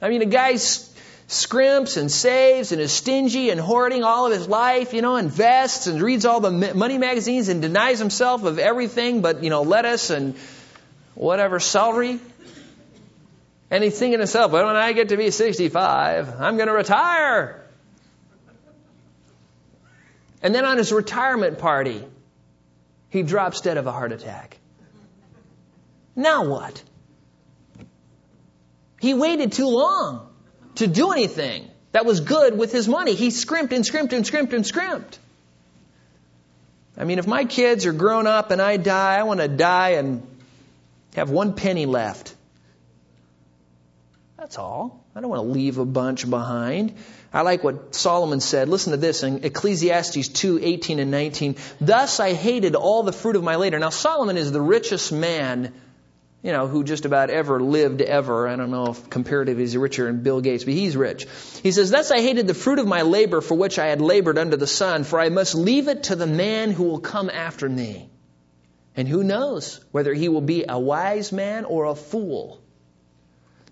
I 0.01 0.09
mean, 0.09 0.23
a 0.23 0.25
guy's 0.25 0.91
scrimps 1.27 1.97
and 1.97 2.09
saves 2.09 2.71
and 2.71 2.81
is 2.81 2.91
stingy 2.91 3.49
and 3.49 3.59
hoarding 3.59 4.03
all 4.03 4.27
of 4.27 4.31
his 4.31 4.47
life, 4.47 4.93
you 4.93 5.01
know, 5.01 5.17
invests 5.17 5.87
and 5.87 6.01
reads 6.01 6.25
all 6.25 6.39
the 6.39 6.73
money 6.73 6.97
magazines 6.97 7.49
and 7.49 7.61
denies 7.61 7.99
himself 7.99 8.43
of 8.45 8.59
everything 8.59 9.21
but, 9.21 9.43
you 9.43 9.49
know, 9.49 9.61
lettuce 9.61 10.09
and 10.09 10.35
whatever, 11.15 11.59
celery. 11.59 12.19
And 13.69 13.83
he's 13.83 13.99
thinking 13.99 14.19
to 14.19 14.19
himself, 14.19 14.53
well, 14.53 14.65
when 14.67 14.77
I 14.77 14.93
get 14.93 15.09
to 15.09 15.17
be 15.17 15.29
65, 15.29 16.39
I'm 16.39 16.55
going 16.55 16.67
to 16.67 16.73
retire. 16.73 17.61
And 20.41 20.55
then 20.55 20.63
on 20.63 20.77
his 20.77 20.93
retirement 20.93 21.59
party, 21.59 22.05
he 23.09 23.23
drops 23.23 23.59
dead 23.59 23.75
of 23.75 23.85
a 23.85 23.91
heart 23.91 24.13
attack. 24.13 24.57
Now 26.15 26.45
what? 26.45 26.81
He 29.01 29.13
waited 29.13 29.51
too 29.51 29.67
long 29.67 30.26
to 30.77 30.87
do 30.87 31.11
anything 31.11 31.69
that 31.91 32.05
was 32.05 32.19
good 32.19 32.57
with 32.57 32.71
his 32.71 32.87
money. 32.87 33.13
He 33.13 33.31
scrimped 33.31 33.73
and 33.73 33.85
scrimped 33.85 34.13
and 34.13 34.25
scrimped 34.25 34.53
and 34.53 34.65
scrimped. 34.65 35.19
I 36.97 37.03
mean, 37.03 37.19
if 37.19 37.27
my 37.27 37.45
kids 37.45 37.85
are 37.85 37.93
grown 37.93 38.25
up 38.25 38.51
and 38.51 38.61
I 38.61 38.77
die, 38.77 39.17
I 39.17 39.23
want 39.23 39.39
to 39.39 39.47
die 39.47 39.91
and 39.91 40.25
have 41.15 41.29
one 41.29 41.53
penny 41.53 41.85
left. 41.85 42.33
That's 44.37 44.57
all. 44.57 45.03
I 45.15 45.21
don't 45.21 45.29
want 45.29 45.43
to 45.43 45.51
leave 45.51 45.77
a 45.77 45.85
bunch 45.85 46.29
behind. 46.29 46.93
I 47.33 47.41
like 47.41 47.63
what 47.63 47.93
Solomon 47.95 48.39
said. 48.39 48.69
Listen 48.69 48.91
to 48.91 48.97
this 48.97 49.23
in 49.23 49.43
Ecclesiastes 49.43 50.27
2, 50.29 50.59
18 50.61 50.99
and 50.99 51.11
19. 51.11 51.55
Thus 51.81 52.19
I 52.19 52.33
hated 52.33 52.75
all 52.75 53.03
the 53.03 53.11
fruit 53.11 53.35
of 53.35 53.43
my 53.43 53.55
labor. 53.55 53.79
Now 53.79 53.89
Solomon 53.89 54.37
is 54.37 54.51
the 54.51 54.61
richest 54.61 55.11
man 55.11 55.73
you 56.47 56.53
know, 56.53 56.65
who 56.65 56.85
just 56.85 57.03
about 57.03 57.29
ever 57.29 57.59
lived 57.59 58.01
ever. 58.01 58.47
I 58.47 58.55
don't 58.55 58.71
know 58.71 58.91
if 58.91 59.09
comparatively 59.09 59.63
he's 59.63 59.75
richer 59.75 60.05
than 60.05 60.23
Bill 60.23 60.39
Gates, 60.39 60.63
but 60.63 60.73
he's 60.73 60.95
rich. 60.95 61.27
He 61.61 61.73
says, 61.73 61.89
Thus 61.89 62.09
I 62.09 62.21
hated 62.21 62.47
the 62.47 62.53
fruit 62.53 62.79
of 62.79 62.87
my 62.87 63.01
labor 63.01 63.41
for 63.41 63.55
which 63.55 63.77
I 63.77 63.87
had 63.87 63.99
labored 63.99 64.37
under 64.37 64.55
the 64.55 64.65
sun, 64.65 65.03
for 65.03 65.19
I 65.19 65.27
must 65.27 65.55
leave 65.55 65.89
it 65.89 66.03
to 66.03 66.15
the 66.15 66.25
man 66.25 66.71
who 66.71 66.85
will 66.85 67.01
come 67.01 67.29
after 67.29 67.67
me. 67.67 68.09
And 68.95 69.09
who 69.09 69.25
knows 69.25 69.81
whether 69.91 70.13
he 70.13 70.29
will 70.29 70.39
be 70.39 70.63
a 70.69 70.79
wise 70.79 71.33
man 71.33 71.65
or 71.65 71.83
a 71.83 71.95
fool. 71.95 72.61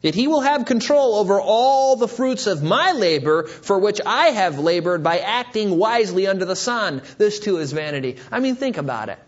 Yet 0.01 0.13
he 0.13 0.27
will 0.27 0.41
have 0.41 0.65
control 0.65 1.15
over 1.15 1.39
all 1.39 1.95
the 1.95 2.09
fruits 2.09 2.45
of 2.45 2.61
my 2.61 2.91
labor 2.91 3.43
for 3.43 3.79
which 3.79 4.01
I 4.05 4.31
have 4.31 4.59
labored 4.59 5.01
by 5.01 5.19
acting 5.19 5.77
wisely 5.77 6.27
under 6.27 6.43
the 6.43 6.57
sun. 6.57 7.03
This 7.17 7.39
too 7.39 7.55
is 7.55 7.71
vanity. 7.71 8.17
I 8.33 8.41
mean, 8.41 8.57
think 8.57 8.75
about 8.75 9.07
it. 9.07 9.19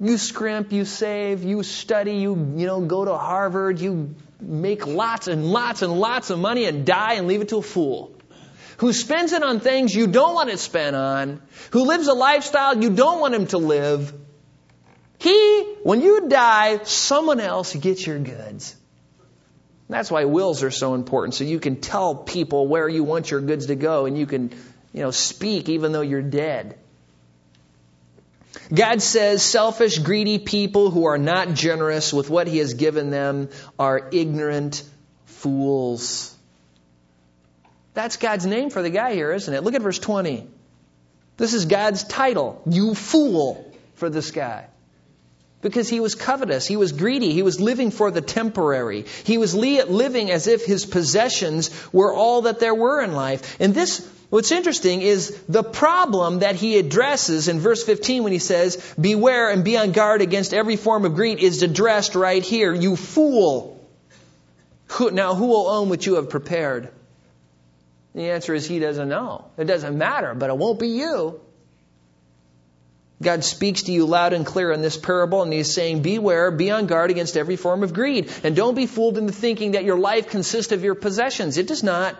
You 0.00 0.16
scrimp, 0.16 0.72
you 0.72 0.84
save, 0.84 1.42
you 1.42 1.62
study, 1.64 2.14
you, 2.14 2.34
you 2.56 2.66
know, 2.66 2.80
go 2.82 3.04
to 3.04 3.16
Harvard, 3.16 3.80
you 3.80 4.14
make 4.40 4.86
lots 4.86 5.26
and 5.26 5.50
lots 5.50 5.82
and 5.82 5.98
lots 5.98 6.30
of 6.30 6.38
money 6.38 6.66
and 6.66 6.86
die 6.86 7.14
and 7.14 7.26
leave 7.26 7.40
it 7.40 7.48
to 7.48 7.56
a 7.56 7.62
fool. 7.62 8.14
Who 8.78 8.92
spends 8.92 9.32
it 9.32 9.42
on 9.42 9.58
things 9.58 9.92
you 9.92 10.06
don't 10.06 10.34
want 10.34 10.50
it 10.50 10.60
spent 10.60 10.94
on, 10.94 11.42
who 11.72 11.84
lives 11.84 12.06
a 12.06 12.14
lifestyle 12.14 12.80
you 12.80 12.90
don't 12.90 13.20
want 13.20 13.34
him 13.34 13.48
to 13.48 13.58
live. 13.58 14.12
He, 15.18 15.64
when 15.82 16.00
you 16.00 16.28
die, 16.28 16.84
someone 16.84 17.40
else 17.40 17.74
gets 17.74 18.06
your 18.06 18.20
goods. 18.20 18.76
That's 19.88 20.10
why 20.12 20.26
wills 20.26 20.62
are 20.62 20.70
so 20.70 20.94
important, 20.94 21.34
so 21.34 21.42
you 21.42 21.58
can 21.58 21.80
tell 21.80 22.14
people 22.14 22.68
where 22.68 22.88
you 22.88 23.02
want 23.02 23.30
your 23.30 23.40
goods 23.40 23.66
to 23.66 23.74
go 23.74 24.06
and 24.06 24.16
you 24.16 24.26
can, 24.26 24.50
you 24.92 25.00
know, 25.00 25.10
speak 25.10 25.68
even 25.68 25.90
though 25.90 26.02
you're 26.02 26.22
dead. 26.22 26.78
God 28.72 29.00
says 29.00 29.42
selfish, 29.42 29.98
greedy 29.98 30.38
people 30.38 30.90
who 30.90 31.06
are 31.06 31.18
not 31.18 31.54
generous 31.54 32.12
with 32.12 32.28
what 32.28 32.46
He 32.46 32.58
has 32.58 32.74
given 32.74 33.10
them 33.10 33.48
are 33.78 34.08
ignorant 34.12 34.82
fools. 35.24 36.34
That's 37.94 38.16
God's 38.16 38.46
name 38.46 38.70
for 38.70 38.82
the 38.82 38.90
guy 38.90 39.14
here, 39.14 39.32
isn't 39.32 39.52
it? 39.52 39.64
Look 39.64 39.74
at 39.74 39.82
verse 39.82 39.98
20. 39.98 40.46
This 41.36 41.54
is 41.54 41.64
God's 41.64 42.04
title, 42.04 42.62
you 42.66 42.94
fool, 42.94 43.72
for 43.94 44.10
this 44.10 44.30
guy. 44.30 44.66
Because 45.60 45.88
he 45.88 45.98
was 45.98 46.14
covetous, 46.14 46.66
he 46.66 46.76
was 46.76 46.92
greedy, 46.92 47.32
he 47.32 47.42
was 47.42 47.60
living 47.60 47.90
for 47.90 48.12
the 48.12 48.20
temporary. 48.20 49.06
He 49.24 49.38
was 49.38 49.54
living 49.54 50.30
as 50.30 50.46
if 50.46 50.64
his 50.64 50.86
possessions 50.86 51.70
were 51.92 52.12
all 52.12 52.42
that 52.42 52.60
there 52.60 52.74
were 52.74 53.00
in 53.02 53.12
life. 53.12 53.56
And 53.60 53.74
this, 53.74 54.08
what's 54.30 54.52
interesting 54.52 55.02
is 55.02 55.36
the 55.48 55.62
problem 55.62 56.40
that 56.40 56.56
he 56.56 56.78
addresses 56.78 57.48
in 57.48 57.60
verse 57.60 57.82
15 57.84 58.22
when 58.22 58.32
he 58.32 58.38
says, 58.38 58.76
Beware 59.00 59.50
and 59.50 59.64
be 59.64 59.76
on 59.76 59.92
guard 59.92 60.22
against 60.22 60.54
every 60.54 60.76
form 60.76 61.04
of 61.04 61.14
greed 61.14 61.38
is 61.38 61.62
addressed 61.62 62.14
right 62.14 62.42
here. 62.42 62.74
You 62.74 62.96
fool! 62.96 63.74
Now 65.12 65.34
who 65.34 65.46
will 65.46 65.68
own 65.68 65.90
what 65.90 66.06
you 66.06 66.14
have 66.14 66.30
prepared? 66.30 66.88
The 68.14 68.30
answer 68.30 68.54
is 68.54 68.66
he 68.66 68.78
doesn't 68.78 69.08
know. 69.08 69.44
It 69.56 69.64
doesn't 69.64 69.96
matter, 69.96 70.34
but 70.34 70.50
it 70.50 70.56
won't 70.56 70.80
be 70.80 70.88
you. 70.88 71.40
God 73.20 73.42
speaks 73.44 73.82
to 73.82 73.92
you 73.92 74.06
loud 74.06 74.32
and 74.32 74.46
clear 74.46 74.70
in 74.70 74.80
this 74.80 74.96
parable, 74.96 75.42
and 75.42 75.52
He's 75.52 75.72
saying, 75.72 76.02
Beware, 76.02 76.50
be 76.50 76.70
on 76.70 76.86
guard 76.86 77.10
against 77.10 77.36
every 77.36 77.56
form 77.56 77.82
of 77.82 77.92
greed. 77.92 78.30
And 78.44 78.54
don't 78.54 78.74
be 78.74 78.86
fooled 78.86 79.18
into 79.18 79.32
thinking 79.32 79.72
that 79.72 79.84
your 79.84 79.98
life 79.98 80.28
consists 80.30 80.72
of 80.72 80.84
your 80.84 80.94
possessions. 80.94 81.58
It 81.58 81.66
does 81.66 81.82
not. 81.82 82.16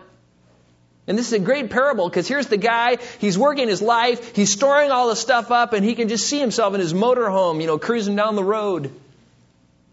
And 1.08 1.16
this 1.16 1.26
is 1.28 1.32
a 1.32 1.38
great 1.38 1.70
parable 1.70 2.06
because 2.06 2.28
here's 2.28 2.48
the 2.48 2.58
guy, 2.58 2.98
he's 3.18 3.38
working 3.38 3.66
his 3.66 3.80
life, 3.80 4.36
he's 4.36 4.52
storing 4.52 4.90
all 4.90 5.08
the 5.08 5.16
stuff 5.16 5.50
up, 5.50 5.72
and 5.72 5.82
he 5.82 5.94
can 5.94 6.08
just 6.08 6.26
see 6.26 6.38
himself 6.38 6.74
in 6.74 6.80
his 6.80 6.92
motorhome, 6.92 7.62
you 7.62 7.66
know, 7.66 7.78
cruising 7.78 8.14
down 8.14 8.36
the 8.36 8.44
road 8.44 8.92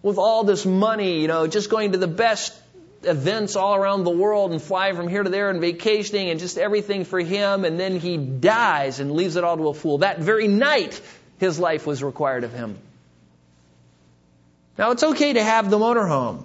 with 0.01 0.18
all 0.18 0.43
this 0.43 0.66
money, 0.66 1.22
you 1.22 1.30
know, 1.30 1.47
just 1.47 1.70
going 1.70 1.93
to 1.93 1.97
the 1.97 2.07
best 2.07 2.53
events 3.03 3.55
all 3.55 3.76
around 3.76 4.03
the 4.03 4.11
world 4.11 4.51
and 4.51 4.61
flying 4.61 4.95
from 4.95 5.07
here 5.07 5.24
to 5.24 5.30
there 5.30 5.49
and 5.49 5.61
vacationing 5.61 6.30
and 6.30 6.39
just 6.39 6.57
everything 6.57 7.05
for 7.05 7.20
him. 7.20 7.63
And 7.63 7.80
then 7.80 7.99
he 7.99 8.18
dies 8.18 8.99
and 8.99 9.11
leaves 9.11 9.38
it 9.38 9.43
all 9.43 9.55
to 9.55 9.70
a 9.70 9.74
fool. 9.74 9.99
That 9.99 10.20
very 10.20 10.49
night, 10.49 11.01
his 11.39 11.57
life 11.59 11.88
was 11.88 12.03
required 12.03 12.43
of 12.43 12.51
him. 12.51 12.78
Now, 14.78 14.91
it's 14.91 15.03
okay 15.03 15.34
to 15.34 15.43
have 15.43 15.70
the 15.70 15.78
motorhome. 15.78 16.43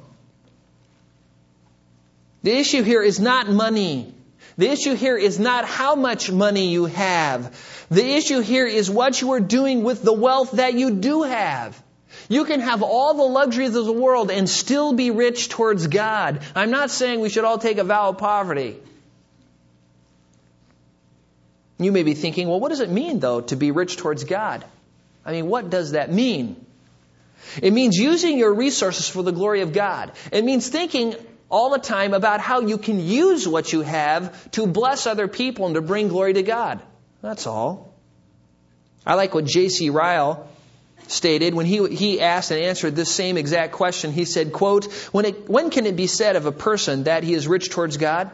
The 2.45 2.53
issue 2.53 2.83
here 2.85 3.03
is 3.03 3.19
not 3.19 3.49
money. 3.49 4.15
The 4.61 4.69
issue 4.71 4.95
here 4.95 5.17
is 5.17 5.39
not 5.39 5.65
how 5.65 5.95
much 5.95 6.31
money 6.31 6.69
you 6.69 6.85
have. 6.85 7.57
The 7.91 8.05
issue 8.05 8.41
here 8.41 8.67
is 8.67 8.91
what 8.91 9.19
you 9.19 9.33
are 9.33 9.41
doing 9.41 9.85
with 9.85 10.03
the 10.03 10.13
wealth 10.13 10.51
that 10.53 10.75
you 10.75 10.91
do 10.91 11.23
have. 11.23 11.83
You 12.29 12.45
can 12.45 12.61
have 12.61 12.83
all 12.83 13.15
the 13.15 13.23
luxuries 13.23 13.75
of 13.75 13.87
the 13.87 13.93
world 13.93 14.31
and 14.31 14.47
still 14.47 14.93
be 14.93 15.11
rich 15.11 15.49
towards 15.49 15.87
God. 15.87 16.43
I'm 16.55 16.71
not 16.71 16.91
saying 16.91 17.21
we 17.21 17.31
should 17.31 17.45
all 17.45 17.57
take 17.57 17.79
a 17.79 17.85
vow 17.85 18.11
of 18.11 18.19
poverty. 18.19 18.77
You 21.79 21.91
may 21.91 22.03
be 22.03 22.13
thinking, 22.13 22.47
well, 22.47 22.61
what 22.61 22.69
does 22.69 22.81
it 22.81 22.91
mean, 22.91 23.19
though, 23.19 23.41
to 23.41 23.57
be 23.57 23.71
rich 23.71 23.97
towards 23.97 24.25
God? 24.25 24.63
I 25.25 25.33
mean, 25.33 25.47
what 25.47 25.71
does 25.71 25.93
that 25.93 26.13
mean? 26.13 26.63
It 27.63 27.73
means 27.73 27.97
using 27.97 28.37
your 28.37 28.53
resources 28.53 29.09
for 29.09 29.23
the 29.23 29.33
glory 29.33 29.63
of 29.63 29.73
God. 29.73 30.13
It 30.31 30.45
means 30.45 30.69
thinking 30.69 31.17
all 31.51 31.71
the 31.71 31.79
time 31.79 32.15
about 32.15 32.41
how 32.41 32.61
you 32.61 32.79
can 32.79 33.01
use 33.01 33.47
what 33.47 33.73
you 33.73 33.83
have 33.83 34.51
to 34.53 34.67
bless 34.67 35.07
other 35.07 35.29
people 35.29 35.67
and 35.67 35.75
to 35.75 35.83
bring 35.83 36.09
glory 36.09 36.35
to 36.35 36.43
God. 36.43 36.81
That's 37.23 37.47
all. 37.47 37.93
I 39.05 39.15
like 39.15 39.35
what 39.35 39.45
J.C. 39.45 39.91
Ryle 39.91 40.49
stated 41.09 41.55
when 41.55 41.67
he, 41.67 41.89
he 41.89 42.21
asked 42.21 42.51
and 42.51 42.61
answered 42.61 42.95
this 42.95 43.11
same 43.11 43.37
exact 43.37 43.73
question. 43.73 44.13
He 44.13 44.25
said, 44.25 44.53
quote, 44.53 44.93
when, 45.13 45.25
it, 45.25 45.49
when 45.49 45.71
can 45.71 45.87
it 45.87 45.97
be 45.97 46.07
said 46.07 46.37
of 46.37 46.47
a 46.47 46.53
person 46.53 47.05
that 47.05 47.25
he 47.25 47.35
is 47.35 47.49
rich 47.49 47.71
towards 47.71 47.97
God? 47.97 48.31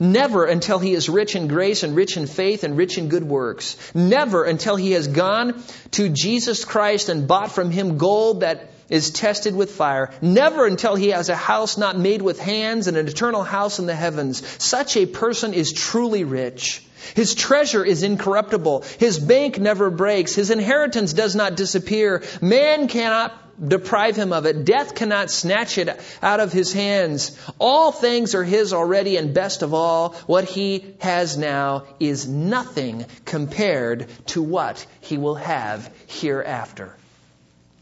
Never 0.00 0.44
until 0.44 0.78
he 0.78 0.92
is 0.92 1.08
rich 1.08 1.34
in 1.34 1.48
grace 1.48 1.82
and 1.82 1.96
rich 1.96 2.16
in 2.16 2.26
faith 2.26 2.64
and 2.64 2.76
rich 2.76 2.98
in 2.98 3.08
good 3.08 3.24
works. 3.24 3.76
Never 3.94 4.44
until 4.44 4.76
he 4.76 4.92
has 4.92 5.08
gone 5.08 5.62
to 5.92 6.08
Jesus 6.08 6.64
Christ 6.64 7.08
and 7.08 7.26
bought 7.26 7.52
from 7.52 7.70
him 7.70 7.96
gold 7.96 8.40
that 8.40 8.70
is 8.88 9.10
tested 9.10 9.54
with 9.54 9.72
fire. 9.72 10.10
Never 10.20 10.66
until 10.66 10.94
he 10.94 11.08
has 11.08 11.28
a 11.28 11.36
house 11.36 11.76
not 11.76 11.98
made 11.98 12.22
with 12.22 12.40
hands 12.40 12.86
and 12.86 12.96
an 12.96 13.08
eternal 13.08 13.42
house 13.42 13.78
in 13.78 13.86
the 13.86 13.94
heavens. 13.94 14.42
Such 14.62 14.96
a 14.96 15.06
person 15.06 15.54
is 15.54 15.72
truly 15.72 16.24
rich. 16.24 16.82
His 17.14 17.34
treasure 17.34 17.84
is 17.84 18.02
incorruptible. 18.02 18.84
His 18.98 19.18
bank 19.18 19.58
never 19.58 19.90
breaks. 19.90 20.34
His 20.34 20.50
inheritance 20.50 21.12
does 21.12 21.34
not 21.34 21.56
disappear. 21.56 22.22
Man 22.40 22.88
cannot 22.88 23.32
deprive 23.66 24.16
him 24.16 24.32
of 24.32 24.46
it. 24.46 24.64
Death 24.64 24.94
cannot 24.94 25.30
snatch 25.30 25.78
it 25.78 25.88
out 26.22 26.40
of 26.40 26.52
his 26.52 26.72
hands. 26.72 27.36
All 27.58 27.92
things 27.92 28.34
are 28.34 28.44
his 28.44 28.72
already, 28.72 29.16
and 29.16 29.34
best 29.34 29.62
of 29.62 29.74
all, 29.74 30.10
what 30.26 30.44
he 30.44 30.94
has 31.00 31.36
now 31.36 31.84
is 31.98 32.28
nothing 32.28 33.04
compared 33.24 34.06
to 34.26 34.42
what 34.42 34.84
he 35.00 35.18
will 35.18 35.34
have 35.34 35.90
hereafter. 36.06 36.97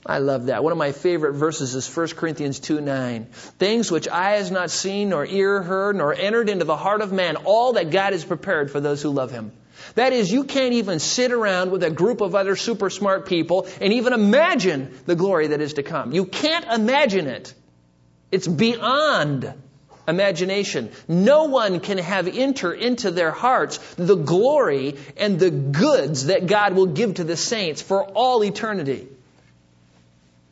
I 0.08 0.18
love 0.18 0.46
that. 0.46 0.62
One 0.62 0.70
of 0.70 0.78
my 0.78 0.92
favorite 0.92 1.32
verses 1.32 1.74
is 1.74 1.94
1 1.94 2.08
Corinthians 2.10 2.60
2 2.60 2.80
9. 2.80 3.24
Things 3.58 3.90
which 3.90 4.08
eye 4.08 4.36
has 4.36 4.52
not 4.52 4.70
seen, 4.70 5.08
nor 5.08 5.26
ear 5.26 5.62
heard, 5.62 5.96
nor 5.96 6.14
entered 6.14 6.48
into 6.48 6.64
the 6.64 6.76
heart 6.76 7.00
of 7.00 7.12
man, 7.12 7.36
all 7.36 7.72
that 7.72 7.90
God 7.90 8.12
has 8.12 8.24
prepared 8.24 8.70
for 8.70 8.80
those 8.80 9.02
who 9.02 9.10
love 9.10 9.32
him. 9.32 9.50
That 9.96 10.12
is, 10.12 10.30
you 10.30 10.44
can't 10.44 10.74
even 10.74 11.00
sit 11.00 11.32
around 11.32 11.70
with 11.72 11.82
a 11.82 11.90
group 11.90 12.20
of 12.20 12.34
other 12.34 12.54
super 12.54 12.88
smart 12.88 13.26
people 13.26 13.66
and 13.80 13.92
even 13.92 14.12
imagine 14.12 14.96
the 15.06 15.16
glory 15.16 15.48
that 15.48 15.60
is 15.60 15.74
to 15.74 15.82
come. 15.82 16.12
You 16.12 16.24
can't 16.24 16.64
imagine 16.66 17.26
it. 17.26 17.52
It's 18.30 18.46
beyond 18.46 19.52
imagination. 20.08 20.92
No 21.08 21.44
one 21.44 21.80
can 21.80 21.98
have 21.98 22.28
enter 22.28 22.72
into 22.72 23.10
their 23.10 23.32
hearts 23.32 23.78
the 23.96 24.14
glory 24.14 24.96
and 25.16 25.38
the 25.38 25.50
goods 25.50 26.26
that 26.26 26.46
God 26.46 26.74
will 26.74 26.86
give 26.86 27.14
to 27.14 27.24
the 27.24 27.36
saints 27.36 27.82
for 27.82 28.04
all 28.04 28.44
eternity. 28.44 29.08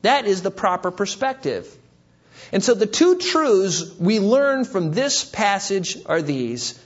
That 0.05 0.27
is 0.27 0.43
the 0.43 0.51
proper 0.51 0.91
perspective. 0.91 1.67
And 2.53 2.63
so 2.63 2.75
the 2.75 2.87
two 2.87 3.17
truths 3.17 3.99
we 3.99 4.21
learn 4.21 4.67
from 4.67 4.93
this 4.93 5.25
passage 5.25 5.97
are 6.05 6.21
these. 6.21 6.79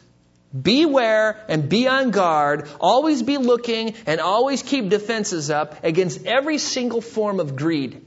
Beware 0.62 1.45
and 1.49 1.69
be 1.69 1.89
on 1.89 2.12
guard. 2.12 2.69
Always 2.81 3.25
be 3.25 3.37
looking 3.37 3.95
and 4.07 4.21
always 4.21 4.62
keep 4.62 4.89
defenses 4.89 5.51
up 5.51 5.83
against 5.85 6.27
every 6.27 6.59
single 6.59 7.01
form 7.01 7.41
of 7.41 7.57
greed. 7.57 8.05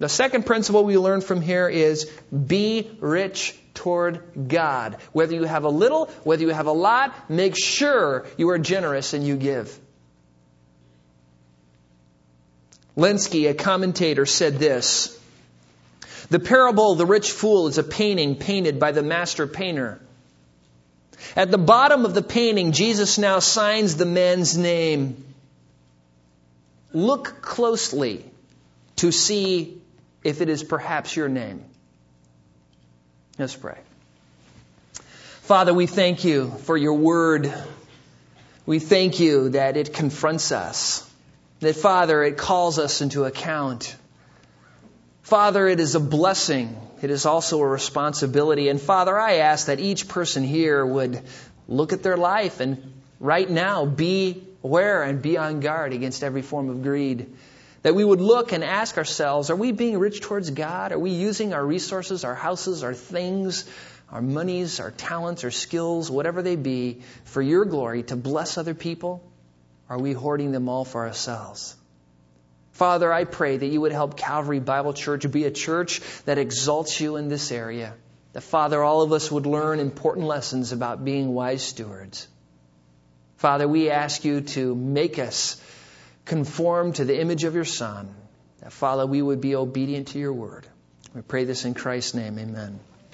The 0.00 0.08
second 0.08 0.44
principle 0.44 0.84
we 0.84 0.98
learn 0.98 1.20
from 1.20 1.40
here 1.40 1.68
is 1.68 2.10
be 2.32 2.90
rich 2.98 3.56
toward 3.74 4.48
God. 4.48 4.96
Whether 5.12 5.36
you 5.36 5.44
have 5.44 5.62
a 5.62 5.68
little, 5.70 6.06
whether 6.24 6.42
you 6.42 6.50
have 6.50 6.66
a 6.66 6.72
lot, 6.72 7.30
make 7.30 7.56
sure 7.56 8.26
you 8.36 8.50
are 8.50 8.58
generous 8.58 9.14
and 9.14 9.24
you 9.24 9.36
give. 9.36 9.78
Lenski, 12.98 13.48
a 13.48 13.54
commentator, 13.54 14.26
said 14.26 14.58
this 14.58 15.16
The 16.30 16.40
parable 16.40 16.92
of 16.92 16.98
the 16.98 17.06
rich 17.06 17.30
fool 17.30 17.68
is 17.68 17.78
a 17.78 17.84
painting 17.84 18.34
painted 18.34 18.80
by 18.80 18.90
the 18.90 19.04
master 19.04 19.46
painter. 19.46 20.00
At 21.36 21.52
the 21.52 21.58
bottom 21.58 22.04
of 22.04 22.14
the 22.14 22.22
painting, 22.22 22.72
Jesus 22.72 23.16
now 23.16 23.38
signs 23.38 23.96
the 23.96 24.04
man's 24.04 24.58
name. 24.58 25.24
Look 26.92 27.40
closely 27.40 28.24
to 28.96 29.12
see 29.12 29.80
if 30.24 30.40
it 30.40 30.48
is 30.48 30.64
perhaps 30.64 31.14
your 31.14 31.28
name. 31.28 31.64
Let's 33.38 33.54
pray. 33.54 33.78
Father, 35.42 35.72
we 35.72 35.86
thank 35.86 36.24
you 36.24 36.50
for 36.64 36.76
your 36.76 36.94
word. 36.94 37.52
We 38.66 38.80
thank 38.80 39.20
you 39.20 39.50
that 39.50 39.76
it 39.76 39.94
confronts 39.94 40.50
us. 40.50 41.07
That, 41.60 41.74
Father, 41.74 42.22
it 42.22 42.36
calls 42.36 42.78
us 42.78 43.00
into 43.00 43.24
account. 43.24 43.96
Father, 45.22 45.66
it 45.66 45.80
is 45.80 45.94
a 45.94 46.00
blessing. 46.00 46.76
It 47.02 47.10
is 47.10 47.26
also 47.26 47.60
a 47.60 47.66
responsibility. 47.66 48.68
And 48.68 48.80
Father, 48.80 49.18
I 49.18 49.38
ask 49.38 49.66
that 49.66 49.80
each 49.80 50.08
person 50.08 50.44
here 50.44 50.86
would 50.86 51.20
look 51.66 51.92
at 51.92 52.02
their 52.02 52.16
life 52.16 52.60
and 52.60 52.92
right 53.20 53.48
now 53.48 53.84
be 53.84 54.42
aware 54.62 55.02
and 55.02 55.20
be 55.20 55.36
on 55.36 55.60
guard 55.60 55.92
against 55.92 56.22
every 56.22 56.42
form 56.42 56.70
of 56.70 56.82
greed. 56.82 57.34
That 57.82 57.94
we 57.94 58.04
would 58.04 58.20
look 58.20 58.52
and 58.52 58.64
ask 58.64 58.96
ourselves, 58.96 59.50
are 59.50 59.56
we 59.56 59.72
being 59.72 59.98
rich 59.98 60.20
towards 60.20 60.50
God? 60.50 60.92
Are 60.92 60.98
we 60.98 61.10
using 61.10 61.54
our 61.54 61.64
resources, 61.64 62.24
our 62.24 62.34
houses, 62.34 62.82
our 62.82 62.94
things, 62.94 63.68
our 64.10 64.22
monies, 64.22 64.80
our 64.80 64.90
talents, 64.90 65.44
our 65.44 65.50
skills, 65.50 66.10
whatever 66.10 66.42
they 66.42 66.56
be, 66.56 67.02
for 67.24 67.42
your 67.42 67.64
glory 67.64 68.02
to 68.04 68.16
bless 68.16 68.58
other 68.58 68.74
people? 68.74 69.27
Are 69.88 69.98
we 69.98 70.12
hoarding 70.12 70.52
them 70.52 70.68
all 70.68 70.84
for 70.84 71.06
ourselves? 71.06 71.74
Father, 72.72 73.12
I 73.12 73.24
pray 73.24 73.56
that 73.56 73.66
you 73.66 73.80
would 73.80 73.92
help 73.92 74.16
Calvary 74.16 74.60
Bible 74.60 74.92
Church 74.92 75.28
be 75.30 75.44
a 75.44 75.50
church 75.50 76.00
that 76.26 76.38
exalts 76.38 77.00
you 77.00 77.16
in 77.16 77.28
this 77.28 77.50
area. 77.50 77.94
That, 78.34 78.42
Father, 78.42 78.82
all 78.82 79.02
of 79.02 79.12
us 79.12 79.32
would 79.32 79.46
learn 79.46 79.80
important 79.80 80.26
lessons 80.26 80.70
about 80.70 81.04
being 81.04 81.34
wise 81.34 81.62
stewards. 81.62 82.28
Father, 83.38 83.66
we 83.66 83.90
ask 83.90 84.24
you 84.24 84.42
to 84.42 84.74
make 84.74 85.18
us 85.18 85.60
conform 86.24 86.92
to 86.92 87.04
the 87.04 87.18
image 87.18 87.44
of 87.44 87.54
your 87.54 87.64
Son. 87.64 88.14
That, 88.60 88.72
Father, 88.72 89.06
we 89.06 89.22
would 89.22 89.40
be 89.40 89.56
obedient 89.56 90.08
to 90.08 90.18
your 90.18 90.32
word. 90.32 90.66
We 91.14 91.22
pray 91.22 91.44
this 91.44 91.64
in 91.64 91.74
Christ's 91.74 92.14
name. 92.14 92.38
Amen. 92.38 92.78